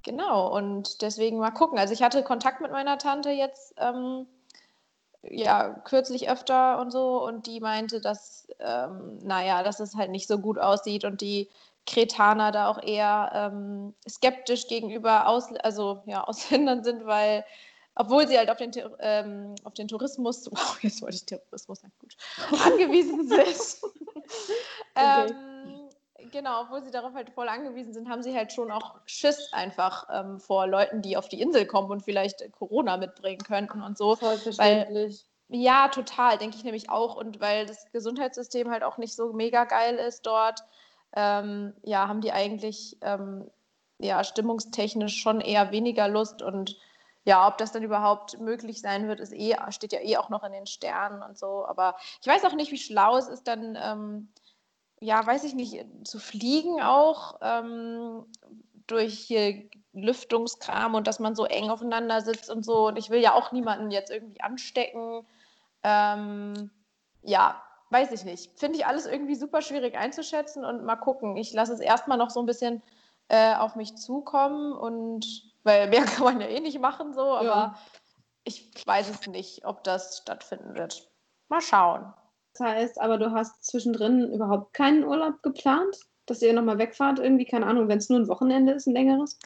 genau, 0.03 0.55
und 0.55 1.03
deswegen 1.03 1.39
mal 1.39 1.51
gucken. 1.51 1.79
Also 1.79 1.93
ich 1.93 2.03
hatte 2.03 2.23
Kontakt 2.23 2.61
mit 2.61 2.71
meiner 2.71 2.99
Tante 2.99 3.31
jetzt 3.31 3.75
ähm, 3.79 4.27
ja 5.23 5.71
kürzlich 5.85 6.31
öfter 6.31 6.81
und 6.81 6.91
so 6.91 7.23
und 7.25 7.47
die 7.47 7.61
meinte, 7.61 8.01
dass 8.01 8.49
ähm, 8.61 9.19
naja, 9.23 9.63
dass 9.63 9.81
es 9.81 9.97
halt 9.97 10.11
nicht 10.11 10.29
so 10.29 10.39
gut 10.39 10.59
aussieht 10.59 11.05
und 11.05 11.21
die 11.21 11.49
Kretaner 11.87 12.53
da 12.53 12.69
auch 12.69 12.83
eher 12.83 13.31
ähm, 13.35 13.95
skeptisch 14.09 14.69
gegenüber 14.69 15.27
Aus 15.27 15.53
also, 15.57 16.03
ja, 16.07 16.23
Ausländern 16.29 16.85
sind, 16.85 17.07
weil 17.07 17.45
obwohl 17.99 18.27
sie 18.29 18.39
halt 18.39 18.49
auf 18.49 18.57
den, 18.57 18.71
ähm, 19.01 19.55
auf 19.65 19.75
den 19.75 19.89
Tourismus, 19.89 20.49
wow, 20.51 20.79
jetzt 20.83 21.03
wollte 21.03 21.17
ich 21.17 21.27
Terrorismus, 21.27 21.81
na 21.83 21.91
gut, 21.99 22.17
angewiesen 22.65 23.29
sind. 23.29 23.93
Okay. 24.95 25.27
ähm, 25.27 26.31
genau, 26.31 26.63
obwohl 26.63 26.83
sie 26.83 26.91
darauf 26.91 27.13
halt 27.15 27.31
voll 27.31 27.49
angewiesen 27.49 27.93
sind, 27.93 28.09
haben 28.09 28.23
sie 28.23 28.35
halt 28.35 28.53
schon 28.53 28.71
auch 28.71 28.95
Schiss 29.07 29.53
einfach 29.53 30.07
ähm, 30.13 30.39
vor 30.39 30.67
Leuten, 30.67 31.03
die 31.03 31.17
auf 31.17 31.29
die 31.29 31.41
Insel 31.41 31.67
kommen 31.67 31.91
und 31.91 32.05
vielleicht 32.05 32.51
Corona 32.53 32.97
mitbringen 32.97 33.43
könnten 33.43 33.83
und 33.83 33.99
so. 33.99 34.17
Voll 34.17 34.39
verständlich. 34.39 35.27
Ja, 35.49 35.89
total, 35.89 36.39
denke 36.39 36.57
ich 36.57 36.65
nämlich 36.65 36.91
auch. 36.91 37.17
Und 37.17 37.41
weil 37.41 37.67
das 37.67 37.91
Gesundheitssystem 37.93 38.71
halt 38.71 38.83
auch 38.83 38.99
nicht 38.99 39.17
so 39.17 39.33
mega 39.33 39.65
geil 39.65 39.97
ist 39.97 40.27
dort, 40.27 40.63
ähm, 41.17 41.73
ja, 41.83 42.07
haben 42.07 42.21
die 42.21 42.33
eigentlich 42.33 42.99
ähm, 43.01 43.51
ja, 43.99 44.23
stimmungstechnisch 44.23 45.17
schon 45.21 45.41
eher 45.41 45.73
weniger 45.73 46.07
Lust. 46.07 46.43
Und 46.43 46.77
ja, 47.29 47.47
ob 47.47 47.59
das 47.59 47.73
dann 47.73 47.83
überhaupt 47.83 48.41
möglich 48.41 48.81
sein 48.81 49.07
wird, 49.07 49.21
ist 49.21 49.35
eh, 49.35 49.55
steht 49.69 49.93
ja 49.93 50.01
eh 50.01 50.17
auch 50.17 50.31
noch 50.31 50.43
in 50.45 50.53
den 50.53 50.67
Sternen 50.67 51.23
und 51.23 51.37
so. 51.37 51.67
Aber 51.67 51.95
ich 52.23 52.27
weiß 52.27 52.43
auch 52.47 52.55
nicht, 52.55 52.73
wie 52.73 52.79
schlau 52.79 53.19
es 53.19 53.29
ist, 53.29 53.47
dann, 53.47 53.77
ähm, 53.79 54.33
ja, 54.99 55.27
weiß 55.27 55.45
ich 55.45 55.53
nicht, 55.53 55.85
zu 56.05 56.21
fliegen 56.21 56.81
auch 56.81 57.39
ähm, 57.43 58.25
durch 58.87 59.19
hier 59.19 59.69
Lüftungskram 59.93 60.95
und 60.95 61.07
dass 61.07 61.21
man 61.21 61.35
so 61.35 61.45
eng 61.45 61.69
aufeinander 61.69 62.23
sitzt 62.23 62.49
und 62.49 62.65
so. 62.65 62.87
Und 62.87 62.97
ich 62.97 63.11
will 63.11 63.21
ja 63.21 63.35
auch 63.35 63.53
niemanden 63.53 63.91
jetzt 63.91 64.11
irgendwie 64.11 64.41
anstecken. 64.41 65.27
Ähm, 65.83 66.71
ja, 67.21 67.63
weiß 67.91 68.11
ich 68.13 68.25
nicht. 68.25 68.59
Finde 68.59 68.79
ich 68.79 68.87
alles 68.87 69.05
irgendwie 69.05 69.35
super 69.35 69.61
schwierig 69.61 69.99
einzuschätzen 69.99 70.65
und 70.65 70.83
mal 70.83 70.97
gucken. 70.97 71.37
Ich 71.37 71.53
lasse 71.53 71.75
es 71.75 71.81
erstmal 71.81 72.17
noch 72.17 72.31
so 72.31 72.41
ein 72.41 72.47
bisschen 72.47 72.83
äh, 73.29 73.55
auf 73.55 73.77
mich 73.77 73.97
zukommen 73.97 74.73
und 74.73 75.45
weil 75.69 75.89
mehr 75.89 76.05
kann 76.05 76.25
man 76.25 76.41
ja 76.41 76.49
eh 76.49 76.61
nicht 76.61 76.81
machen 76.81 77.13
so, 77.13 77.23
aber 77.23 77.45
Ja. 77.45 77.79
ich 78.45 78.73
weiß 78.85 79.11
es 79.11 79.27
nicht, 79.29 79.65
ob 79.65 79.85
das 79.85 80.19
stattfinden 80.19 80.75
wird. 80.75 81.09
Mal 81.49 81.61
schauen. 81.61 82.13
Das 82.55 82.67
heißt, 82.67 83.01
aber 83.01 83.19
du 83.19 83.31
hast 83.31 83.65
zwischendrin 83.65 84.33
überhaupt 84.33 84.73
keinen 84.73 85.05
Urlaub 85.05 85.43
geplant? 85.43 85.97
Dass 86.27 86.43
ihr 86.43 86.53
nochmal 86.53 86.77
wegfahrt, 86.77 87.21
irgendwie, 87.21 87.47
keine 87.47 87.67
Ahnung, 87.67 87.89
wenn 87.89 87.99
es 87.99 88.11
nur 88.11 88.19
ein 88.19 88.29
Wochenende 88.29 88.73
ist, 88.73 88.87
ein 88.87 88.93
längeres? 88.93 89.39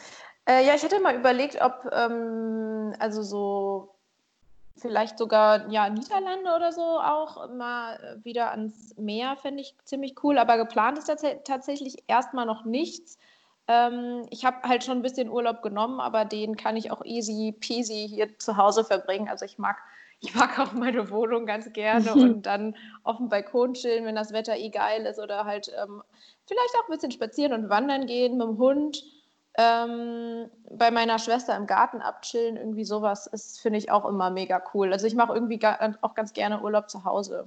Äh, 0.49 0.67
ja, 0.67 0.75
ich 0.75 0.83
hätte 0.83 0.99
mal 1.01 1.15
überlegt, 1.15 1.61
ob 1.61 1.89
ähm, 1.93 2.93
also 2.99 3.23
so 3.23 3.95
vielleicht 4.77 5.19
sogar 5.19 5.69
ja 5.71 5.89
Niederlande 5.89 6.55
oder 6.57 6.73
so 6.73 6.83
auch 6.83 7.49
mal 7.51 8.21
wieder 8.25 8.51
ans 8.51 8.97
Meer 8.97 9.37
fände 9.37 9.61
ich 9.61 9.77
ziemlich 9.85 10.17
cool, 10.25 10.39
aber 10.39 10.57
geplant 10.57 10.99
ist 10.99 11.07
tats 11.07 11.25
tatsächlich 11.45 12.03
erstmal 12.09 12.47
noch 12.47 12.65
nichts. 12.65 13.19
Ähm, 13.68 14.27
ich 14.31 14.44
habe 14.44 14.68
halt 14.68 14.85
schon 14.85 14.98
ein 14.98 15.03
bisschen 15.03 15.29
Urlaub 15.29 15.62
genommen, 15.62 16.01
aber 16.01 16.25
den 16.25 16.57
kann 16.57 16.77
ich 16.77 16.90
auch 16.90 17.05
easy 17.05 17.55
peasy 17.59 18.09
hier 18.09 18.38
zu 18.38 18.57
Hause 18.57 18.85
verbringen. 18.85 19.29
Also 19.29 19.44
ich 19.44 19.59
mag, 19.59 19.77
ich 20.20 20.35
mag 20.35 20.59
auch 20.59 20.72
meine 20.72 21.11
Wohnung 21.11 21.46
ganz 21.46 21.72
gerne 21.72 22.12
und 22.14 22.46
dann 22.46 22.77
auf 23.05 23.18
dem 23.18 23.29
Balkon 23.29 23.75
chillen, 23.75 24.05
wenn 24.05 24.16
das 24.16 24.33
Wetter 24.33 24.57
eh 24.57 24.70
geil 24.70 25.07
ist 25.07 25.18
oder 25.18 25.44
halt 25.44 25.72
ähm, 25.83 26.03
vielleicht 26.46 26.75
auch 26.77 26.88
ein 26.88 26.92
bisschen 26.92 27.12
spazieren 27.12 27.53
und 27.53 27.68
wandern 27.68 28.07
gehen 28.07 28.37
mit 28.37 28.46
dem 28.46 28.59
Hund. 28.59 29.05
Ähm, 29.59 30.51
bei 30.70 30.90
meiner 30.90 31.18
Schwester 31.18 31.55
im 31.57 31.66
Garten 31.66 32.01
abchillen, 32.01 32.57
irgendwie 32.57 32.87
sowas 32.87 33.27
ist, 33.27 33.61
finde 33.61 33.79
ich 33.79 33.90
auch 33.90 34.07
immer 34.07 34.31
mega 34.31 34.62
cool. 34.72 34.92
Also 34.92 35.07
ich 35.07 35.14
mache 35.14 35.35
irgendwie 35.35 35.61
auch 36.01 36.14
ganz 36.14 36.33
gerne 36.33 36.62
Urlaub 36.62 36.88
zu 36.88 37.05
Hause. 37.05 37.44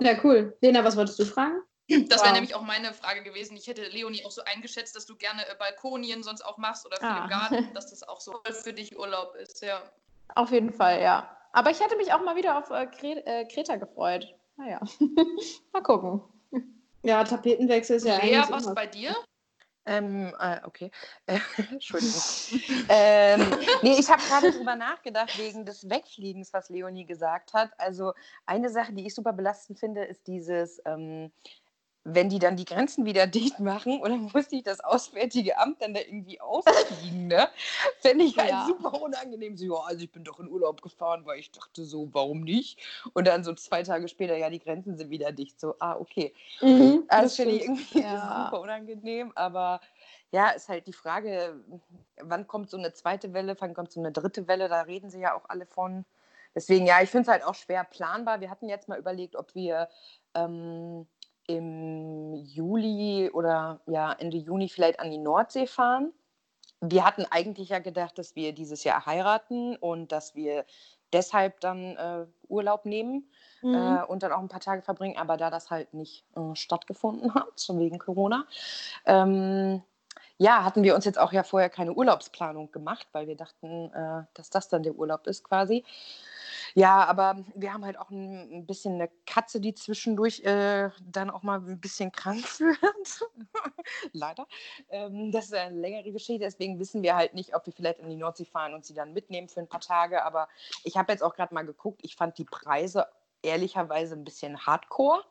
Ja, 0.00 0.14
cool. 0.24 0.56
Lena, 0.60 0.84
was 0.84 0.96
wolltest 0.96 1.20
du 1.20 1.24
fragen? 1.24 1.62
Das 2.08 2.22
wäre 2.22 2.32
nämlich 2.32 2.54
auch 2.54 2.62
meine 2.62 2.94
Frage 2.94 3.22
gewesen. 3.22 3.56
Ich 3.56 3.66
hätte 3.66 3.82
Leonie 3.88 4.24
auch 4.24 4.30
so 4.30 4.42
eingeschätzt, 4.44 4.96
dass 4.96 5.04
du 5.06 5.16
gerne 5.16 5.46
äh, 5.46 5.54
Balkonien 5.58 6.22
sonst 6.22 6.42
auch 6.42 6.56
machst 6.56 6.86
oder 6.86 6.96
viel 6.96 7.06
Ah. 7.06 7.24
im 7.24 7.28
Garten, 7.30 7.72
dass 7.74 7.90
das 7.90 8.02
auch 8.02 8.20
so 8.20 8.32
voll 8.32 8.54
für 8.54 8.72
dich 8.72 8.98
Urlaub 8.98 9.34
ist, 9.34 9.60
ja. 9.62 9.82
Auf 10.34 10.50
jeden 10.50 10.72
Fall, 10.72 11.02
ja. 11.02 11.36
Aber 11.52 11.70
ich 11.70 11.80
hätte 11.80 11.96
mich 11.96 12.12
auch 12.12 12.22
mal 12.22 12.36
wieder 12.36 12.58
auf 12.58 12.70
äh, 12.70 12.86
Kre 12.86 13.24
äh, 13.26 13.44
Kreta 13.46 13.76
gefreut. 13.76 14.34
Naja, 14.56 14.80
mal 15.72 15.82
gucken. 15.82 16.22
Ja, 17.02 17.22
Tapetenwechsel 17.22 17.96
ist 17.96 18.06
ja 18.06 18.16
Lea, 18.16 18.42
was 18.48 18.64
immer- 18.64 18.74
bei 18.74 18.86
dir? 18.86 19.14
Ähm, 19.86 20.34
äh, 20.40 20.60
okay. 20.64 20.90
Äh, 21.26 21.38
Entschuldigung. 21.70 22.22
ähm, 22.88 23.50
nee, 23.82 23.96
ich 23.98 24.08
habe 24.10 24.22
gerade 24.22 24.50
drüber 24.52 24.76
nachgedacht, 24.76 25.36
wegen 25.38 25.66
des 25.66 25.90
Wegfliegens, 25.90 26.54
was 26.54 26.70
Leonie 26.70 27.04
gesagt 27.04 27.52
hat. 27.52 27.70
Also 27.76 28.14
eine 28.46 28.70
Sache, 28.70 28.94
die 28.94 29.06
ich 29.06 29.14
super 29.14 29.34
belastend 29.34 29.78
finde, 29.78 30.02
ist 30.04 30.26
dieses, 30.26 30.80
ähm, 30.86 31.30
wenn 32.04 32.28
die 32.28 32.38
dann 32.38 32.56
die 32.56 32.66
Grenzen 32.66 33.06
wieder 33.06 33.26
dicht 33.26 33.58
machen 33.60 34.00
dann 34.02 34.30
muss 34.32 34.52
ich 34.52 34.62
das 34.62 34.80
Auswärtige 34.80 35.58
Amt 35.58 35.80
dann 35.82 35.94
da 35.94 36.00
irgendwie 36.00 36.40
ausfliegen, 36.40 37.28
ne? 37.28 37.48
Fände 38.00 38.24
ich 38.24 38.36
halt 38.38 38.50
Ja. 38.50 38.66
super 38.66 39.00
unangenehm. 39.00 39.56
So, 39.56 39.64
ja, 39.64 39.80
also 39.84 40.04
ich 40.04 40.12
bin 40.12 40.22
doch 40.22 40.38
in 40.38 40.48
Urlaub 40.48 40.82
gefahren, 40.82 41.24
weil 41.24 41.40
ich 41.40 41.50
dachte 41.50 41.84
so, 41.84 42.08
warum 42.12 42.42
nicht? 42.42 42.78
Und 43.14 43.26
dann 43.26 43.42
so 43.42 43.54
zwei 43.54 43.82
Tage 43.82 44.08
später, 44.08 44.36
ja, 44.36 44.50
die 44.50 44.58
Grenzen 44.60 44.96
sind 44.96 45.10
wieder 45.10 45.32
dicht. 45.32 45.58
So, 45.58 45.74
ah, 45.78 45.96
okay. 45.98 46.34
Mhm, 46.60 47.04
Also 47.08 47.24
das 47.24 47.36
finde 47.36 47.54
ich 47.56 47.62
irgendwie 47.62 48.00
Ja. 48.02 48.44
super 48.44 48.60
unangenehm, 48.60 49.32
aber 49.34 49.80
ja, 50.30 50.50
ist 50.50 50.68
halt 50.68 50.86
die 50.86 50.92
Frage, 50.92 51.60
wann 52.20 52.46
kommt 52.46 52.68
so 52.68 52.76
eine 52.76 52.92
zweite 52.92 53.32
Welle, 53.32 53.56
wann 53.60 53.72
kommt 53.72 53.92
so 53.92 54.00
eine 54.00 54.12
dritte 54.12 54.46
Welle, 54.48 54.68
da 54.68 54.82
reden 54.82 55.08
sie 55.10 55.20
ja 55.20 55.34
auch 55.34 55.48
alle 55.48 55.64
von. 55.66 56.04
Deswegen, 56.54 56.86
ja, 56.86 57.02
ich 57.02 57.10
finde 57.10 57.22
es 57.22 57.28
halt 57.28 57.44
auch 57.44 57.54
schwer 57.54 57.82
planbar. 57.84 58.40
Wir 58.40 58.50
hatten 58.50 58.68
jetzt 58.68 58.88
mal 58.88 58.98
überlegt, 58.98 59.34
ob 59.34 59.54
wir 59.54 59.88
ähm, 60.34 61.06
im 61.46 62.34
Juli 62.34 63.30
oder 63.32 63.80
ja, 63.86 64.12
Ende 64.12 64.36
Juni 64.36 64.68
vielleicht 64.68 65.00
an 65.00 65.10
die 65.10 65.18
Nordsee 65.18 65.66
fahren. 65.66 66.12
Wir 66.80 67.04
hatten 67.04 67.24
eigentlich 67.30 67.70
ja 67.70 67.78
gedacht, 67.78 68.18
dass 68.18 68.36
wir 68.36 68.52
dieses 68.52 68.84
Jahr 68.84 69.06
heiraten 69.06 69.76
und 69.76 70.12
dass 70.12 70.34
wir 70.34 70.64
deshalb 71.12 71.60
dann 71.60 71.96
äh, 71.96 72.26
Urlaub 72.48 72.84
nehmen 72.84 73.30
Mhm. 73.64 73.74
äh, 73.74 74.04
und 74.04 74.22
dann 74.22 74.32
auch 74.32 74.40
ein 74.40 74.48
paar 74.48 74.60
Tage 74.60 74.82
verbringen, 74.82 75.16
aber 75.16 75.36
da 75.38 75.50
das 75.50 75.70
halt 75.70 75.94
nicht 75.94 76.24
äh, 76.36 76.54
stattgefunden 76.54 77.34
hat, 77.34 77.60
schon 77.60 77.80
wegen 77.80 77.98
Corona, 77.98 78.46
ähm, 79.06 79.82
ja, 80.36 80.64
hatten 80.64 80.82
wir 80.82 80.94
uns 80.94 81.04
jetzt 81.04 81.18
auch 81.18 81.32
ja 81.32 81.42
vorher 81.44 81.70
keine 81.70 81.92
Urlaubsplanung 81.94 82.70
gemacht, 82.72 83.06
weil 83.12 83.26
wir 83.26 83.36
dachten, 83.36 83.90
äh, 83.94 84.24
dass 84.34 84.50
das 84.50 84.68
dann 84.68 84.82
der 84.82 84.96
Urlaub 84.96 85.26
ist 85.26 85.44
quasi. 85.44 85.84
Ja, 86.76 87.04
aber 87.04 87.44
wir 87.54 87.72
haben 87.72 87.84
halt 87.84 87.96
auch 87.98 88.10
ein, 88.10 88.66
bisschen 88.66 88.94
eine 88.94 89.08
Katze, 89.26 89.60
die 89.60 89.74
zwischendurch 89.74 90.40
äh, 90.40 90.90
dann 91.08 91.30
auch 91.30 91.44
mal 91.44 91.60
ein 91.60 91.80
bisschen 91.80 92.10
krank 92.10 92.44
wird. 92.58 93.30
Leider. 94.12 94.48
Ähm, 94.88 95.30
das 95.30 95.46
ist 95.46 95.54
eine 95.54 95.78
längere 95.78 96.10
Geschichte, 96.10 96.40
deswegen 96.40 96.80
wissen 96.80 97.04
wir 97.04 97.14
halt 97.14 97.34
nicht, 97.34 97.54
ob 97.54 97.64
wir 97.66 97.72
vielleicht 97.72 98.00
in 98.00 98.10
die 98.10 98.16
Nordsee 98.16 98.44
fahren 98.44 98.74
und 98.74 98.84
sie 98.84 98.94
dann 98.94 99.12
mitnehmen 99.12 99.48
für 99.48 99.60
ein 99.60 99.68
paar 99.68 99.80
Tage. 99.80 100.24
Aber 100.24 100.48
ich 100.82 100.96
habe 100.96 101.12
jetzt 101.12 101.22
auch 101.22 101.36
gerade 101.36 101.54
mal 101.54 101.64
geguckt, 101.64 102.00
ich 102.02 102.16
fand 102.16 102.38
die 102.38 102.44
Preise 102.44 103.06
ehrlicherweise 103.42 104.16
ein 104.16 104.24
bisschen 104.24 104.66
hardcore. 104.66 105.22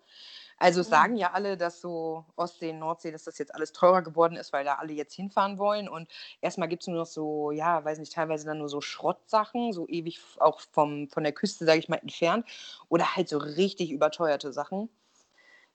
Also 0.57 0.81
es 0.81 0.87
Mhm. 0.87 0.91
sagen 0.91 1.15
ja 1.17 1.31
alle, 1.33 1.57
dass 1.57 1.81
so 1.81 2.25
Ostsee, 2.35 2.73
Nordsee, 2.73 3.11
dass 3.11 3.23
das 3.23 3.37
jetzt 3.37 3.53
alles 3.53 3.73
teurer 3.73 4.01
geworden 4.01 4.35
ist, 4.37 4.53
weil 4.53 4.65
da 4.65 4.75
alle 4.75 4.93
jetzt 4.93 5.13
hinfahren 5.13 5.57
wollen. 5.57 5.89
Und 5.89 6.09
erstmal 6.41 6.69
gibt 6.69 6.83
es 6.83 6.87
nur 6.87 6.97
noch 6.97 7.05
so, 7.05 7.51
ja, 7.51 7.83
weiß 7.83 7.99
nicht, 7.99 8.13
teilweise 8.13 8.45
dann 8.45 8.59
nur 8.59 8.69
so 8.69 8.81
Schrottsachen, 8.81 9.73
so 9.73 9.87
ewig 9.87 10.19
auch 10.39 10.61
vom, 10.71 11.09
von 11.09 11.23
der 11.23 11.33
Küste, 11.33 11.65
sage 11.65 11.79
ich 11.79 11.89
mal, 11.89 11.97
entfernt. 11.97 12.45
Oder 12.89 13.15
halt 13.15 13.29
so 13.29 13.37
richtig 13.37 13.91
überteuerte 13.91 14.53
Sachen. 14.53 14.89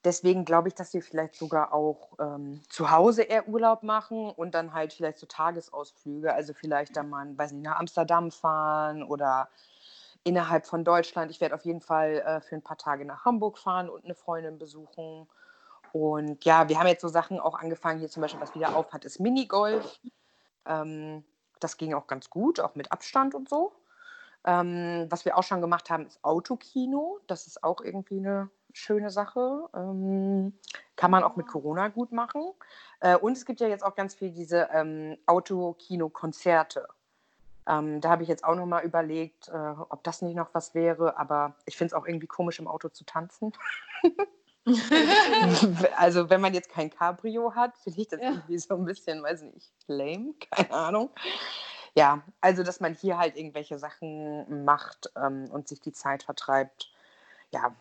Deswegen 0.05 0.45
glaube 0.45 0.69
ich, 0.69 0.75
dass 0.75 0.95
wir 0.95 1.03
vielleicht 1.03 1.35
sogar 1.35 1.73
auch 1.75 2.13
ähm, 2.21 2.63
zu 2.69 2.91
Hause 2.93 3.23
eher 3.25 3.49
Urlaub 3.49 3.83
machen 3.83 4.31
und 4.31 4.55
dann 4.55 4.73
halt 4.73 4.93
vielleicht 4.93 5.19
so 5.19 5.27
Tagesausflüge. 5.27 6.33
Also 6.33 6.55
vielleicht 6.55 6.97
dann 6.97 7.11
mal, 7.11 7.37
weiß 7.37 7.53
nicht, 7.53 7.65
nach 7.65 7.79
Amsterdam 7.81 8.31
fahren 8.31 9.03
oder 9.03 9.49
innerhalb 10.29 10.67
von 10.67 10.85
Deutschland. 10.85 11.31
Ich 11.31 11.41
werde 11.41 11.55
auf 11.55 11.65
jeden 11.65 11.81
Fall 11.81 12.21
äh, 12.21 12.41
für 12.41 12.55
ein 12.55 12.63
paar 12.63 12.77
Tage 12.77 13.05
nach 13.05 13.25
Hamburg 13.25 13.59
fahren 13.59 13.89
und 13.89 14.05
eine 14.05 14.15
Freundin 14.15 14.59
besuchen. 14.59 15.27
Und 15.93 16.45
ja, 16.45 16.69
wir 16.69 16.79
haben 16.79 16.87
jetzt 16.87 17.01
so 17.01 17.09
Sachen 17.09 17.41
auch 17.41 17.59
angefangen. 17.59 17.99
Hier 17.99 18.11
zum 18.11 18.21
Beispiel, 18.21 18.41
was 18.41 18.55
wieder 18.55 18.77
auf 18.77 18.93
hat, 18.93 19.07
ist 19.07 19.21
Minigolf. 19.21 19.99
Ähm, 20.67 21.25
das 21.61 21.79
ging 21.79 21.95
auch 21.95 22.07
ganz 22.07 22.29
gut, 22.29 22.61
auch 22.61 22.75
mit 22.75 22.93
Abstand 22.93 23.35
und 23.35 23.49
so. 23.49 23.73
Ähm, 24.45 25.07
was 25.09 25.25
wir 25.25 25.37
auch 25.37 25.43
schon 25.43 25.63
gemacht 25.63 25.89
haben, 25.89 26.07
ist 26.07 26.23
Autokino. 26.23 27.21
Das 27.27 27.47
ist 27.47 27.65
auch 27.65 27.81
irgendwie 27.81 28.19
eine 28.19 28.51
schöne 28.73 29.11
Sache. 29.11 29.69
Ähm, 29.75 30.53
kann 30.95 31.11
man 31.11 31.25
auch 31.25 31.37
mit 31.37 31.47
Corona 31.47 31.89
gut 31.89 32.13
machen. 32.13 32.53
Äh, 33.01 33.17
und 33.17 33.33
es 33.33 33.47
gibt 33.47 33.61
ja 33.61 33.67
jetzt 33.67 33.85
auch 33.85 33.95
ganz 33.95 34.15
viel 34.15 34.31
diese 34.31 34.69
ähm, 34.73 35.17
Autokino-Konzerte. 35.27 36.87
Ähm, 37.69 38.01
da 38.01 38.09
habe 38.09 38.23
ich 38.23 38.29
jetzt 38.29 38.45
auch 38.45 38.55
noch 38.55 38.67
mal 38.67 38.83
überlegt, 38.83 39.49
äh, 39.49 39.75
ob 39.91 40.03
das 40.03 40.23
nicht 40.23 40.35
noch 40.35 40.49
was 40.55 40.75
wäre. 40.75 41.19
Aber 41.19 41.55
ich 41.67 41.77
finde 41.77 41.95
es 41.95 41.95
auch 41.95 42.07
irgendwie 42.07 42.27
komisch, 42.27 42.59
im 42.59 42.67
Auto 42.67 42.89
zu 42.89 43.05
tanzen. 43.05 43.53
also 45.97 46.31
wenn 46.31 46.41
man 46.41 46.55
jetzt 46.55 46.71
kein 46.71 46.91
Cabrio 46.91 47.55
hat, 47.55 47.77
finde 47.79 48.01
ich 48.01 48.09
das 48.09 48.21
Ja. 48.21 48.31
irgendwie 48.31 48.59
so 48.59 48.75
ein 48.75 48.85
bisschen, 48.85 49.23
weiß 49.23 49.43
nicht, 49.43 49.71
lame, 49.87 50.35
keine 50.51 50.73
Ahnung. 50.73 51.11
Ja, 51.95 52.23
also 52.41 52.63
dass 52.63 52.81
man 52.81 52.95
hier 52.95 53.19
halt 53.19 53.37
irgendwelche 53.37 53.79
Sachen 53.79 54.65
macht 54.65 55.11
ähm, 55.17 55.49
und 55.51 55.69
sich 55.69 55.81
die 55.81 55.93
Zeit 55.93 56.23
vertreibt. 56.23 56.91
Ja, 57.51 57.75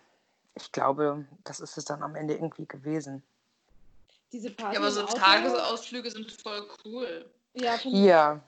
ich 0.55 0.71
glaube, 0.71 1.25
das 1.43 1.59
ist 1.59 1.77
es 1.77 1.85
dann 1.85 2.03
am 2.03 2.15
Ende 2.15 2.33
irgendwie 2.33 2.65
gewesen. 2.65 3.21
Diese 4.31 4.49
Party 4.49 4.75
Ja, 4.75 4.81
aber 4.81 4.91
so 4.91 5.03
Tagesausflüge 5.03 6.09
sind 6.09 6.31
voll 6.31 6.67
cool. 6.83 7.29
Ja. 7.53 7.75
Hier. 7.77 8.41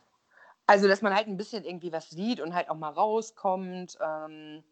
Also, 0.69 0.88
dass 0.88 1.01
man 1.01 1.15
halt 1.15 1.25
ein 1.25 1.36
bisschen 1.36 1.65
irgendwie 1.65 1.91
was 1.91 2.12
sieht 2.12 2.39
und 2.39 2.53
halt 2.53 2.69
auch 2.69 2.75
mal 2.75 2.91
rauskommt. 2.91 3.97
Ähm, 3.99 4.63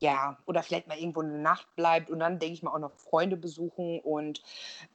ja, 0.00 0.36
oder 0.44 0.64
vielleicht 0.64 0.88
mal 0.88 0.98
irgendwo 0.98 1.20
eine 1.20 1.38
Nacht 1.38 1.68
bleibt 1.76 2.10
und 2.10 2.18
dann 2.18 2.40
denke 2.40 2.54
ich 2.54 2.64
mal 2.64 2.72
auch 2.72 2.80
noch 2.80 2.96
Freunde 2.96 3.36
besuchen 3.36 4.00
und 4.00 4.42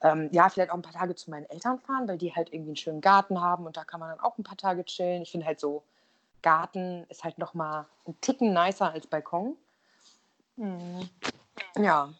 ähm, 0.02 0.28
ja, 0.30 0.50
vielleicht 0.50 0.70
auch 0.70 0.74
ein 0.74 0.82
paar 0.82 0.92
Tage 0.92 1.14
zu 1.14 1.30
meinen 1.30 1.46
Eltern 1.46 1.78
fahren, 1.78 2.06
weil 2.06 2.18
die 2.18 2.34
halt 2.34 2.52
irgendwie 2.52 2.72
einen 2.72 2.76
schönen 2.76 3.00
Garten 3.00 3.40
haben 3.40 3.64
und 3.64 3.78
da 3.78 3.84
kann 3.84 3.98
man 3.98 4.10
dann 4.10 4.20
auch 4.20 4.36
ein 4.36 4.44
paar 4.44 4.58
Tage 4.58 4.84
chillen. 4.84 5.22
Ich 5.22 5.30
finde 5.30 5.46
halt 5.46 5.58
so, 5.58 5.84
Garten 6.42 7.06
ist 7.08 7.24
halt 7.24 7.38
noch 7.38 7.54
mal 7.54 7.86
ein 8.06 8.20
Ticken 8.20 8.52
nicer 8.52 8.92
als 8.92 9.06
Balkon. 9.06 9.56
Hm. 10.58 11.08
Ja, 11.78 12.12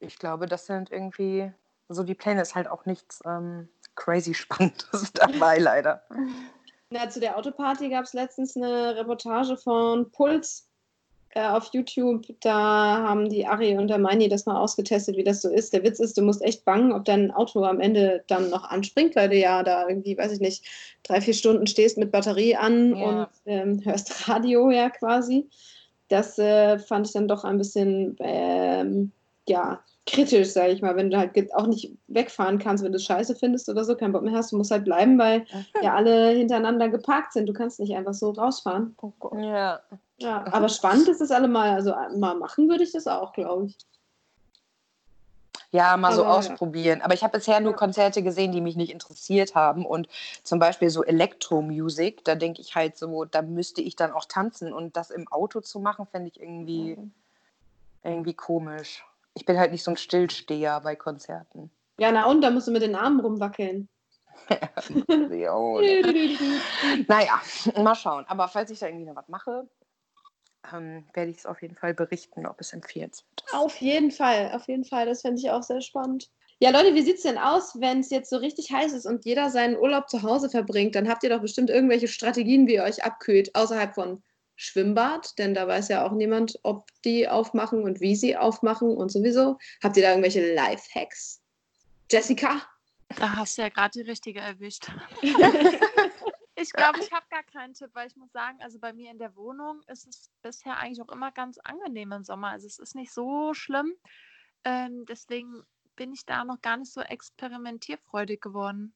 ich 0.00 0.18
glaube, 0.18 0.46
das 0.46 0.66
sind 0.66 0.90
irgendwie 0.90 1.52
so 1.88 2.02
die 2.02 2.16
Pläne. 2.16 2.42
Ist 2.42 2.56
halt 2.56 2.66
auch 2.66 2.84
nichts 2.84 3.22
ähm, 3.24 3.68
crazy 3.94 4.34
Spannendes 4.34 5.12
dabei, 5.12 5.58
leider. 5.58 6.02
Na, 6.92 7.08
zu 7.08 7.20
der 7.20 7.38
Autoparty 7.38 7.88
gab 7.88 8.04
es 8.04 8.14
letztens 8.14 8.56
eine 8.56 8.96
Reportage 8.96 9.56
von 9.56 10.10
Puls 10.10 10.68
äh, 11.30 11.46
auf 11.46 11.70
YouTube. 11.72 12.26
Da 12.40 12.52
haben 12.52 13.28
die 13.28 13.46
Ari 13.46 13.78
und 13.78 13.86
der 13.86 13.98
Meini 13.98 14.28
das 14.28 14.44
mal 14.44 14.58
ausgetestet, 14.58 15.16
wie 15.16 15.22
das 15.22 15.40
so 15.40 15.48
ist. 15.48 15.72
Der 15.72 15.84
Witz 15.84 16.00
ist, 16.00 16.18
du 16.18 16.22
musst 16.22 16.42
echt 16.42 16.64
bangen, 16.64 16.92
ob 16.92 17.04
dein 17.04 17.30
Auto 17.30 17.64
am 17.64 17.78
Ende 17.78 18.24
dann 18.26 18.50
noch 18.50 18.64
anspringt, 18.64 19.14
weil 19.14 19.28
du 19.28 19.36
ja 19.36 19.62
da 19.62 19.88
irgendwie, 19.88 20.18
weiß 20.18 20.32
ich 20.32 20.40
nicht, 20.40 20.64
drei, 21.04 21.20
vier 21.20 21.34
Stunden 21.34 21.68
stehst 21.68 21.96
mit 21.96 22.10
Batterie 22.10 22.56
an 22.56 22.96
Ja. 22.96 23.04
und 23.06 23.28
ähm, 23.46 23.84
hörst 23.84 24.10
Radio 24.28 24.70
ja 24.70 24.90
quasi. 24.90 25.48
Das 26.08 26.40
äh, 26.40 26.80
fand 26.80 27.06
ich 27.06 27.12
dann 27.12 27.28
doch 27.28 27.44
ein 27.44 27.56
bisschen, 27.58 28.16
ähm, 28.18 29.12
ja, 29.48 29.80
kritisch, 30.06 30.48
sage 30.48 30.72
ich 30.72 30.82
mal, 30.82 30.96
wenn 30.96 31.10
du 31.10 31.18
halt 31.18 31.54
auch 31.54 31.66
nicht 31.66 31.96
wegfahren 32.08 32.58
kannst, 32.58 32.82
wenn 32.82 32.92
du 32.92 32.96
es 32.96 33.04
scheiße 33.04 33.36
findest 33.36 33.68
oder 33.68 33.84
so, 33.84 33.94
keinen 33.94 34.12
Bock 34.12 34.22
mehr 34.22 34.34
hast, 34.34 34.52
du 34.52 34.56
musst 34.56 34.70
halt 34.70 34.84
bleiben, 34.84 35.18
weil 35.18 35.46
ja 35.82 35.94
alle 35.94 36.30
hintereinander 36.30 36.88
geparkt 36.88 37.32
sind. 37.32 37.46
Du 37.46 37.52
kannst 37.52 37.78
nicht 37.80 37.94
einfach 37.94 38.14
so 38.14 38.30
rausfahren. 38.30 38.96
Ja. 39.40 39.80
Ja, 40.18 40.44
aber 40.52 40.68
spannend 40.68 41.08
ist 41.08 41.22
es 41.22 41.30
allemal. 41.30 41.70
Also 41.70 41.92
äh, 41.92 42.16
mal 42.16 42.34
machen 42.34 42.68
würde 42.68 42.84
ich 42.84 42.92
das 42.92 43.06
auch, 43.06 43.32
glaube 43.32 43.66
ich. 43.66 43.78
Ja, 45.72 45.96
mal 45.96 46.12
so 46.12 46.22
Aber, 46.24 46.32
ja. 46.32 46.38
ausprobieren. 46.38 47.00
Aber 47.00 47.14
ich 47.14 47.22
habe 47.22 47.38
bisher 47.38 47.60
nur. 47.60 47.74
Konzerte 47.74 48.22
gesehen, 48.22 48.52
die 48.52 48.60
mich 48.60 48.76
nicht 48.76 48.90
interessiert 48.92 49.54
haben. 49.54 49.86
Und 49.86 50.08
zum 50.42 50.58
Beispiel 50.58 50.90
so 50.90 51.04
Elektromusik, 51.04 52.24
da 52.24 52.34
denke 52.34 52.60
ich 52.60 52.74
halt 52.74 52.98
so, 52.98 53.24
da 53.24 53.40
müsste 53.40 53.80
ich 53.80 53.96
dann 53.96 54.12
auch 54.12 54.24
tanzen. 54.24 54.72
Und 54.72 54.96
das 54.96 55.10
im 55.10 55.28
Auto 55.28 55.60
zu 55.60 55.78
machen, 55.78 56.06
fände 56.06 56.28
ich 56.28 56.40
irgendwie, 56.40 56.98
irgendwie 58.02 58.34
komisch. 58.34 59.04
Ich 59.40 59.46
bin 59.46 59.58
halt 59.58 59.72
nicht 59.72 59.82
so 59.82 59.90
ein 59.90 59.96
Stillsteher 59.96 60.82
bei 60.82 60.96
Konzerten. 60.96 61.70
Ja, 61.98 62.12
na 62.12 62.26
und, 62.26 62.42
da 62.42 62.50
musst 62.50 62.68
du 62.68 62.72
mit 62.72 62.82
den 62.82 62.94
Armen 62.94 63.20
rumwackeln. 63.20 63.88
Naja, 67.08 67.40
mal 67.76 67.94
schauen. 67.94 68.26
Aber 68.28 68.48
falls 68.48 68.70
ich 68.70 68.80
da 68.80 68.86
irgendwie 68.86 69.06
noch 69.06 69.16
was 69.16 69.28
mache, 69.28 69.66
ähm, 70.74 71.06
werde 71.14 71.30
ich 71.30 71.38
es 71.38 71.46
auf 71.46 71.62
jeden 71.62 71.74
Fall 71.74 71.94
berichten, 71.94 72.46
ob 72.46 72.60
es 72.60 72.74
empfehlenswert 72.74 73.42
ist. 73.46 73.54
Auf 73.54 73.76
jeden 73.76 74.10
Fall, 74.10 74.52
auf 74.52 74.68
jeden 74.68 74.84
Fall. 74.84 75.06
Das 75.06 75.22
fände 75.22 75.40
ich 75.40 75.50
auch 75.50 75.62
sehr 75.62 75.80
spannend. 75.80 76.28
Ja, 76.58 76.68
Leute, 76.68 76.94
wie 76.94 77.02
sieht 77.02 77.16
es 77.16 77.22
denn 77.22 77.38
aus, 77.38 77.80
wenn 77.80 78.00
es 78.00 78.10
jetzt 78.10 78.28
so 78.28 78.36
richtig 78.36 78.70
heiß 78.70 78.92
ist 78.92 79.06
und 79.06 79.24
jeder 79.24 79.48
seinen 79.48 79.78
Urlaub 79.78 80.10
zu 80.10 80.22
Hause 80.22 80.50
verbringt? 80.50 80.96
Dann 80.96 81.08
habt 81.08 81.22
ihr 81.22 81.30
doch 81.30 81.40
bestimmt 81.40 81.70
irgendwelche 81.70 82.08
Strategien, 82.08 82.66
wie 82.66 82.74
ihr 82.74 82.82
euch 82.82 83.04
abkühlt, 83.04 83.54
außerhalb 83.54 83.94
von 83.94 84.22
Schwimmbad, 84.60 85.38
denn 85.38 85.54
da 85.54 85.66
weiß 85.66 85.88
ja 85.88 86.06
auch 86.06 86.12
niemand, 86.12 86.58
ob 86.64 86.86
die 87.02 87.26
aufmachen 87.26 87.82
und 87.82 88.02
wie 88.02 88.14
sie 88.14 88.36
aufmachen 88.36 88.94
und 88.94 89.10
sowieso. 89.10 89.56
Habt 89.82 89.96
ihr 89.96 90.02
da 90.02 90.10
irgendwelche 90.10 90.54
Life-Hacks? 90.54 91.40
Jessica? 92.10 92.60
Da 93.16 93.36
hast 93.36 93.56
du 93.56 93.62
ja 93.62 93.70
gerade 93.70 93.92
die 93.92 94.08
richtige 94.08 94.40
erwischt. 94.40 94.86
ich 96.56 96.72
glaube, 96.74 97.00
ich 97.00 97.10
habe 97.10 97.24
gar 97.30 97.42
keinen 97.44 97.72
Tipp, 97.72 97.88
weil 97.94 98.08
ich 98.08 98.16
muss 98.16 98.30
sagen, 98.32 98.58
also 98.60 98.78
bei 98.78 98.92
mir 98.92 99.10
in 99.10 99.18
der 99.18 99.34
Wohnung 99.34 99.80
ist 99.86 100.06
es 100.06 100.30
bisher 100.42 100.76
eigentlich 100.76 101.00
auch 101.00 101.10
immer 101.10 101.32
ganz 101.32 101.56
angenehm 101.64 102.12
im 102.12 102.24
Sommer. 102.24 102.50
Also 102.50 102.66
es 102.66 102.78
ist 102.78 102.94
nicht 102.94 103.12
so 103.12 103.54
schlimm. 103.54 103.94
Ähm, 104.64 105.06
deswegen 105.06 105.62
bin 105.96 106.12
ich 106.12 106.26
da 106.26 106.44
noch 106.44 106.60
gar 106.60 106.76
nicht 106.76 106.92
so 106.92 107.00
experimentierfreudig 107.00 108.42
geworden. 108.42 108.94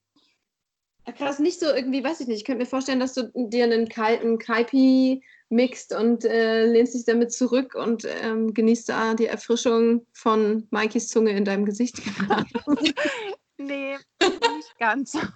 Ja, 1.07 1.13
krass, 1.15 1.39
nicht 1.39 1.59
so 1.59 1.67
irgendwie, 1.67 2.05
weiß 2.05 2.21
ich 2.21 2.29
nicht. 2.29 2.39
Ich 2.39 2.45
könnte 2.45 2.65
mir 2.65 2.69
vorstellen, 2.69 3.01
dass 3.01 3.15
du 3.15 3.31
dir 3.35 3.65
einen 3.65 3.89
kalten 3.89 4.39
Kaipi 4.39 5.23
mixt 5.55 5.95
und 5.95 6.25
äh, 6.25 6.67
lehnst 6.67 6.95
dich 6.95 7.05
damit 7.05 7.33
zurück 7.33 7.75
und 7.75 8.07
ähm, 8.23 8.53
genießt 8.53 8.89
da 8.89 9.15
die 9.15 9.27
Erfrischung 9.27 10.07
von 10.13 10.67
Maikis 10.71 11.09
Zunge 11.09 11.31
in 11.31 11.45
deinem 11.45 11.65
Gesicht. 11.65 12.03
nee, 13.59 13.97
nicht 14.21 14.79
ganz. 14.79 15.17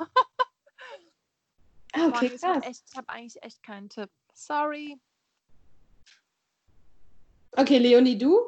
Ah, 1.94 2.08
okay, 2.08 2.28
Boah, 2.28 2.38
krass. 2.38 2.66
echt, 2.66 2.84
ich 2.90 2.96
habe 2.98 3.08
eigentlich 3.08 3.42
echt 3.42 3.62
keinen 3.62 3.88
Tipp. 3.88 4.10
Sorry. 4.34 5.00
Okay, 7.52 7.78
Leonie, 7.78 8.18
du? 8.18 8.38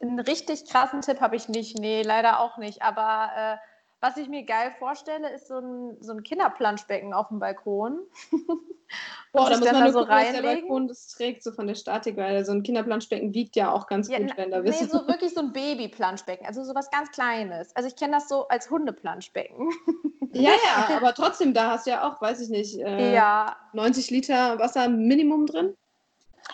Einen 0.00 0.18
richtig 0.18 0.68
krassen 0.68 1.02
Tipp 1.02 1.20
habe 1.20 1.36
ich 1.36 1.48
nicht. 1.48 1.78
Nee, 1.78 2.02
leider 2.02 2.40
auch 2.40 2.58
nicht. 2.58 2.82
Aber 2.82 3.30
äh, 3.36 3.71
was 4.02 4.16
ich 4.16 4.28
mir 4.28 4.42
geil 4.42 4.74
vorstelle, 4.78 5.30
ist 5.32 5.46
so 5.46 5.58
ein, 5.58 5.96
so 6.00 6.12
ein 6.12 6.22
Kinderplanschbecken 6.24 7.14
auf 7.14 7.28
dem 7.28 7.38
Balkon. 7.38 8.00
Boah, 9.32 9.48
da 9.48 9.56
muss 9.56 9.72
man 9.72 9.84
nur 9.84 9.92
so 9.92 9.98
gucken, 10.00 10.14
dass 10.16 10.32
der 10.32 10.34
reinlegen. 10.34 10.68
Balkon 10.68 10.88
das 10.88 11.06
trägt, 11.08 11.42
so 11.42 11.52
von 11.52 11.66
der 11.68 11.76
Statik, 11.76 12.16
weil 12.16 12.44
so 12.44 12.52
ein 12.52 12.62
Kinderplanschbecken 12.64 13.32
wiegt 13.32 13.56
ja 13.56 13.72
auch 13.72 13.86
ganz 13.86 14.08
Ja, 14.10 14.18
gut, 14.18 14.36
wenn 14.36 14.50
da 14.50 14.60
nee, 14.60 14.68
wissen. 14.70 14.90
so 14.90 15.06
wirklich 15.06 15.32
so 15.32 15.40
ein 15.40 15.52
Babyplanschbecken, 15.52 16.46
also 16.46 16.64
sowas 16.64 16.90
ganz 16.90 17.10
Kleines. 17.12 17.74
Also 17.76 17.88
ich 17.88 17.96
kenne 17.96 18.14
das 18.14 18.28
so 18.28 18.48
als 18.48 18.68
Hundeplanschbecken. 18.70 19.70
Ja, 20.34 20.52
ja, 20.64 20.96
aber 20.96 21.12
trotzdem, 21.12 21.52
da 21.52 21.72
hast 21.72 21.86
du 21.86 21.90
ja 21.90 22.08
auch, 22.08 22.18
weiß 22.22 22.40
ich 22.40 22.48
nicht, 22.48 22.78
äh, 22.78 23.12
Ja, 23.14 23.54
90 23.74 24.10
Liter 24.10 24.58
Wasser 24.58 24.88
Minimum 24.88 25.44
drin. 25.44 25.76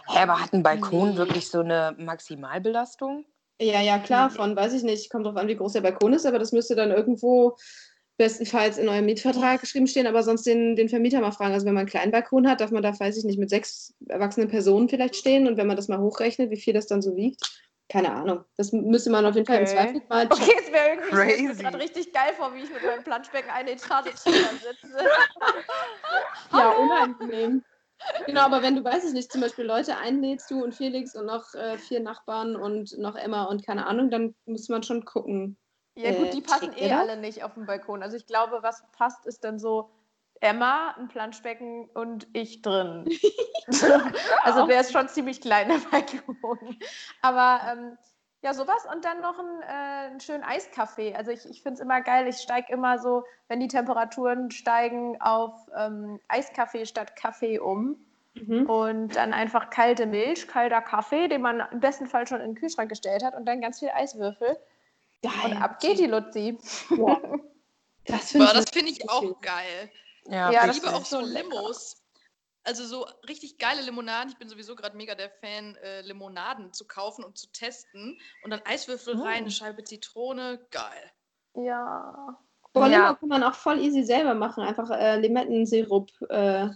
Hä, 0.09 0.19
aber 0.25 0.41
hat 0.41 0.53
ein 0.53 0.65
Balkon 0.65 1.11
Nee. 1.11 1.17
wirklich 1.17 1.49
so 1.49 1.61
eine 1.61 1.95
Maximalbelastung? 1.97 3.25
Ja, 3.61 3.81
ja, 3.81 3.99
klar, 3.99 4.31
von, 4.31 4.55
weiß 4.55 4.73
ich 4.73 4.85
nicht, 4.85 5.11
kommt 5.11 5.27
drauf 5.27 5.37
an, 5.37 5.49
wie 5.49 5.57
groß 5.57 5.73
der 5.73 5.81
Balkon 5.81 6.13
ist, 6.13 6.27
aber 6.27 6.39
das 6.39 6.53
müsste 6.53 6.77
dann 6.77 6.93
irgendwo 6.93 7.57
bestenfalls 8.17 8.79
in 8.79 8.89
eurem 8.89 9.05
Mietvertrag 9.07 9.61
geschrieben 9.61 9.87
stehen, 9.87 10.07
aber 10.07 10.23
sonst 10.23 10.45
den, 10.45 10.75
den 10.77 10.89
Vermieter 10.89 11.21
mal 11.21 11.31
fragen. 11.33 11.55
Also 11.55 11.67
wenn 11.67 11.75
man 11.75 11.83
einen 11.83 11.89
kleinen 11.89 12.13
Balkon 12.13 12.49
hat, 12.49 12.61
darf 12.61 12.71
man 12.73 12.83
da, 12.83 12.99
weiß 12.99 13.17
ich 13.17 13.25
nicht, 13.25 13.39
mit 13.39 13.51
sechs 13.51 13.95
erwachsenen 14.09 14.49
Personen 14.49 14.89
vielleicht 14.89 15.17
stehen 15.17 15.47
und 15.47 15.57
wenn 15.57 15.69
man 15.69 15.77
das 15.77 15.89
mal 15.89 15.99
hochrechnet, 15.99 16.51
wie 16.51 16.61
viel 16.61 16.75
das 16.75 16.87
dann 16.87 17.01
so 17.01 17.17
wiegt, 17.17 17.41
keine 17.89 18.13
Ahnung. 18.13 18.45
Das 18.57 18.73
müsste 18.73 19.11
man 19.11 19.25
auf 19.25 19.35
jeden 19.35 19.47
Fall 19.47 19.59
im 19.59 19.63
Okay. 19.65 19.73
Zweifel 19.73 20.03
mal 20.09 20.29
checken. 20.29 20.43
okay, 20.43 20.57
es 20.61 20.73
wäre 20.73 20.89
irgendwie 20.89 21.09
ich 21.09 21.15
stelle 21.15 21.43
mir 21.43 21.49
Crazy. 21.49 21.63
gerade 21.63 21.79
richtig 21.79 22.13
geil 22.13 22.33
vor, 22.37 22.55
wie 22.55 22.63
ich 22.63 22.71
mit 22.71 22.85
meinem 22.85 23.05
Planschbecken 23.05 23.51
eine 23.51 23.71
Etage 23.73 24.15
drüber 24.25 24.51
sitze. 24.63 25.09
Ja, 26.53 26.71
unangenehm. 26.71 27.65
Genau, 28.27 28.43
aber 28.43 28.63
wenn 28.63 28.77
du, 28.77 28.85
weiß 28.85 29.05
ich 29.05 29.13
nicht, 29.13 29.33
zum 29.33 29.41
Beispiel 29.41 29.65
Leute 29.65 29.97
einlädst, 29.97 30.51
du 30.51 30.63
und 30.63 30.75
Felix 30.75 31.15
und 31.15 31.27
noch 31.27 31.55
äh, 31.55 31.79
vier 31.79 32.01
Nachbarn 32.01 32.57
und 32.57 32.97
noch 32.99 33.17
Emma 33.17 33.45
und 33.45 33.65
keine 33.65 33.87
Ahnung, 33.87 34.11
dann 34.11 34.35
muss 34.47 34.69
man 34.69 34.83
schon 34.83 35.05
gucken. 35.05 35.57
Ja 35.97 36.11
Äh, 36.11 36.15
gut, 36.15 36.35
die 36.35 36.41
passen 36.41 36.73
ihr 36.77 36.89
eh 36.89 36.93
alle 36.93 37.17
nicht 37.17 37.43
auf 37.43 37.55
dem 37.55 37.67
Balkon. 37.67 38.03
Also 38.03 38.17
ich 38.17 38.27
glaube, 38.27 38.59
was 38.63 38.85
passt, 38.93 39.27
ist 39.27 39.45
dann 39.45 39.59
so 39.59 39.91
Emma, 40.41 40.95
ein 40.97 41.09
Planschbecken 41.09 41.89
und 41.91 42.29
ich 42.33 42.63
drin. 42.63 43.05
also 44.43 44.69
wäre 44.69 44.83
es 44.83 44.93
schon 44.93 45.09
ziemlich 45.09 45.41
klein, 45.41 45.69
der 45.69 45.79
Balkon. 45.91 46.79
Aber 47.21 47.61
ähm, 47.73 47.99
ja, 48.43 48.55
sowas 48.55 48.87
und 48.93 49.05
dann 49.05 49.21
noch 49.21 49.39
ein, 49.39 49.63
äh, 49.63 50.09
einen 50.11 50.21
schönen 50.21 50.45
Eiskaffee. 50.45 51.15
Also 51.15 51.31
ich, 51.31 51.45
ich 51.49 51.63
finde 51.63 51.75
es 51.75 51.81
immer 51.81 52.01
geil, 52.01 52.29
ich 52.29 52.39
steige 52.39 52.73
immer 52.73 52.99
so, 52.99 53.25
wenn 53.49 53.61
die 53.61 53.69
Temperaturen 53.69 54.51
steigen, 54.51 55.21
auf 55.21 55.55
ähm, 55.77 56.21
Eiskaffee 56.29 56.87
statt 56.87 57.17
Kaffee 57.17 57.59
um. 57.59 57.97
Mhm. 58.35 58.67
Und 58.67 59.17
dann 59.17 59.33
einfach 59.33 59.71
kalte 59.71 60.07
Milch, 60.07 60.47
kalter 60.47 60.81
Kaffee, 60.81 61.27
den 61.27 61.43
man 61.43 61.63
im 61.73 61.81
besten 61.81 62.07
Fall 62.07 62.29
schon 62.29 62.41
in 62.41 62.53
den 62.53 62.55
Kühlschrank 62.55 62.89
gestellt 62.89 63.25
hat 63.25 63.35
und 63.35 63.47
dann 63.47 63.61
ganz 63.61 63.81
viel 63.81 63.91
Eiswürfel. 63.91 64.57
Und 65.45 65.57
ab 65.61 65.81
geht 65.81 65.99
die 65.99 66.07
Luzi. 66.07 66.59
Boah. 66.91 67.21
Das 68.05 68.33
finde 68.33 68.47
ich, 68.47 68.53
das 68.55 68.71
finde 68.71 68.91
ich 68.91 69.11
auch 69.11 69.41
geil. 69.43 69.91
Ja, 70.25 70.51
Ja, 70.51 70.67
Ich 70.67 70.77
liebe 70.77 70.95
auch 70.95 71.05
so. 71.05 71.21
Limos. 71.21 71.98
Also 72.69 72.85
so 72.85 73.07
richtig 73.27 73.57
geile 73.57 73.81
Limonaden. 73.81 74.29
Ich 74.31 74.37
bin 74.39 74.47
sowieso 74.51 74.77
gerade 74.77 74.95
mega 74.95 75.15
der 75.15 75.31
Fan, 75.31 75.75
äh, 75.77 76.03
Limonaden 76.03 76.71
zu 76.75 76.87
kaufen 76.87 77.25
und 77.25 77.39
zu 77.39 77.51
testen. 77.51 78.19
Und 78.45 78.51
dann 78.51 78.61
Eiswürfel 78.67 79.15
Mm. 79.17 79.23
rein, 79.23 79.37
eine 79.39 79.51
Scheibe 79.51 79.85
Zitrone. 79.85 80.61
Geil. 80.71 81.11
Ja. 81.55 82.39
Boah, 82.75 82.87
Ja. 82.89 83.15
Kann 83.15 83.29
man 83.31 83.43
auch 83.43 83.55
voll 83.55 83.79
easy 83.81 84.03
selber 84.03 84.35
machen. 84.35 84.63
Einfach 84.63 84.91
äh, 84.91 85.19
Limettensirup 85.19 86.11
äh, 86.29 86.69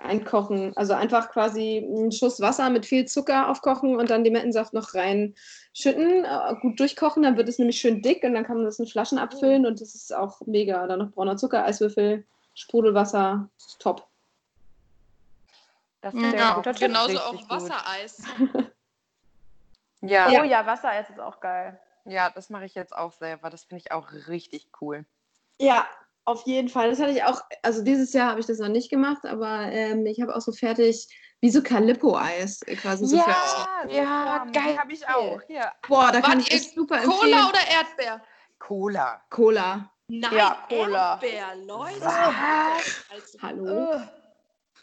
einkochen. 0.00 0.76
Also 0.76 0.94
einfach 0.94 1.30
quasi 1.30 1.78
einen 1.78 2.10
Schuss 2.10 2.40
Wasser 2.40 2.68
mit 2.70 2.84
viel 2.84 3.06
Zucker 3.06 3.48
aufkochen 3.48 3.94
und 3.94 4.10
dann 4.10 4.24
Limettensaft 4.24 4.72
noch 4.72 4.92
reinschütten, 4.94 6.24
äh, 6.24 6.54
gut 6.60 6.80
durchkochen, 6.80 7.22
dann 7.22 7.36
wird 7.36 7.48
es 7.48 7.60
nämlich 7.60 7.78
schön 7.78 8.02
dick 8.02 8.24
und 8.24 8.34
dann 8.34 8.44
kann 8.44 8.56
man 8.56 8.64
das 8.64 8.80
in 8.80 8.88
Flaschen 8.88 9.18
abfüllen 9.18 9.66
und 9.66 9.80
das 9.80 9.94
ist 9.94 10.12
auch 10.12 10.40
mega. 10.46 10.84
Dann 10.88 10.98
noch 10.98 11.12
brauner 11.12 11.36
Zucker, 11.36 11.64
Eiswürfel, 11.64 12.26
Sprudelwasser, 12.54 13.48
top. 13.78 14.08
Das 16.02 16.12
Ja, 16.14 16.20
ist 16.28 16.34
Ja, 16.34 16.48
ein 16.50 16.54
guter 16.56 16.74
Tipp. 16.74 16.86
genauso 16.88 17.18
auch. 17.20 17.48
Wassereis. 17.50 18.22
Ja, 20.02 20.26
Oh 20.28 20.32
ja. 20.32 20.44
ja, 20.44 20.66
Wassereis 20.66 21.08
ist 21.10 21.20
auch 21.20 21.40
geil. 21.40 21.80
das 22.04 22.50
mache 22.50 22.64
ich 22.64 22.74
jetzt 22.74 22.94
auch 22.94 23.12
selber. 23.12 23.48
Das 23.50 23.64
finde 23.64 23.82
ich 23.86 23.92
auch 23.92 24.12
richtig 24.28 24.68
cool. 24.80 25.06
Ja, 25.60 25.86
auf 26.24 26.44
jeden 26.46 26.68
Fall. 26.68 26.90
Das 26.90 26.98
hatte 27.00 27.12
ich 27.12 27.22
auch, 27.24 27.40
also 27.62 27.82
dieses 27.84 28.12
Jahr 28.12 28.30
habe 28.30 28.40
ich 28.40 28.46
das 28.46 28.58
noch 28.58 28.68
nicht 28.68 28.90
gemacht, 28.90 29.24
aber 29.24 29.70
ähm, 29.70 30.04
ich 30.06 30.20
habe 30.20 30.34
auch 30.34 30.40
so 30.40 30.52
fertig, 30.52 31.06
wie 31.40 31.50
so 31.50 31.62
Calippo-Eis 31.62 32.60
quasi 32.80 33.06
so 33.06 33.16
fertig. 33.18 33.96
ja, 33.96 34.44
geil. 34.52 34.78
habe 34.78 34.92
ich 34.92 35.08
auch. 35.08 35.40
Hier. 35.46 35.70
Boah, 35.88 36.10
da 36.12 36.20
kann 36.20 36.38
Wart 36.38 36.40
ich 36.42 36.50
ihr 36.52 36.56
echt 36.56 36.74
super 36.74 36.96
empfehlen. 36.96 37.18
Cola 37.32 37.48
oder 37.48 37.60
Erdbeer? 37.68 38.22
Cola. 38.58 39.22
Cola. 39.30 39.90
Nein, 40.08 40.32
Ja, 40.36 40.66
Cola. 40.68 41.12
Erdbeer, 41.12 41.54
Leute. 41.64 42.00
Was? 42.00 43.04
Also, 43.10 43.38
Hallo. 43.42 44.00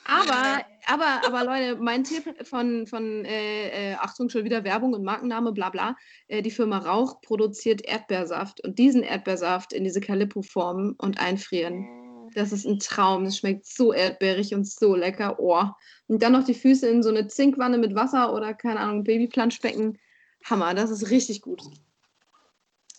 Aber, 0.10 0.66
aber, 0.88 1.22
aber 1.26 1.44
Leute, 1.44 1.82
mein 1.82 2.04
Tipp 2.04 2.24
von, 2.48 2.88
von 2.88 3.26
äh, 3.26 3.92
äh, 3.92 3.96
Achtung, 3.96 4.30
schon 4.30 4.44
wieder 4.44 4.64
Werbung 4.64 4.94
und 4.94 5.04
Markenname, 5.04 5.52
bla 5.52 5.70
bla. 5.70 5.96
Äh, 6.28 6.42
die 6.42 6.52
Firma 6.52 6.80
Rauch 6.80 7.22
produziert 7.22 7.86
Erdbeersaft 7.86 8.64
und 8.64 8.80
diesen 8.80 9.04
Erdbeersaft 9.04 9.72
in 9.72 9.84
diese 9.84 10.02
Calippo-Form 10.02 10.96
und 10.98 11.20
einfrieren. 11.20 11.88
Das 12.34 12.52
ist 12.52 12.66
ein 12.66 12.80
Traum. 12.80 13.26
Das 13.26 13.38
schmeckt 13.38 13.66
so 13.66 13.94
erdbeerig 13.94 14.54
und 14.54 14.68
so 14.68 14.96
lecker. 14.96 15.40
Oh. 15.40 15.66
Und 16.08 16.24
dann 16.24 16.34
noch 16.34 16.44
die 16.44 16.54
Füße 16.54 16.88
in 16.88 17.04
so 17.04 17.10
eine 17.10 17.28
Zinkwanne 17.28 17.78
mit 17.78 17.96
Wasser 17.96 18.34
oder, 18.34 18.54
keine 18.54 18.80
Ahnung, 18.80 19.04
Babyplanschbecken. 19.04 19.98
Hammer, 20.46 20.74
das 20.74 20.90
ist 20.90 21.12
richtig 21.12 21.42
gut. 21.42 21.62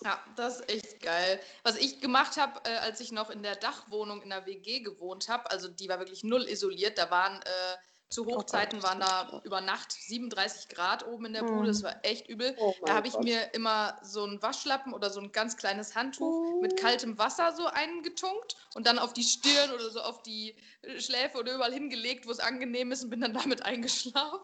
Ja, 0.03 0.19
das 0.37 0.61
ist 0.61 0.71
echt 0.71 1.01
geil. 1.01 1.41
Was 1.63 1.77
ich 1.77 2.01
gemacht 2.01 2.37
habe, 2.39 2.61
äh, 2.65 2.77
als 2.79 3.01
ich 3.01 3.13
noch 3.13 3.29
in 3.31 3.43
der 3.43 3.57
Dachwohnung 3.57 4.23
in 4.23 4.31
der 4.31 4.47
WG 4.47 4.81
gewohnt 4.81 5.29
habe, 5.29 5.51
also 5.51 5.69
die 5.69 5.89
war 5.89 5.99
wirklich 5.99 6.25
null 6.25 6.49
isoliert, 6.49 6.97
da 6.97 7.11
waren 7.11 7.37
äh, 7.43 7.77
zu 8.11 8.27
Hochzeiten 8.27 8.83
waren 8.83 8.99
da 8.99 9.41
über 9.45 9.61
Nacht 9.61 9.93
37 9.93 10.69
Grad 10.69 11.07
oben 11.07 11.27
in 11.27 11.33
der 11.33 11.45
Bude, 11.45 11.69
das 11.69 11.85
war 11.85 11.95
echt 12.03 12.29
übel. 12.29 12.57
Oh 12.59 12.75
Da 12.85 12.95
habe 12.97 13.07
ich 13.07 13.17
mir 13.19 13.55
immer 13.55 13.99
so 14.03 14.25
einen 14.25 14.43
Waschlappen 14.43 14.93
oder 14.93 15.11
so 15.11 15.21
ein 15.21 15.31
ganz 15.31 15.57
kleines 15.57 15.95
Handtuch 15.95 16.61
mit 16.61 16.77
kaltem 16.77 17.19
Wasser 17.19 17.55
so 17.55 17.67
eingetunkt 17.67 18.57
und 18.75 18.89
dann 18.89 18.99
auf 18.99 19.13
die 19.13 19.23
Stirn 19.23 19.71
oder 19.71 19.91
so 19.91 20.01
auf 20.01 20.23
die 20.23 20.57
äh, 20.83 20.99
Schläfe 20.99 21.39
oder 21.39 21.55
überall 21.55 21.73
hingelegt, 21.73 22.27
wo 22.27 22.33
es 22.33 22.41
angenehm 22.41 22.91
ist 22.91 23.05
und 23.05 23.11
bin 23.11 23.21
dann 23.21 23.33
damit 23.33 23.63
eingeschlafen. 23.65 24.41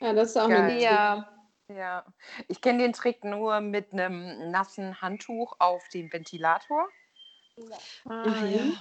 Ja, 0.00 0.12
das 0.12 0.30
ist 0.30 0.36
auch 0.36 0.48
Geil. 0.48 0.62
eine 0.62 0.82
Ja. 0.82 1.35
Ja. 1.68 2.04
Ich 2.48 2.60
kenne 2.60 2.78
den 2.80 2.92
Trick 2.92 3.24
nur 3.24 3.60
mit 3.60 3.92
einem 3.92 4.50
nassen 4.50 5.00
Handtuch 5.00 5.56
auf 5.58 5.88
dem 5.88 6.12
Ventilator. 6.12 6.88
Ah, 8.08 8.24
Mhm. 8.26 8.76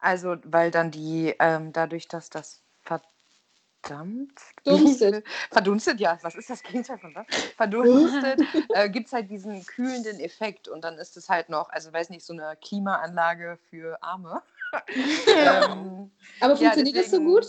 Also, 0.00 0.36
weil 0.44 0.70
dann 0.70 0.92
die, 0.92 1.34
ähm, 1.40 1.72
dadurch, 1.72 2.06
dass 2.06 2.30
das 2.30 2.62
verdampft. 2.82 4.54
Dunstet. 4.64 5.26
Verdunstet, 5.50 5.98
ja. 6.00 6.16
Was 6.22 6.36
ist 6.36 6.48
das 6.48 6.62
Gegenteil 6.62 6.98
von 6.98 7.14
was? 7.16 7.26
Verdunstet 7.56 8.40
äh, 8.70 8.88
gibt 8.88 9.08
es 9.08 9.12
halt 9.12 9.28
diesen 9.28 9.66
kühlenden 9.66 10.20
Effekt 10.20 10.68
und 10.68 10.82
dann 10.84 10.98
ist 10.98 11.16
es 11.16 11.28
halt 11.28 11.48
noch, 11.48 11.68
also 11.70 11.92
weiß 11.92 12.10
nicht, 12.10 12.24
so 12.24 12.32
eine 12.32 12.56
Klimaanlage 12.62 13.58
für 13.70 14.00
Arme. 14.02 14.40
ähm, 14.86 16.12
Aber 16.40 16.54
Ja, 16.54 16.70
funktioniert 16.70 16.96
das 16.96 17.10
so 17.10 17.16
deswegen- 17.18 17.24
gut? 17.26 17.46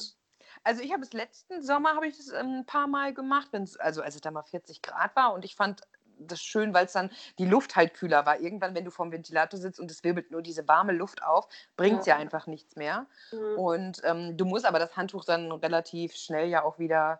Also 0.69 0.83
ich 0.83 0.93
habe 0.93 1.01
es 1.01 1.13
letzten 1.13 1.63
Sommer 1.63 1.95
habe 1.95 2.07
ich 2.07 2.15
das 2.15 2.31
ein 2.31 2.63
paar 2.63 2.85
Mal 2.85 3.11
gemacht, 3.11 3.47
wenn's, 3.49 3.75
also 3.77 4.03
als 4.03 4.13
es 4.13 4.21
da 4.21 4.29
mal 4.29 4.43
40 4.43 4.83
Grad 4.83 5.15
war 5.15 5.33
und 5.33 5.43
ich 5.43 5.55
fand 5.55 5.81
das 6.19 6.43
schön, 6.43 6.75
weil 6.75 6.85
es 6.85 6.91
dann 6.91 7.09
die 7.39 7.45
Luft 7.45 7.75
halt 7.75 7.95
kühler 7.95 8.27
war. 8.27 8.39
Irgendwann, 8.39 8.75
wenn 8.75 8.85
du 8.85 8.91
vorm 8.91 9.11
Ventilator 9.11 9.59
sitzt 9.59 9.79
und 9.79 9.89
es 9.89 10.03
wirbelt 10.03 10.29
nur 10.29 10.43
diese 10.43 10.67
warme 10.67 10.91
Luft 10.91 11.23
auf, 11.23 11.47
bringt 11.75 12.01
es 12.01 12.05
ja. 12.05 12.15
Ja. 12.15 12.21
einfach 12.21 12.45
nichts 12.45 12.75
mehr. 12.75 13.07
Mhm. 13.31 13.57
Und 13.57 14.01
ähm, 14.03 14.37
du 14.37 14.45
musst 14.45 14.65
aber 14.65 14.77
das 14.77 14.95
Handtuch 14.95 15.25
dann 15.25 15.51
relativ 15.51 16.13
schnell 16.13 16.49
ja 16.49 16.61
auch 16.63 16.77
wieder 16.77 17.19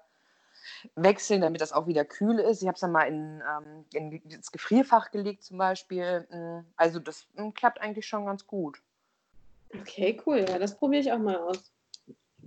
wechseln, 0.93 1.41
damit 1.41 1.61
das 1.61 1.73
auch 1.73 1.87
wieder 1.87 2.05
kühl 2.05 2.37
ist. 2.37 2.61
Ich 2.61 2.67
habe 2.67 2.75
es 2.75 2.81
dann 2.81 2.91
mal 2.91 3.07
in, 3.07 3.41
ähm, 3.41 3.85
in 3.93 4.21
das 4.29 4.51
Gefrierfach 4.51 5.09
gelegt 5.09 5.43
zum 5.43 5.57
Beispiel. 5.57 6.27
Mm, 6.29 6.67
Also 6.75 6.99
das 6.99 7.25
mm, 7.33 7.49
klappt 7.51 7.81
eigentlich 7.81 8.05
schon 8.05 8.27
ganz 8.27 8.45
gut. 8.45 8.79
Okay, 9.73 10.21
cool. 10.27 10.45
Ja, 10.47 10.59
das 10.59 10.77
probiere 10.77 11.01
ich 11.01 11.11
auch 11.11 11.17
mal 11.17 11.37
aus. 11.37 11.71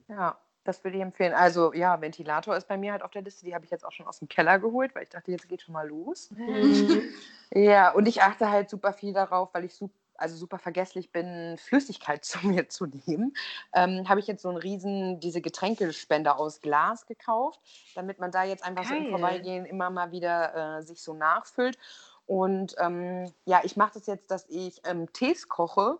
Ja, 0.07 0.38
das 0.64 0.85
würde 0.85 0.96
ich 0.96 1.03
empfehlen. 1.03 1.35
Also 1.35 1.72
ja, 1.72 2.01
Ventilator 2.01 2.57
ist 2.57 2.68
bei 2.68 2.77
mir 2.77 2.92
halt 2.92 3.03
auf 3.03 3.11
der 3.11 3.22
Liste. 3.22 3.44
Die 3.44 3.55
habe 3.55 3.64
ich 3.64 3.70
jetzt 3.70 3.85
auch 3.85 3.92
schon 3.92 4.07
aus 4.07 4.18
dem 4.18 4.29
Keller 4.29 4.59
geholt, 4.59 4.94
weil 4.94 5.05
ich 5.05 5.09
dachte, 5.09 5.31
jetzt 5.31 5.48
geht 5.48 5.62
schon 5.62 5.75
mal 5.75 5.88
los. 5.88 6.31
Mhm. 6.31 7.03
Ja, 7.55 7.90
und 7.90 8.09
ich 8.09 8.22
achte 8.22 8.51
halt 8.51 8.70
super 8.70 8.94
viel 8.94 9.12
darauf, 9.12 9.53
weil 9.53 9.66
ich 9.66 9.75
super, 9.75 9.92
also 10.16 10.37
super 10.37 10.59
vergesslich 10.59 11.12
bin, 11.12 11.59
Flüssigkeit 11.59 12.25
zu 12.25 12.46
mir 12.46 12.70
zu 12.70 12.87
nehmen. 12.87 13.35
Ähm, 13.75 14.09
habe 14.09 14.20
ich 14.20 14.27
jetzt 14.27 14.40
so 14.40 14.48
einen 14.48 14.57
riesen, 14.57 15.20
diese 15.20 15.42
Getränkespender 15.42 16.38
aus 16.38 16.62
Glas 16.62 17.05
gekauft, 17.05 17.61
damit 17.94 18.18
man 18.18 18.31
da 18.31 18.44
jetzt 18.44 18.64
einfach 18.64 18.85
so 18.85 18.94
im 18.94 19.03
Geil. 19.03 19.11
Vorbeigehen 19.11 19.66
immer 19.66 19.90
mal 19.90 20.12
wieder 20.12 20.79
äh, 20.79 20.83
sich 20.83 21.03
so 21.03 21.12
nachfüllt. 21.12 21.77
Und 22.25 22.75
ähm, 22.79 23.31
ja, 23.44 23.61
ich 23.64 23.77
mache 23.77 23.94
das 23.94 24.07
jetzt, 24.07 24.31
dass 24.31 24.48
ich 24.48 24.81
ähm, 24.85 25.12
Tees 25.12 25.51
koche 25.51 25.98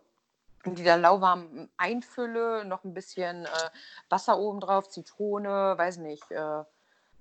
die 0.65 0.85
dann 0.85 1.03
lauwarm 1.03 1.69
einfülle, 1.77 2.65
noch 2.65 2.85
ein 2.85 2.95
bisschen 2.95 3.45
äh, 3.45 3.71
Wasser 4.09 4.39
oben 4.39 4.61
drauf, 4.61 4.89
Zitrone, 4.89 5.75
weiß 5.77 5.99
nicht, 5.99 6.31
äh, 6.31 6.65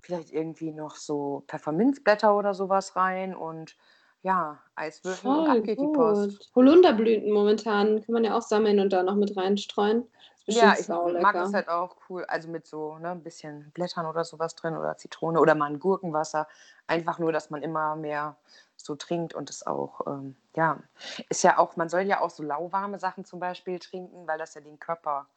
vielleicht 0.00 0.32
irgendwie 0.32 0.72
noch 0.72 0.96
so 0.96 1.44
Pfefferminzblätter 1.48 2.36
oder 2.36 2.54
sowas 2.54 2.96
rein 2.96 3.34
und 3.34 3.76
ja, 4.22 4.60
Eiswürfel 4.76 5.30
und 5.30 5.48
ab 5.48 5.64
geht 5.64 5.80
die 5.80 5.86
Post. 5.86 6.38
gut. 6.38 6.50
Holunderblüten 6.54 7.32
momentan 7.32 8.02
kann 8.02 8.12
man 8.12 8.24
ja 8.24 8.36
auch 8.36 8.42
sammeln 8.42 8.78
und 8.78 8.92
da 8.92 9.02
noch 9.02 9.16
mit 9.16 9.36
reinstreuen. 9.36 10.06
Ja, 10.46 10.74
ich 10.78 10.88
mag 10.88 11.34
das 11.34 11.52
halt 11.54 11.68
auch 11.68 11.96
cool, 12.08 12.24
also 12.24 12.48
mit 12.48 12.66
so 12.66 12.98
ne, 12.98 13.10
ein 13.10 13.22
bisschen 13.22 13.70
Blättern 13.72 14.06
oder 14.06 14.24
sowas 14.24 14.56
drin 14.56 14.76
oder 14.76 14.96
Zitrone 14.96 15.40
oder 15.40 15.54
mal 15.54 15.70
ein 15.70 15.78
Gurkenwasser. 15.78 16.48
Einfach 16.88 17.18
nur, 17.20 17.32
dass 17.32 17.50
man 17.50 17.62
immer 17.62 17.94
mehr 17.94 18.36
so 18.84 18.96
trinkt 18.96 19.34
und 19.34 19.50
es 19.50 19.66
auch, 19.66 20.06
ähm, 20.06 20.36
ja, 20.54 20.80
ist 21.28 21.42
ja 21.42 21.58
auch, 21.58 21.76
man 21.76 21.88
soll 21.88 22.02
ja 22.02 22.20
auch 22.20 22.30
so 22.30 22.42
lauwarme 22.42 22.98
Sachen 22.98 23.24
zum 23.24 23.40
Beispiel 23.40 23.78
trinken, 23.78 24.26
weil 24.26 24.38
das 24.38 24.54
ja 24.54 24.60
den 24.60 24.78
Körper 24.78 25.28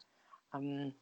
ähm, 0.53 0.95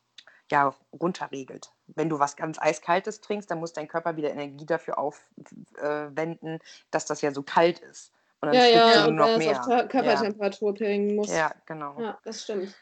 ja, 0.51 0.73
runterregelt. 0.91 1.71
Wenn 1.88 2.10
du 2.10 2.19
was 2.19 2.36
ganz 2.36 2.60
Eiskaltes 2.60 3.21
trinkst, 3.21 3.49
dann 3.49 3.60
muss 3.60 3.73
dein 3.73 3.88
Körper 3.88 4.15
wieder 4.17 4.32
Energie 4.32 4.65
dafür 4.65 4.97
aufwenden, 4.97 6.60
dass 6.91 7.06
das 7.06 7.21
ja 7.21 7.32
so 7.32 7.43
kalt 7.43 7.79
ist. 7.79 8.12
Und 8.41 8.47
dann 8.47 8.56
ja, 8.56 8.65
ja, 8.65 9.03
du 9.03 9.10
und 9.10 9.15
noch 9.15 9.38
mehr. 9.38 9.60
auf 9.62 9.89
Körpertemperatur 9.89 10.73
bringen 10.73 11.15
muss. 11.15 11.29
Ja, 11.29 11.38
ja, 11.38 11.51
genau. 11.65 11.99
Ja, 11.99 12.19
das 12.23 12.43
stimmt. 12.43 12.75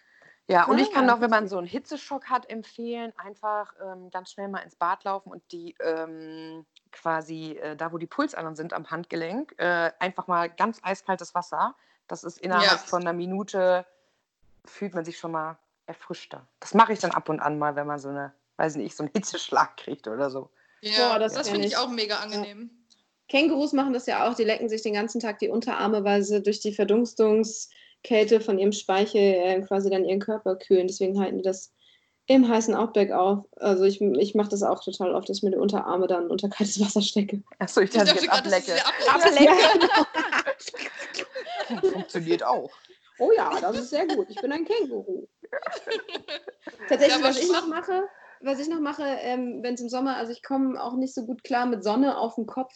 Ja, 0.48 0.66
und 0.66 0.80
ich 0.80 0.90
Ah, 0.90 0.96
kann 0.96 1.10
auch, 1.10 1.22
wenn 1.22 1.30
man 1.30 1.48
so 1.48 1.58
einen 1.58 1.68
Hitzeschock 1.68 2.30
hat, 2.30 2.50
empfehlen, 2.50 3.14
einfach 3.16 3.74
ähm, 3.82 4.10
ganz 4.10 4.32
schnell 4.32 4.50
mal 4.50 4.60
ins 4.60 4.76
Bad 4.76 5.04
laufen 5.04 5.32
und 5.32 5.44
die 5.52 5.76
ähm, 5.80 6.66
quasi 6.92 7.54
äh, 7.54 7.76
da, 7.76 7.92
wo 7.92 7.98
die 7.98 8.08
Pulsadern 8.08 8.56
sind 8.56 8.74
am 8.74 8.90
Handgelenk, 8.90 9.54
äh, 9.58 9.92
einfach 10.00 10.28
mal 10.28 10.50
ganz 10.50 10.80
eiskaltes 10.84 11.34
Wasser. 11.34 11.76
Das 12.08 12.24
ist 12.24 12.38
innerhalb 12.40 12.66
Ja. 12.66 12.78
von 12.78 13.02
einer 13.02 13.14
Minute, 13.14 13.86
fühlt 14.66 14.94
man 14.94 15.06
sich 15.06 15.18
schon 15.18 15.32
mal 15.32 15.58
erfrischter. 15.86 16.48
Das 16.60 16.74
mache 16.74 16.94
ich 16.94 17.00
dann 17.00 17.12
ab 17.12 17.30
und 17.30 17.40
an 17.40 17.58
mal, 17.58 17.76
wenn 17.76 17.88
man 17.88 18.00
so 18.00 18.10
eine, 18.10 18.34
weiß 18.58 18.76
nicht, 18.76 18.96
so 18.96 19.04
einen 19.04 19.12
Hitzeschlag 19.14 19.78
kriegt 19.78 20.08
oder 20.08 20.30
so. 20.30 20.50
Ja, 20.82 21.10
Boah, 21.10 21.20
das 21.20 21.34
das, 21.34 21.50
finde 21.50 21.68
ich 21.68 21.78
auch 21.78 21.90
mega 21.90 22.20
angenehm. 22.20 22.70
Kängurus 23.30 23.72
machen 23.72 23.94
das 23.94 24.08
ja 24.08 24.28
auch, 24.28 24.36
die 24.36 24.44
lecken 24.44 24.68
sich 24.68 24.82
den 24.82 24.94
ganzen 24.94 25.22
Tag 25.22 25.40
die 25.40 25.48
Unterarme, 25.50 26.04
weil 26.04 26.22
sie 26.22 26.42
durch 26.42 26.60
die 26.60 26.74
Verdunstungskälte 26.74 28.42
von 28.42 28.60
ihrem 28.60 28.74
Speichel 28.74 29.22
äh, 29.22 29.62
quasi 29.62 29.90
dann 29.90 30.04
ihren 30.06 30.20
Körper 30.20 30.58
kühlen. 30.58 30.88
Deswegen 30.88 31.20
halten 31.20 31.38
die 31.38 31.44
das 31.44 31.72
im 32.28 32.48
heißen 32.48 32.76
Outback 32.76 33.12
auf. 33.12 33.46
Also 33.58 33.84
ich, 33.84 34.00
ich 34.02 34.36
mache 34.36 34.50
das 34.50 34.64
auch 34.64 34.84
total 34.84 35.14
oft, 35.16 35.28
dass 35.30 35.38
ich 35.38 35.44
mir 35.44 35.52
die 35.52 35.58
Unterarme 35.58 36.08
dann 36.08 36.28
unter 36.30 36.50
kaltes 36.50 36.80
Wasser 36.80 37.02
stecke. 37.02 37.44
Achso, 37.60 37.82
ich 37.82 37.90
Ich 37.90 37.96
dachte 37.96 38.14
dachte 38.14 38.26
jetzt 38.26 38.32
gerade, 38.32 38.50
dass 38.50 38.68
ablecke. 38.68 38.82
ablecke. 39.14 39.54
Ja, 41.70 41.82
Funktioniert 41.92 42.44
auch. 42.44 42.72
Oh 43.20 43.32
ja, 43.36 43.52
das 43.62 43.78
ist 43.78 43.90
sehr 43.92 44.08
gut. 44.08 44.28
Ich 44.30 44.42
bin 44.42 44.52
ein 44.52 44.66
Känguru. 44.66 45.28
Tatsächlich, 46.90 47.18
Ja, 47.22 47.24
was 47.28 47.38
ich 47.40 47.52
noch 47.52 47.68
mache, 47.68 48.04
was 48.42 48.60
ich 48.60 48.68
noch 48.68 48.80
mache, 48.80 49.04
ähm, 49.04 49.60
wenn 49.62 49.76
es 49.76 49.82
im 49.82 49.90
Sommer, 49.90 50.16
also 50.18 50.32
ich 50.32 50.42
komme 50.42 50.82
auch 50.82 50.96
nicht 50.96 51.14
so 51.14 51.26
gut 51.26 51.44
klar 51.44 51.66
mit 51.66 51.84
Sonne 51.84 52.18
auf 52.18 52.36
dem 52.36 52.46
Kopf 52.48 52.74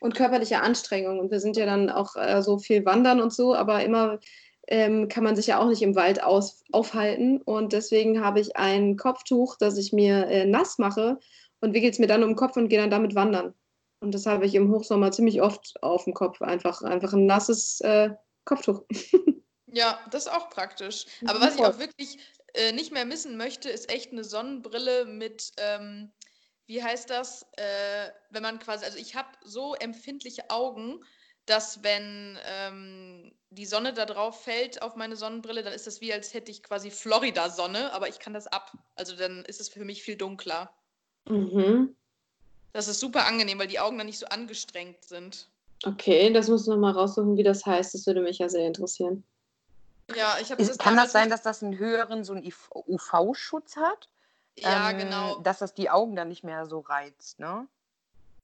und 0.00 0.14
körperlicher 0.14 0.62
Anstrengung. 0.62 1.18
Und 1.20 1.30
wir 1.30 1.40
sind 1.40 1.56
ja 1.56 1.64
dann 1.66 1.88
auch 1.88 2.16
äh, 2.16 2.42
so 2.42 2.58
viel 2.58 2.84
wandern 2.84 3.20
und 3.22 3.32
so, 3.32 3.54
aber 3.54 3.82
immer 3.84 4.18
ähm, 4.66 5.08
kann 5.08 5.24
man 5.24 5.36
sich 5.36 5.46
ja 5.46 5.60
auch 5.60 5.68
nicht 5.68 5.82
im 5.82 5.96
Wald 5.96 6.22
aus, 6.22 6.64
aufhalten. 6.72 7.40
Und 7.42 7.72
deswegen 7.72 8.24
habe 8.24 8.40
ich 8.40 8.56
ein 8.56 8.96
Kopftuch, 8.96 9.56
das 9.56 9.76
ich 9.78 9.92
mir 9.92 10.26
äh, 10.26 10.44
nass 10.46 10.78
mache 10.78 11.18
und 11.60 11.74
wickel 11.74 11.90
es 11.90 11.98
mir 11.98 12.06
dann 12.06 12.22
um 12.22 12.30
den 12.30 12.36
Kopf 12.36 12.56
und 12.56 12.68
gehe 12.68 12.80
dann 12.80 12.90
damit 12.90 13.14
wandern. 13.14 13.54
Und 14.00 14.14
das 14.14 14.26
habe 14.26 14.46
ich 14.46 14.54
im 14.54 14.70
Hochsommer 14.72 15.10
ziemlich 15.12 15.40
oft 15.40 15.82
auf 15.82 16.04
dem 16.04 16.14
Kopf. 16.14 16.42
Einfach, 16.42 16.82
einfach 16.82 17.12
ein 17.12 17.26
nasses 17.26 17.80
äh, 17.80 18.10
Kopftuch. 18.44 18.82
Ja, 19.72 19.98
das 20.10 20.26
ist 20.26 20.32
auch 20.32 20.48
praktisch. 20.48 21.04
Aber 21.26 21.38
Mhm, 21.38 21.42
was 21.42 21.54
ich 21.56 21.60
auch 21.60 21.78
wirklich 21.78 22.18
äh, 22.54 22.72
nicht 22.72 22.92
mehr 22.92 23.04
missen 23.04 23.36
möchte, 23.36 23.68
ist 23.68 23.90
echt 23.90 24.10
eine 24.10 24.24
Sonnenbrille 24.24 25.04
mit, 25.04 25.50
ähm, 25.58 26.12
wie 26.66 26.82
heißt 26.82 27.10
das, 27.10 27.42
äh, 27.56 28.10
wenn 28.30 28.42
man 28.42 28.58
quasi, 28.58 28.86
also 28.86 28.96
ich 28.96 29.14
habe 29.14 29.28
so 29.44 29.74
empfindliche 29.74 30.48
Augen, 30.48 31.04
dass 31.46 31.82
wenn 31.82 32.38
ähm, 32.44 33.32
die 33.50 33.66
Sonne 33.66 33.92
da 33.92 34.04
drauf 34.04 34.42
fällt 34.42 34.82
auf 34.82 34.96
meine 34.96 35.16
Sonnenbrille, 35.16 35.62
dann 35.62 35.72
ist 35.72 35.86
das 35.86 36.00
wie, 36.00 36.12
als 36.12 36.34
hätte 36.34 36.50
ich 36.50 36.62
quasi 36.62 36.90
Florida-Sonne, 36.90 37.92
aber 37.92 38.08
ich 38.08 38.18
kann 38.18 38.34
das 38.34 38.46
ab. 38.46 38.72
Also 38.96 39.16
dann 39.16 39.44
ist 39.44 39.60
es 39.60 39.68
für 39.68 39.84
mich 39.84 40.02
viel 40.02 40.16
dunkler. 40.16 40.70
Mhm. 41.28 41.94
Das 42.72 42.88
ist 42.88 43.00
super 43.00 43.26
angenehm, 43.26 43.58
weil 43.58 43.68
die 43.68 43.78
Augen 43.78 43.96
dann 43.96 44.06
nicht 44.06 44.18
so 44.18 44.26
angestrengt 44.26 45.04
sind. 45.04 45.48
Okay, 45.84 46.32
das 46.32 46.48
muss 46.48 46.62
ich 46.62 46.68
noch 46.68 46.76
mal 46.76 46.92
raussuchen, 46.92 47.36
wie 47.36 47.42
das 47.42 47.64
heißt. 47.64 47.94
Das 47.94 48.06
würde 48.06 48.22
mich 48.22 48.38
ja 48.38 48.48
sehr 48.48 48.66
interessieren. 48.66 49.24
Ja, 50.14 50.36
ich 50.40 50.50
habe 50.50 50.62
Ist, 50.62 50.78
kann 50.78 50.96
das 50.96 51.12
sein, 51.12 51.30
dass 51.30 51.42
das 51.42 51.62
einen 51.62 51.78
höheren 51.78 52.24
so 52.24 52.32
einen 52.32 52.44
UV-Schutz 52.44 53.76
hat? 53.76 54.08
Ja, 54.58 54.90
Ähm, 54.90 54.98
genau. 54.98 55.38
Dass 55.40 55.58
das 55.58 55.74
die 55.74 55.90
Augen 55.90 56.16
dann 56.16 56.28
nicht 56.28 56.44
mehr 56.44 56.66
so 56.66 56.80
reizt, 56.80 57.38
ne? 57.38 57.66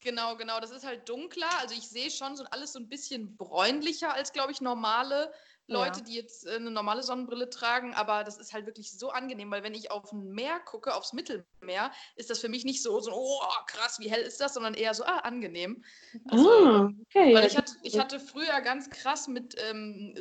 Genau, 0.03 0.35
genau. 0.35 0.59
Das 0.59 0.71
ist 0.71 0.85
halt 0.85 1.07
dunkler. 1.07 1.49
Also 1.61 1.75
ich 1.75 1.87
sehe 1.89 2.11
schon 2.11 2.35
so 2.35 2.43
alles 2.51 2.73
so 2.73 2.79
ein 2.79 2.89
bisschen 2.89 3.37
bräunlicher 3.37 4.13
als, 4.13 4.33
glaube 4.33 4.51
ich, 4.51 4.59
normale 4.61 5.31
Leute, 5.67 5.99
Ja. 5.99 6.05
die 6.05 6.15
jetzt 6.15 6.45
äh, 6.45 6.55
eine 6.55 6.71
normale 6.71 7.03
Sonnenbrille 7.03 7.49
tragen. 7.49 7.93
Aber 7.93 8.25
das 8.25 8.37
ist 8.37 8.53
halt 8.53 8.65
wirklich 8.65 8.91
so 8.91 9.11
angenehm, 9.11 9.49
weil 9.49 9.63
wenn 9.63 9.73
ich 9.73 9.91
auf 9.91 10.11
ein 10.11 10.33
Meer 10.33 10.59
gucke, 10.59 10.93
aufs 10.93 11.13
Mittelmeer, 11.13 11.91
ist 12.17 12.29
das 12.29 12.39
für 12.39 12.49
mich 12.49 12.65
nicht 12.65 12.83
so, 12.83 12.99
so 12.99 13.11
oh 13.13 13.41
krass, 13.67 13.99
wie 13.99 14.09
hell 14.11 14.21
ist 14.21 14.41
das, 14.41 14.55
sondern 14.55 14.73
eher 14.73 14.93
so, 14.93 15.05
ah, 15.05 15.19
angenehm. 15.19 15.83
Also, 16.27 16.49
ah, 16.49 16.91
okay. 17.05 17.33
weil 17.33 17.47
ich 17.47 17.55
hatte, 17.55 17.73
ich 17.81 17.97
hatte 17.97 18.19
früher 18.19 18.59
ganz 18.61 18.89
krass 18.89 19.29
mit 19.29 19.55
ähm, 19.69 20.13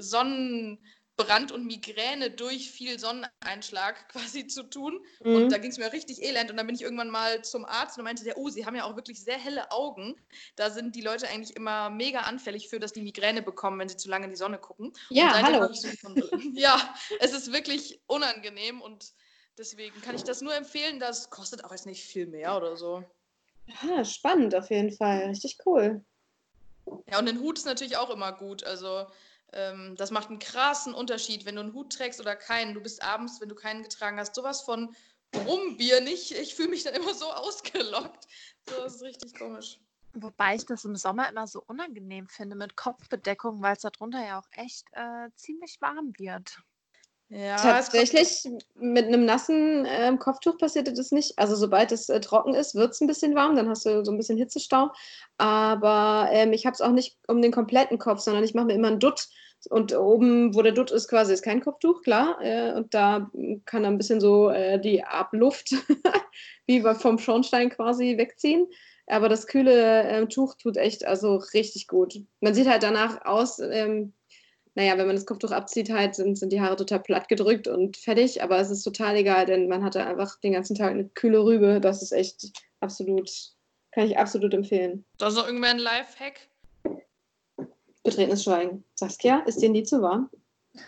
Sonnenbrand 1.16 1.53
und 1.53 1.66
Migräne 1.66 2.31
durch 2.31 2.70
viel 2.70 2.98
Sonneneinschlag 2.98 4.08
quasi 4.13 4.46
zu 4.46 4.65
tun. 4.65 5.00
Mhm. 5.23 5.35
Und 5.35 5.52
da 5.52 5.58
ging 5.58 5.71
es 5.71 5.79
mir 5.79 5.92
richtig 5.92 6.23
elend. 6.23 6.50
Und 6.50 6.56
dann 6.56 6.67
bin 6.67 6.77
ich 6.77 6.83
irgendwann 6.83 7.10
mal 7.10 7.42
zum 7.42 7.65
Arzt 7.65 7.98
und 7.98 8.04
meinte 8.04 8.25
der, 8.25 8.38
oh, 8.38 8.48
Sie 8.48 8.67
haben 8.67 8.77
ja 8.77 8.85
auch 8.85 8.96
wirklich 8.96 9.23
sehr 9.23 9.38
helle 9.38 9.71
Augen. 9.71 10.17
Da 10.56 10.71
sind 10.71 10.94
die 10.96 11.00
Leute 11.00 11.29
eigentlich 11.29 11.56
immer 11.56 11.90
mega 11.90 12.21
anfällig 12.21 12.69
für, 12.69 12.79
dass 12.79 12.92
die 12.92 13.02
Migräne 13.02 13.42
bekommen, 13.42 13.79
wenn 13.79 13.88
sie 13.88 13.96
zu 13.96 14.08
lange 14.08 14.25
in 14.25 14.31
die 14.31 14.37
Sonne 14.37 14.58
gucken. 14.58 14.92
ja, 15.10 15.40
hallo. 15.40 15.69
ja, 16.54 16.94
es 17.21 17.33
ist 17.33 17.52
wirklich 17.52 18.00
unangenehm 18.06 18.81
und 18.81 19.13
deswegen 19.58 20.00
kann 20.02 20.15
ich 20.15 20.25
das 20.25 20.40
nur 20.40 20.54
empfehlen. 20.54 20.98
Das 20.98 21.31
kostet 21.31 21.65
auch 21.65 21.73
jetzt 21.73 21.87
nicht 21.87 22.04
viel 22.04 22.27
mehr 22.27 22.56
oder 22.56 22.77
so. 22.77 23.04
Ah, 23.83 24.04
spannend 24.04 24.54
auf 24.54 24.71
jeden 24.71 24.92
Fall. 24.92 25.29
Richtig 25.29 25.58
cool. 25.67 26.04
Ja, 27.10 27.19
und 27.19 27.29
ein 27.29 27.40
Hut 27.40 27.58
ist 27.58 27.65
natürlich 27.65 27.96
auch 27.96 28.10
immer 28.10 28.33
gut. 28.33 28.65
Also 28.65 29.06
ähm, 29.53 29.94
das 29.96 30.11
macht 30.11 30.29
einen 30.29 30.38
krassen 30.38 30.94
Unterschied, 30.94 31.44
wenn 31.44 31.57
du 31.57 31.61
einen 31.61 31.75
Hut 31.75 31.92
trägst 31.92 32.21
oder 32.21 32.37
keinen. 32.37 32.75
Du 32.75 32.81
bist 32.81 33.03
abends, 33.03 33.40
wenn 33.40 33.48
du 33.48 33.55
keinen 33.55 33.83
getragen 33.83 34.19
hast, 34.19 34.35
sowas 34.35 34.63
von 34.63 34.94
Brumbier 35.31 36.00
nicht. 36.00 36.33
Ich 36.33 36.55
fühle 36.55 36.69
mich 36.69 36.85
dann 36.85 36.94
immer 36.94 37.15
so 37.15 37.31
ausgelockt. 37.33 38.27
So, 38.69 38.77
das 38.83 38.96
ist 38.96 39.03
richtig 39.03 39.35
komisch. 39.38 39.79
Wobei 40.15 40.57
ich 40.57 40.67
das 40.67 40.85
im 40.85 40.94
Sommer 40.94 41.29
immer 41.31 41.46
so 41.46 41.63
unangenehm 41.67 42.29
finde 42.29 42.55
mit 42.55 42.77
Kopfbedeckung, 42.77 43.63
weil 43.63 43.75
es 43.75 43.83
darunter 43.83 44.25
ja 44.25 44.38
auch 44.38 44.48
echt 44.53 44.87
äh, 44.92 45.31
ziemlich 45.37 45.81
warm 45.81 46.13
wird. 46.19 46.59
Ja, 47.35 47.57
Tatsächlich, 47.57 48.47
mit 48.75 49.07
einem 49.07 49.25
nassen 49.25 49.87
ähm, 49.89 50.19
Kopftuch 50.19 50.59
passiert 50.59 50.87
das 50.99 51.13
nicht. 51.13 51.39
Also 51.39 51.57
sobald 51.57 51.91
es 51.91 52.11
äh, 52.11 52.21
trocken 52.21 52.55
ist, 52.55 52.75
wird 52.75 52.91
es 52.91 53.01
ein 53.01 53.07
bisschen 53.07 53.35
warm, 53.35 53.57
dann 53.57 53.71
hast 53.71 53.87
du 53.87 54.05
so 54.05 54.13
ein 54.13 54.19
bisschen 54.19 54.37
Hitzestau. 54.37 54.91
Aber 55.39 56.29
ähm, 56.31 56.53
ich 56.53 56.67
habe 56.67 56.75
es 56.75 56.83
auch 56.83 56.91
nicht 56.91 57.17
um 57.29 57.41
den 57.41 57.51
kompletten 57.51 57.99
Kopf, 57.99 58.21
sondern 58.21 58.45
ich 58.45 58.53
mache 58.53 58.67
mir 58.67 58.75
immer 58.75 58.89
einen 58.89 59.01
Dutt. 59.01 59.29
Und 59.71 59.97
oben, 59.97 60.55
wo 60.55 60.61
der 60.61 60.73
Dutt 60.73 60.91
ist, 60.91 61.09
quasi 61.09 61.33
ist 61.33 61.43
kein 61.43 61.63
Kopftuch, 61.63 62.03
klar. 62.03 62.39
Äh, 62.43 62.73
und 62.73 62.93
da 62.93 63.31
kann 63.65 63.83
dann 63.83 63.95
ein 63.95 63.99
bisschen 63.99 64.21
so 64.21 64.51
äh, 64.51 64.79
die 64.79 65.03
Abluft 65.03 65.71
wie 66.67 66.83
vom 66.83 67.19
Schornstein 67.19 67.71
quasi 67.71 68.19
wegziehen. 68.19 68.67
Aber 69.07 69.31
das 69.31 69.47
kühle 69.47 70.03
ähm, 70.03 70.29
Tuch 70.29 70.57
tut 70.57 70.77
echt 70.77 71.07
also 71.07 71.37
richtig 71.55 71.89
gut. 71.89 72.15
Man 72.41 72.53
sieht 72.53 72.69
halt 72.69 72.83
danach 72.83 73.25
aus, 73.25 73.59
ähm, 73.59 74.13
naja, 74.75 74.96
wenn 74.96 75.06
man 75.06 75.16
das 75.16 75.27
Kopftuch 75.27 75.50
abzieht, 75.50 75.90
halt 75.90 76.14
sind, 76.14 76.38
sind 76.38 76.52
die 76.52 76.60
Haare 76.60 76.77
total 76.77 77.00
platt 77.00 77.29
gedrückt 77.29 77.68
und 77.68 77.96
fertig, 77.96 78.42
aber 78.42 78.58
es 78.58 78.70
ist 78.70 78.83
total 78.83 79.16
egal, 79.16 79.46
denn 79.46 79.68
man 79.68 79.85
hatte 79.85 80.04
einfach 80.04 80.40
den 80.40 80.54
ganzen 80.54 80.77
Tag 80.77 80.90
eine 80.92 81.08
kühle 81.08 81.44
Rübe. 81.44 81.81
Das 81.81 82.02
ist 82.02 82.12
echt 82.12 82.52
absolut, 82.81 83.31
kann 83.92 84.06
ich 84.06 84.18
absolut 84.18 84.54
empfehlen. 84.54 85.04
Da 85.18 85.29
ist 85.29 85.37
noch 85.37 85.46
irgendwer 85.46 85.70
ein 85.70 85.79
Lifehack. 85.79 86.48
Betretenes 88.02 88.44
Schweigen. 88.44 88.85
Saskia, 88.94 89.40
ist 89.40 89.60
dir 89.60 89.70
nie 89.70 89.83
zu 89.83 90.00
warm? 90.02 90.31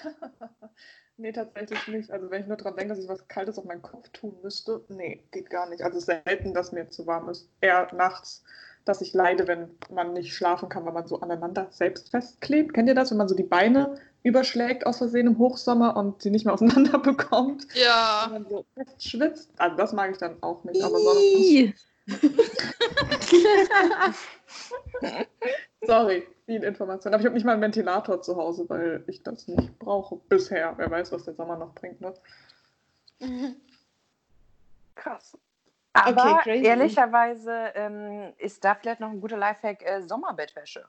Nee, 1.16 1.30
tatsächlich 1.30 1.86
nicht. 1.86 2.10
Also 2.10 2.28
wenn 2.30 2.42
ich 2.42 2.48
nur 2.48 2.56
dran 2.56 2.74
denke, 2.74 2.94
dass 2.94 3.04
ich 3.04 3.08
was 3.08 3.28
Kaltes 3.28 3.56
auf 3.56 3.64
meinen 3.64 3.82
Kopf 3.82 4.08
tun 4.08 4.36
müsste, 4.42 4.84
nee, 4.88 5.22
geht 5.30 5.48
gar 5.48 5.68
nicht. 5.68 5.82
Also 5.82 6.00
selten, 6.00 6.52
dass 6.54 6.72
mir 6.72 6.88
zu 6.88 7.06
warm 7.06 7.28
ist. 7.28 7.48
Eher 7.60 7.88
nachts, 7.94 8.42
dass 8.84 9.00
ich 9.00 9.14
leide, 9.14 9.48
wenn 9.48 9.70
man 9.90 10.12
nicht 10.12 10.34
schlafen 10.34 10.68
kann, 10.68 10.84
weil 10.84 10.92
man 10.92 11.06
so 11.06 11.20
aneinander 11.20 11.68
selbst 11.70 12.10
festklebt. 12.10 12.74
Kennt 12.74 12.88
ihr 12.88 12.94
das, 12.94 13.10
wenn 13.10 13.18
man 13.18 13.28
so 13.28 13.34
die 13.34 13.42
Beine 13.42 13.98
überschlägt 14.22 14.86
aus 14.86 14.98
Versehen 14.98 15.26
im 15.26 15.38
Hochsommer 15.38 15.96
und 15.96 16.22
sie 16.22 16.30
nicht 16.30 16.44
mehr 16.44 16.54
auseinander 16.54 16.98
bekommt? 16.98 17.66
Ja. 17.74 18.26
Wenn 18.26 18.42
man 18.42 18.50
so 18.50 18.64
fest 18.74 19.08
schwitzt. 19.08 19.50
Also 19.56 19.76
das 19.76 19.92
mag 19.92 20.10
ich 20.10 20.18
dann 20.18 20.42
auch 20.42 20.64
nicht. 20.64 20.82
Aber 20.82 20.98
sonst, 20.98 21.74
sorry, 25.86 26.26
viel 26.44 26.62
Information. 26.62 27.14
Aber 27.14 27.20
ich 27.20 27.26
habe 27.26 27.34
nicht 27.34 27.44
mal 27.44 27.52
einen 27.52 27.62
Ventilator 27.62 28.20
zu 28.20 28.36
Hause, 28.36 28.66
weil 28.68 29.04
ich 29.06 29.22
das 29.22 29.48
nicht 29.48 29.78
brauche 29.78 30.16
bisher. 30.28 30.74
Wer 30.76 30.90
weiß, 30.90 31.12
was 31.12 31.24
der 31.24 31.34
Sommer 31.34 31.56
noch 31.56 31.74
bringt. 31.74 32.02
Ne? 32.02 32.12
Krass. 34.94 35.38
Aber 35.94 36.40
Okay, 36.40 36.62
ehrlicherweise 36.62 37.52
ähm, 37.74 38.34
ist 38.38 38.64
da 38.64 38.74
vielleicht 38.74 39.00
noch 39.00 39.10
ein 39.10 39.20
guter 39.20 39.36
Lifehack 39.36 39.82
äh, 39.82 40.02
Sommerbettwäsche. 40.02 40.88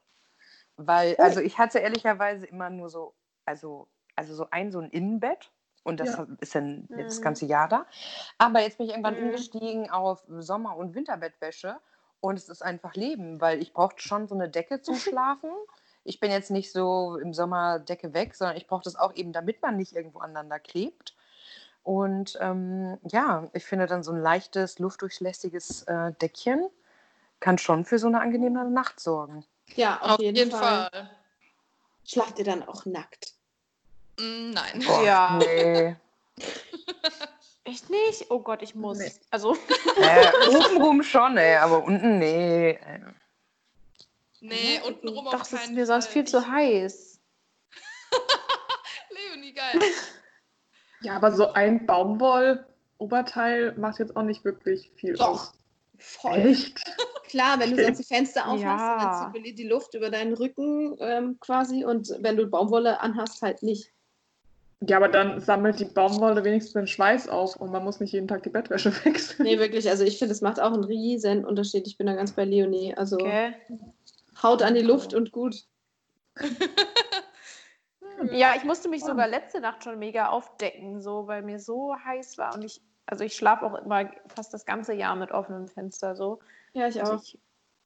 Weil, 0.78 1.16
also 1.18 1.40
ich 1.40 1.58
hatte 1.58 1.80
ehrlicherweise 1.80 2.46
immer 2.48 2.70
nur 2.70 2.90
so, 2.90 3.14
also, 3.46 3.88
also 4.16 4.36
so 4.36 4.48
ein, 4.52 4.72
so 4.72 4.80
ein 4.80 4.90
Innenbett. 4.90 5.52
Und 5.84 6.00
das 6.00 6.18
Ja. 6.18 6.26
ist 6.42 6.56
dann 6.56 6.88
das 6.90 7.20
Mhm. 7.20 7.24
ganze 7.24 7.46
Jahr 7.46 7.68
da. 7.68 7.86
Aber 8.40 8.62
jetzt 8.62 8.78
bin 8.80 8.88
ich 8.88 8.94
irgendwann 8.94 9.16
Mhm. 9.16 9.26
umgestiegen 9.26 9.90
auf 9.92 10.24
Sommer- 10.28 10.76
und 10.78 10.96
Winterbettwäsche. 10.96 11.78
Und 12.22 12.38
es 12.38 12.50
ist 12.50 12.64
einfach 12.64 12.96
Leben, 12.96 13.40
weil 13.40 13.62
ich 13.62 13.72
brauche 13.74 13.96
schon 14.00 14.28
so 14.28 14.34
eine 14.36 14.50
Decke 14.50 14.82
zum 14.82 14.96
Schlafen. 15.00 15.52
Ich 16.04 16.20
bin 16.20 16.32
jetzt 16.32 16.52
nicht 16.52 16.72
so 16.72 17.18
im 17.18 17.34
Sommer 17.34 17.80
Decke 17.80 18.14
weg, 18.14 18.36
sondern 18.36 18.58
ich 18.58 18.68
brauche 18.68 18.84
das 18.84 18.96
auch 18.96 19.14
eben, 19.16 19.32
damit 19.32 19.62
man 19.62 19.78
nicht 19.78 19.94
irgendwo 19.96 20.20
aneinander 20.20 20.60
klebt. 20.60 21.15
Und 21.86 22.36
ähm, 22.42 22.98
ja, 23.04 23.48
ich 23.54 23.64
finde 23.64 23.86
dann 23.86 24.02
so 24.02 24.12
ein 24.12 24.20
leichtes, 24.20 24.80
luftdurchlässiges 24.80 25.84
äh, 25.84 26.14
Deckchen 26.20 26.68
kann 27.40 27.60
schon 27.60 27.86
für 27.86 28.00
so 28.00 28.08
eine 28.08 28.22
angenehme 28.22 28.68
Nacht 28.70 29.00
sorgen. 29.00 29.46
Ja, 29.76 30.02
auf, 30.02 30.14
Auf 30.14 30.20
jeden, 30.20 30.50
Fall. 30.50 30.90
Schlaft 32.04 32.40
ihr 32.40 32.46
dann 32.46 32.64
auch 32.68 32.86
nackt? 32.86 33.34
Mm, 34.20 34.50
Nein. 34.50 34.84
Boah, 34.86 35.04
Ja. 35.04 35.38
Nee. 35.38 35.96
Echt 37.66 37.90
nicht? 37.92 38.30
Oh 38.30 38.40
Gott, 38.40 38.64
ich 38.64 38.74
muss. 38.74 38.98
Nee. 38.98 39.12
Also, 39.30 39.56
äh, 39.98 40.32
obenrum 40.50 41.04
schon, 41.04 41.38
ey, 41.38 41.58
aber 41.58 41.84
unten 41.84 42.18
nee. 42.18 42.72
Äh, 42.72 43.00
Nee, 44.42 44.80
untenrum 44.86 45.28
auf 45.28 45.34
doch, 45.34 45.40
das 45.40 45.54
ist 45.54 45.60
keinen 45.60 45.76
mir 45.76 45.86
sonst 45.88 46.06
Fall. 46.06 46.14
viel 46.14 46.26
zu 46.26 46.48
heiß. 46.48 47.20
Leonie, 49.10 49.54
geil. 49.54 49.80
Ja, 51.02 51.16
aber 51.16 51.32
so 51.32 51.54
ein 51.54 51.86
Baumwoll-Oberteil 51.86 53.74
macht 53.78 54.00
jetzt 54.00 54.16
auch 54.16 54.24
nicht 54.24 54.44
wirklich 54.46 54.92
viel 54.96 55.14
Doch. 55.14 55.28
aus. 55.30 55.54
Voll. 55.98 56.38
Echt? 56.38 56.82
Klar, 57.30 57.60
wenn 57.60 57.76
du 57.76 57.84
sonst 57.84 57.98
die 58.00 58.04
Fenster 58.04 58.48
aufmachst, 58.48 58.64
Ja. 58.64 58.98
dann 59.00 59.32
zirkuliert 59.34 59.58
die 59.58 59.68
Luft 59.68 59.94
über 59.94 60.10
deinen 60.10 60.34
Rücken 60.34 60.96
ähm, 61.00 61.38
quasi 61.40 61.84
und 61.86 62.14
wenn 62.20 62.38
du 62.38 62.48
Baumwolle 62.48 63.00
anhast, 63.02 63.42
halt 63.42 63.64
nicht. 63.64 63.92
Ja, 64.88 64.98
aber 64.98 65.08
dann 65.08 65.40
sammelt 65.40 65.80
die 65.80 65.86
Baumwolle 65.86 66.44
wenigstens 66.44 66.74
den 66.74 66.88
Schweiß 66.88 67.30
auf 67.30 67.56
und 67.56 67.72
man 67.72 67.84
muss 67.84 68.00
nicht 68.00 68.12
jeden 68.12 68.28
Tag 68.28 68.44
die 68.44 68.50
Bettwäsche 68.50 68.92
wechseln. 69.06 69.46
Nee, 69.46 69.58
wirklich, 69.58 69.90
also 69.90 70.04
ich 70.04 70.20
finde, 70.20 70.34
es 70.34 70.42
macht 70.42 70.60
auch 70.60 70.74
einen 70.74 70.84
riesen 70.84 71.46
Unterschied. 71.46 71.88
Ich 71.88 71.98
bin 71.98 72.08
da 72.08 72.14
ganz 72.14 72.34
bei 72.34 72.46
Leonie. 72.46 72.94
Also 72.96 73.16
Okay. 73.18 73.54
Haut 74.44 74.62
an 74.62 74.76
die 74.76 74.82
Luft 74.82 75.14
und 75.14 75.32
gut. 75.32 75.64
Ja, 78.32 78.54
ich 78.56 78.64
musste 78.64 78.90
mich 78.90 79.04
sogar 79.04 79.28
letzte 79.28 79.60
Nacht 79.60 79.84
schon 79.84 80.00
mega 80.00 80.28
aufdecken, 80.30 81.02
so, 81.02 81.28
weil 81.28 81.42
mir 81.42 81.60
so 81.60 81.96
heiß 82.06 82.38
war. 82.38 82.54
Und 82.56 82.64
ich, 82.64 82.82
also 83.06 83.24
ich 83.24 83.36
schlafe 83.36 83.66
auch 83.66 83.76
immer 83.76 84.10
fast 84.36 84.54
das 84.54 84.66
ganze 84.66 84.94
Jahr 84.94 85.16
mit 85.16 85.32
offenem 85.32 85.68
Fenster 85.68 86.16
so. 86.16 86.40
Ja, 86.74 86.88
ich 86.88 87.00
Also 87.00 87.14
auch. 87.14 87.22
ich, 87.24 87.38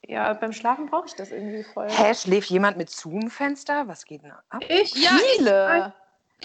ja, 0.04 0.34
beim 0.34 0.54
Schlafen 0.54 0.86
brauche 0.88 1.08
ich 1.08 1.16
das 1.16 1.32
irgendwie 1.32 1.64
voll. 1.64 1.90
Hä, 1.90 2.14
schläft 2.14 2.50
jemand 2.50 2.78
mit 2.78 2.90
Zoom-Fenster? 2.90 3.88
Was 3.88 4.06
geht 4.06 4.24
denn 4.24 4.32
ab? 4.32 4.64
Ich? 4.68 4.96
Ja, 4.96 5.12
ich, 5.16 5.38
Viele. 5.38 5.94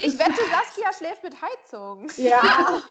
Ich 0.00 0.18
wette, 0.18 0.32
Saskia 0.50 0.92
schläft 0.92 1.22
mit 1.22 1.36
Heizung. 1.40 2.08
Ja. 2.16 2.42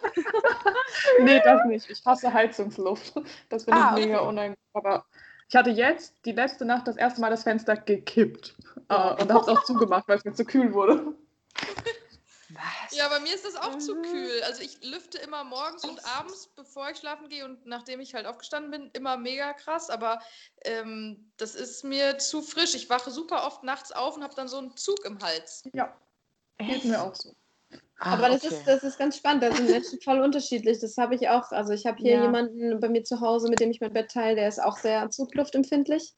Nee, 1.22 1.42
das 1.44 1.66
nicht. 1.66 1.90
Ich 1.90 2.06
hasse 2.06 2.32
Heizungsluft. 2.34 3.14
Das 3.50 3.66
finde 3.66 3.80
ich 3.80 3.86
Ah, 3.86 3.92
mega 3.94 4.18
okay. 4.20 4.28
unangenehm. 4.28 4.58
Aber 4.74 5.06
ich 5.54 5.56
hatte 5.56 5.70
jetzt 5.70 6.16
die 6.26 6.32
letzte 6.32 6.66
Nacht 6.66 6.88
das 6.88 6.98
erste 6.98 7.22
Mal 7.22 7.30
das 7.30 7.44
Fenster 7.44 7.78
gekippt. 7.78 8.56
Äh, 8.90 8.96
und 8.96 9.32
habe 9.32 9.40
es 9.40 9.48
auch 9.48 9.64
zugemacht, 9.66 10.08
weil 10.08 10.18
es 10.18 10.26
mir 10.26 10.34
zu 10.34 10.46
kühl 10.46 10.74
wurde. 10.74 11.14
Was? 12.50 12.98
ja, 12.98 13.08
bei 13.08 13.20
mir 13.20 13.36
ist 13.36 13.46
das 13.46 13.56
auch 13.56 13.78
zu 13.78 13.94
Mhm. 13.94 14.02
kühl. 14.02 14.42
Also 14.46 14.64
ich 14.64 14.84
lüfte 14.84 15.20
immer 15.20 15.44
morgens 15.44 15.84
und 15.84 16.04
abends, 16.06 16.50
bevor 16.56 16.90
ich 16.90 16.98
schlafen 16.98 17.30
gehe 17.30 17.46
und 17.46 17.68
nachdem 17.68 18.00
ich 18.00 18.16
halt 18.16 18.26
aufgestanden 18.26 18.72
bin, 18.72 18.90
immer 18.94 19.16
mega 19.16 19.54
krass. 19.54 19.92
Aber 19.92 20.20
ähm, 20.66 21.32
das 21.38 21.54
ist 21.54 21.84
mir 21.84 22.18
zu 22.18 22.42
frisch. 22.42 22.74
Ich 22.74 22.90
wache 22.90 23.12
super 23.12 23.46
oft 23.46 23.62
nachts 23.62 23.92
auf 23.92 24.16
und 24.16 24.24
habe 24.24 24.34
dann 24.34 24.48
so 24.48 24.58
einen 24.58 24.76
Zug 24.76 25.06
im 25.06 25.20
Hals. 25.22 25.70
Ja, 25.74 25.96
geht 26.58 26.84
mir 26.84 27.00
auch 27.00 27.14
so. 27.14 27.36
Ah, 28.06 28.14
Aber 28.14 28.30
das, 28.30 28.44
okay. 28.44 28.54
ist, 28.56 28.68
das 28.68 28.84
ist 28.84 29.00
ganz 29.00 29.18
spannend. 29.18 29.44
Da 29.44 29.52
sind 29.56 29.70
Menschen 29.70 30.00
voll 30.04 30.20
unterschiedlich. 30.20 30.80
Das 30.80 30.98
habe 30.98 31.16
ich 31.16 31.30
auch. 31.30 31.52
Also 31.52 31.74
ich 31.74 31.86
habe 31.86 31.98
hier 31.98 32.14
Ja. 32.16 32.24
jemanden 32.24 32.80
bei 32.80 32.90
mir 32.90 33.04
zu 33.04 33.22
Hause, 33.22 33.50
mit 33.50 33.60
dem 33.60 33.72
ich 33.72 33.80
mein 33.82 33.94
Bett 33.94 34.12
teile, 34.12 34.36
der 34.36 34.48
ist 34.48 34.62
auch 34.62 34.78
sehr 34.78 35.10
zugluftempfindlich. 35.10 36.14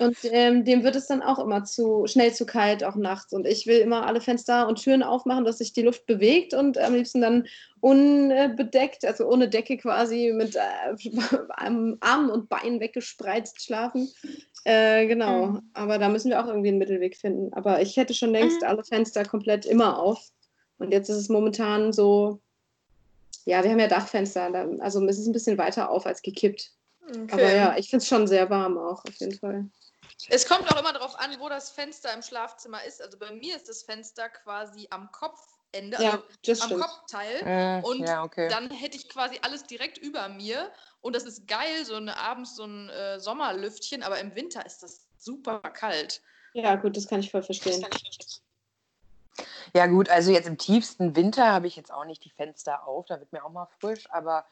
Und 0.00 0.16
ähm, 0.24 0.66
dem 0.66 0.84
wird 0.84 0.96
es 0.96 1.06
dann 1.06 1.22
auch 1.22 1.38
immer 1.38 1.64
zu 1.64 2.06
schnell 2.06 2.34
zu 2.34 2.44
kalt, 2.44 2.84
auch 2.84 2.96
nachts. 2.96 3.32
Und 3.32 3.46
ich 3.46 3.66
will 3.66 3.78
immer 3.78 4.06
alle 4.06 4.20
Fenster 4.20 4.68
und 4.68 4.82
Türen 4.82 5.02
aufmachen, 5.02 5.46
dass 5.46 5.58
sich 5.58 5.72
die 5.72 5.80
Luft 5.82 6.04
bewegt 6.04 6.52
und 6.52 6.76
am 6.76 6.94
liebsten 6.94 7.22
dann 7.22 7.46
unbedeckt, 7.80 9.04
also 9.06 9.24
ohne 9.26 9.48
Decke 9.48 9.78
quasi 9.78 10.32
mit 10.34 10.56
äh, 10.56 10.60
Armen 11.48 12.30
und 12.30 12.48
Beinen 12.50 12.80
weggespreizt 12.80 13.62
schlafen. 13.64 14.10
Äh, 14.64 15.06
genau. 15.06 15.46
Mhm. 15.46 15.70
Aber 15.74 15.98
da 15.98 16.08
müssen 16.08 16.30
wir 16.30 16.42
auch 16.42 16.48
irgendwie 16.48 16.68
einen 16.68 16.78
Mittelweg 16.78 17.16
finden. 17.16 17.52
Aber 17.54 17.80
ich 17.80 17.96
hätte 17.96 18.12
schon 18.14 18.30
längst 18.30 18.60
Mhm. 18.62 18.68
alle 18.68 18.84
Fenster 18.84 19.24
komplett 19.24 19.64
immer 19.64 19.98
auf. 19.98 20.20
Und 20.82 20.90
jetzt 20.90 21.08
ist 21.08 21.16
es 21.16 21.28
momentan 21.28 21.92
so, 21.92 22.42
ja, 23.44 23.62
wir 23.62 23.70
haben 23.70 23.78
ja 23.78 23.86
Dachfenster, 23.86 24.50
da- 24.50 24.68
also 24.80 25.04
es 25.06 25.16
ist 25.18 25.28
ein 25.28 25.32
bisschen 25.32 25.56
weiter 25.56 25.90
auf 25.90 26.06
als 26.06 26.22
gekippt. 26.22 26.72
Aber 27.30 27.52
ja, 27.52 27.76
ich 27.76 27.88
finde 27.88 28.02
es 28.02 28.08
schon 28.08 28.26
sehr 28.26 28.50
warm 28.50 28.76
auch, 28.78 29.04
auf 29.04 29.14
jeden 29.20 29.38
Fall. 29.38 29.70
Es 30.28 30.46
kommt 30.46 30.68
auch 30.68 30.78
immer 30.78 30.92
darauf 30.92 31.16
an, 31.20 31.30
wo 31.38 31.48
das 31.48 31.70
Fenster 31.70 32.12
im 32.14 32.22
Schlafzimmer 32.22 32.84
ist. 32.84 33.00
Also 33.00 33.16
bei 33.16 33.30
mir 33.32 33.54
ist 33.56 33.68
das 33.68 33.84
Fenster 33.84 34.28
quasi 34.28 34.88
am 34.90 35.08
Kopfende, 35.12 35.96
also 35.98 36.02
Ja, 36.18 36.22
das 36.44 36.60
am 36.62 36.66
stimmt. 36.66 36.82
Kopfteil. 36.82 37.44
Mm, 37.80 37.84
Und 37.84 38.00
ja, 38.00 38.24
okay. 38.24 38.48
dann 38.48 38.68
hätte 38.70 38.96
ich 38.96 39.08
quasi 39.08 39.38
alles 39.42 39.64
direkt 39.64 39.98
über 39.98 40.28
mir. 40.28 40.72
Und 41.00 41.14
das 41.14 41.24
ist 41.24 41.46
geil, 41.46 41.84
so 41.84 41.94
eine 41.94 42.16
abends 42.16 42.56
so 42.56 42.64
ein 42.64 42.88
äh, 42.88 43.20
Sommerlüftchen, 43.20 44.02
aber 44.02 44.18
im 44.18 44.34
Winter 44.34 44.66
ist 44.66 44.82
das 44.82 45.06
super 45.16 45.60
kalt. 45.60 46.22
Ja, 46.54 46.74
gut, 46.74 46.96
das 46.96 47.06
kann 47.06 47.20
ich 47.20 47.30
voll 47.30 47.42
verstehen. 47.42 47.86
Ja, 49.74 49.86
gut, 49.86 50.08
also 50.08 50.30
jetzt 50.30 50.48
im 50.48 50.58
tiefsten 50.58 51.16
Winter 51.16 51.52
habe 51.52 51.66
ich 51.66 51.76
jetzt 51.76 51.92
auch 51.92 52.04
nicht 52.04 52.24
die 52.24 52.30
Fenster 52.30 52.86
auf, 52.86 53.06
da 53.06 53.18
wird 53.18 53.32
mir 53.32 53.44
auch 53.44 53.50
mal 53.50 53.68
frisch, 53.80 54.10
aber 54.10 54.44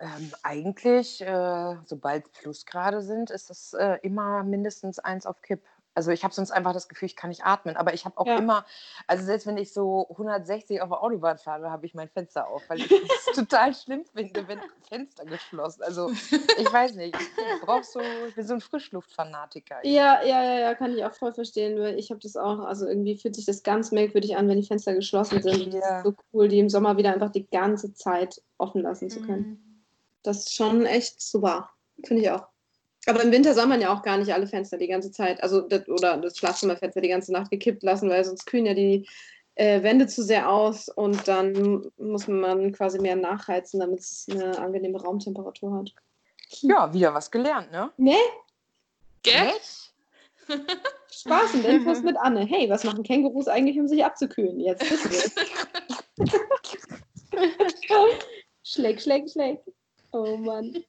ähm, 0.00 0.32
eigentlich, 0.42 1.20
äh, 1.20 1.76
sobald 1.84 2.32
Plusgrade 2.32 3.02
sind, 3.02 3.30
ist 3.30 3.50
es 3.50 3.74
äh, 3.74 3.98
immer 4.02 4.42
mindestens 4.42 4.98
eins 4.98 5.26
auf 5.26 5.42
Kipp. 5.42 5.62
Also 5.94 6.12
ich 6.12 6.22
habe 6.24 6.32
sonst 6.32 6.50
einfach 6.52 6.72
das 6.72 6.88
Gefühl, 6.88 7.06
ich 7.06 7.16
kann 7.16 7.30
nicht 7.30 7.44
atmen. 7.44 7.76
Aber 7.76 7.92
ich 7.94 8.04
habe 8.04 8.16
auch 8.18 8.26
Ja. 8.26 8.36
immer, 8.38 8.64
also 9.06 9.24
selbst 9.24 9.46
wenn 9.46 9.56
ich 9.56 9.72
so 9.72 10.06
160 10.10 10.80
auf 10.82 10.88
der 10.88 11.02
Autobahn 11.02 11.38
fahre, 11.38 11.70
habe 11.70 11.84
ich 11.86 11.94
mein 11.94 12.08
Fenster 12.08 12.48
auf, 12.48 12.62
weil 12.68 12.78
ich 12.78 12.90
es 12.90 12.90
total 13.34 13.74
schlimm 13.74 14.04
finde, 14.14 14.46
wenn 14.46 14.60
Fenster 14.88 15.24
geschlossen. 15.24 15.82
Also 15.82 16.10
ich 16.10 16.72
weiß 16.72 16.94
nicht, 16.94 17.16
ich 17.16 17.60
brauche 17.66 17.82
so, 17.84 18.00
ich 18.28 18.34
bin 18.34 18.46
so 18.46 18.54
ein 18.54 18.60
Frischluftfanatiker. 18.60 19.84
Ja, 19.84 20.22
ja, 20.22 20.42
ja, 20.42 20.58
ja, 20.60 20.74
kann 20.74 20.96
ich 20.96 21.04
auch 21.04 21.12
voll 21.14 21.32
verstehen, 21.32 21.78
weil 21.80 21.98
ich 21.98 22.10
habe 22.10 22.20
das 22.20 22.36
auch, 22.36 22.60
also 22.60 22.86
irgendwie 22.86 23.16
fühlt 23.16 23.34
sich 23.34 23.46
das 23.46 23.62
ganz 23.62 23.90
merkwürdig 23.90 24.36
an, 24.36 24.48
wenn 24.48 24.60
die 24.60 24.66
Fenster 24.66 24.94
geschlossen 24.94 25.42
sind. 25.42 25.74
Ja. 25.74 25.98
ist 25.98 26.04
so 26.04 26.14
cool, 26.32 26.48
die 26.48 26.60
im 26.60 26.68
Sommer 26.68 26.96
wieder 26.96 27.12
einfach 27.12 27.30
die 27.30 27.48
ganze 27.48 27.92
Zeit 27.94 28.40
offen 28.58 28.82
lassen 28.82 29.10
zu 29.10 29.20
können. 29.22 29.40
Mhm. 29.48 29.84
Das 30.22 30.38
ist 30.38 30.54
schon 30.54 30.86
echt 30.86 31.20
super. 31.20 31.70
Finde 32.04 32.22
ich 32.22 32.30
auch. 32.30 32.46
Aber 33.06 33.22
im 33.22 33.32
Winter 33.32 33.54
soll 33.54 33.66
man 33.66 33.80
ja 33.80 33.92
auch 33.92 34.02
gar 34.02 34.18
nicht 34.18 34.32
alle 34.32 34.46
Fenster 34.46 34.76
die 34.76 34.88
ganze 34.88 35.10
Zeit, 35.10 35.42
also 35.42 35.62
das, 35.62 35.88
oder 35.88 36.18
das 36.18 36.36
Schlafzimmerfenster 36.36 37.00
die 37.00 37.08
ganze 37.08 37.32
Nacht 37.32 37.50
gekippt 37.50 37.82
lassen, 37.82 38.10
weil 38.10 38.24
sonst 38.24 38.44
kühlen 38.44 38.66
ja 38.66 38.74
die 38.74 39.08
äh, 39.54 39.82
Wände 39.82 40.06
zu 40.06 40.22
sehr 40.22 40.50
aus 40.50 40.88
und 40.88 41.26
dann 41.26 41.90
muss 41.98 42.28
man 42.28 42.72
quasi 42.72 42.98
mehr 42.98 43.16
nachheizen, 43.16 43.80
damit 43.80 44.00
es 44.00 44.26
eine 44.30 44.58
angenehme 44.58 45.00
Raumtemperatur 45.00 45.78
hat. 45.78 45.92
Ja, 46.60 46.92
wieder 46.92 47.14
was 47.14 47.30
gelernt, 47.30 47.70
ne? 47.72 47.90
Ne? 47.96 48.16
Gell? 49.22 49.52
Spaß 51.10 51.54
und 51.54 51.64
Infos 51.64 52.02
mit 52.02 52.16
Anne. 52.16 52.44
Hey, 52.46 52.68
was 52.68 52.84
machen 52.84 53.02
Kängurus 53.02 53.48
eigentlich, 53.48 53.78
um 53.78 53.88
sich 53.88 54.04
abzukühlen? 54.04 54.60
Jetzt 54.60 54.90
wissen 54.90 55.10
wir 55.10 55.18
es. 55.18 55.34
schläg, 58.62 59.00
schläg, 59.00 59.30
schläg. 59.30 59.60
Oh 60.12 60.36
Mann. 60.36 60.84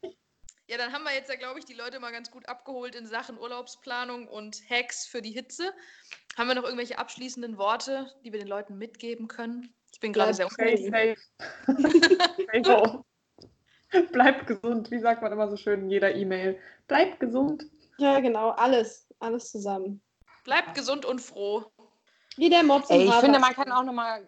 Ja, 0.71 0.77
dann 0.77 0.93
haben 0.93 1.03
wir 1.03 1.13
jetzt 1.13 1.29
ja, 1.29 1.35
glaube 1.35 1.59
ich, 1.59 1.65
die 1.65 1.73
Leute 1.73 1.99
mal 1.99 2.13
ganz 2.13 2.31
gut 2.31 2.47
abgeholt 2.47 2.95
in 2.95 3.05
Sachen 3.05 3.37
Urlaubsplanung 3.37 4.25
und 4.29 4.61
Hacks 4.69 5.05
für 5.05 5.21
die 5.21 5.31
Hitze. 5.31 5.73
Haben 6.37 6.47
wir 6.47 6.55
noch 6.55 6.63
irgendwelche 6.63 6.97
abschließenden 6.97 7.57
Worte, 7.57 8.09
die 8.23 8.31
wir 8.31 8.39
den 8.39 8.47
Leuten 8.47 8.77
mitgeben 8.77 9.27
können? 9.27 9.73
Ich 9.91 9.99
bin 9.99 10.13
gerade 10.13 10.33
sehr. 10.33 10.47
Safe. 10.47 11.17
Bleibt 14.13 14.47
gesund, 14.47 14.89
wie 14.91 14.99
sagt 14.99 15.21
man 15.21 15.33
immer 15.33 15.49
so 15.49 15.57
schön 15.57 15.81
in 15.81 15.89
jeder 15.89 16.15
E-Mail. 16.15 16.57
Bleibt 16.87 17.19
gesund. 17.19 17.65
Ja, 17.97 18.21
genau, 18.21 18.51
alles. 18.51 19.09
Alles 19.19 19.51
zusammen. 19.51 20.01
Bleibt 20.45 20.73
gesund 20.73 21.03
und 21.03 21.19
froh. 21.19 21.65
Wie 22.37 22.49
der 22.49 22.63
Mops 22.63 22.89
Ey, 22.89 23.09
ich 23.09 23.13
finde, 23.15 23.39
man 23.39 23.53
kann 23.55 23.73
auch 23.73 23.83
noch 23.83 23.91
mal 23.91 24.25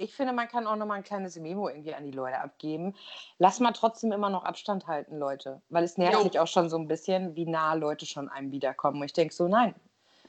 ich 0.00 0.14
finde, 0.14 0.32
man 0.32 0.48
kann 0.48 0.66
auch 0.66 0.76
noch 0.76 0.86
mal 0.86 0.94
ein 0.94 1.02
kleines 1.02 1.36
Memo 1.36 1.68
irgendwie 1.68 1.94
an 1.94 2.04
die 2.04 2.10
Leute 2.10 2.40
abgeben. 2.40 2.94
Lass 3.38 3.60
mal 3.60 3.72
trotzdem 3.72 4.12
immer 4.12 4.30
noch 4.30 4.44
Abstand 4.44 4.86
halten, 4.86 5.18
Leute. 5.18 5.60
Weil 5.68 5.84
es 5.84 5.98
nervt 5.98 6.18
Jo. 6.18 6.24
mich 6.24 6.38
auch 6.38 6.46
schon 6.46 6.70
so 6.70 6.78
ein 6.78 6.88
bisschen, 6.88 7.36
wie 7.36 7.46
nah 7.46 7.74
Leute 7.74 8.06
schon 8.06 8.28
einem 8.28 8.50
wiederkommen. 8.50 9.00
Und 9.00 9.06
ich 9.06 9.12
denke 9.12 9.34
so, 9.34 9.46
nein. 9.46 9.74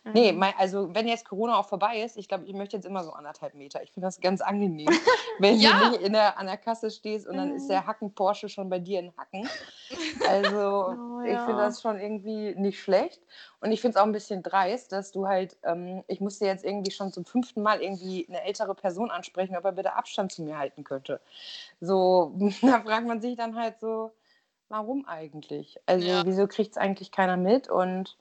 Nee, 0.03 0.31
mein, 0.31 0.53
also 0.57 0.93
wenn 0.95 1.07
jetzt 1.07 1.25
Corona 1.29 1.59
auch 1.59 1.67
vorbei 1.67 2.01
ist, 2.01 2.17
ich 2.17 2.27
glaube, 2.27 2.45
ich 2.45 2.53
möchte 2.53 2.75
jetzt 2.75 2.85
immer 2.85 3.03
so 3.03 3.11
anderthalb 3.13 3.53
Meter. 3.53 3.83
Ich 3.83 3.91
finde 3.91 4.07
das 4.07 4.19
ganz 4.19 4.41
angenehm, 4.41 4.87
wenn 5.39 5.57
Ja. 5.59 5.89
du 5.91 5.95
in 5.97 6.13
der, 6.13 6.39
an 6.39 6.47
der 6.47 6.57
Kasse 6.57 6.89
stehst 6.89 7.27
und 7.27 7.37
dann 7.37 7.51
ist 7.51 7.67
der 7.69 7.85
Hacken 7.85 8.13
Porsche 8.13 8.49
schon 8.49 8.69
bei 8.69 8.79
dir 8.79 8.99
in 8.99 9.13
Hacken. 9.17 9.47
Also 10.27 10.97
Oh, 10.97 11.21
ich 11.23 11.31
ja. 11.31 11.37
finde 11.45 11.57
das 11.63 11.81
schon 11.81 11.99
irgendwie 11.99 12.55
nicht 12.55 12.79
schlecht. 12.79 13.21
Und 13.59 13.71
ich 13.71 13.81
finde 13.81 13.97
es 13.97 14.01
auch 14.01 14.05
ein 14.05 14.11
bisschen 14.11 14.43
dreist, 14.43 14.91
dass 14.91 15.11
du 15.11 15.27
halt, 15.27 15.57
ähm, 15.63 16.03
ich 16.07 16.21
musste 16.21 16.45
jetzt 16.45 16.63
irgendwie 16.63 16.91
schon 16.91 17.11
zum 17.11 17.25
fünften 17.25 17.61
Mal 17.61 17.81
irgendwie 17.81 18.25
eine 18.29 18.43
ältere 18.43 18.73
Person 18.75 19.11
ansprechen, 19.11 19.55
ob 19.57 19.65
er 19.65 19.71
bitte 19.73 19.93
Abstand 19.95 20.31
zu 20.31 20.43
mir 20.43 20.57
halten 20.57 20.83
könnte. 20.83 21.19
So, 21.79 22.33
da 22.61 22.81
fragt 22.81 23.07
man 23.07 23.21
sich 23.21 23.35
dann 23.35 23.55
halt 23.55 23.79
so, 23.79 24.11
warum 24.69 25.05
eigentlich? 25.05 25.79
Also 25.85 26.07
Ja. 26.07 26.25
wieso 26.25 26.47
kriegt 26.47 26.71
es 26.71 26.77
eigentlich 26.77 27.11
keiner 27.11 27.37
mit? 27.37 27.69
Und 27.69 28.17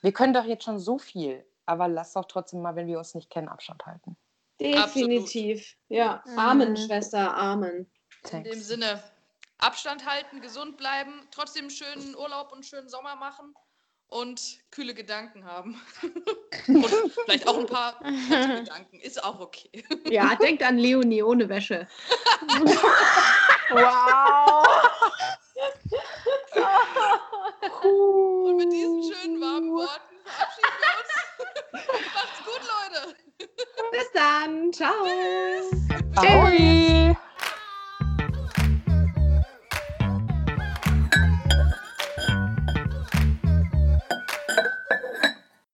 wir 0.00 0.12
können 0.12 0.34
doch 0.34 0.44
jetzt 0.44 0.64
schon 0.64 0.78
so 0.78 0.98
viel, 0.98 1.44
aber 1.66 1.88
lass 1.88 2.12
doch 2.14 2.24
trotzdem 2.26 2.62
mal, 2.62 2.76
wenn 2.76 2.86
wir 2.86 2.98
uns 2.98 3.14
nicht 3.14 3.30
kennen, 3.30 3.48
Abstand 3.48 3.84
halten. 3.86 4.16
Definitiv. 4.60 5.76
Ja, 5.88 6.22
Mhm. 6.26 6.38
Amen, 6.38 6.76
Schwester, 6.76 7.36
Amen. 7.36 7.90
In 8.22 8.30
Thanks. 8.30 8.50
dem 8.50 8.60
Sinne, 8.60 9.02
Abstand 9.58 10.06
halten, 10.06 10.40
gesund 10.40 10.76
bleiben, 10.76 11.26
trotzdem 11.30 11.62
einen 11.62 11.70
schönen 11.70 12.14
Urlaub 12.16 12.48
und 12.48 12.58
einen 12.58 12.62
schönen 12.62 12.88
Sommer 12.88 13.16
machen 13.16 13.54
und 14.08 14.58
kühle 14.70 14.94
Gedanken 14.94 15.44
haben. 15.44 15.80
und 16.68 16.86
vielleicht 17.24 17.46
auch 17.48 17.58
ein 17.58 17.66
paar 17.66 17.98
Gedanken. 18.00 19.00
Ist 19.00 19.22
auch 19.22 19.40
okay. 19.40 19.84
Ja, 20.08 20.34
denkt 20.34 20.62
an 20.62 20.78
Leonie 20.78 21.22
ohne 21.22 21.48
Wäsche. 21.48 21.88
Wow! 23.72 24.66
Und 27.82 28.56
mit 28.56 28.72
diesen 28.72 29.02
schönen 29.02 29.40
warmen 29.40 29.72
Worten 29.72 30.10
verabschieden 30.24 30.78
wir 30.80 30.92
uns. 31.00 32.12
Macht's 32.14 32.40
gut, 32.44 32.62
Leute. 32.68 33.16
Bis 33.92 34.12
dann. 34.12 34.72
Ciao. 34.72 35.06
Ahoi! 36.16 37.16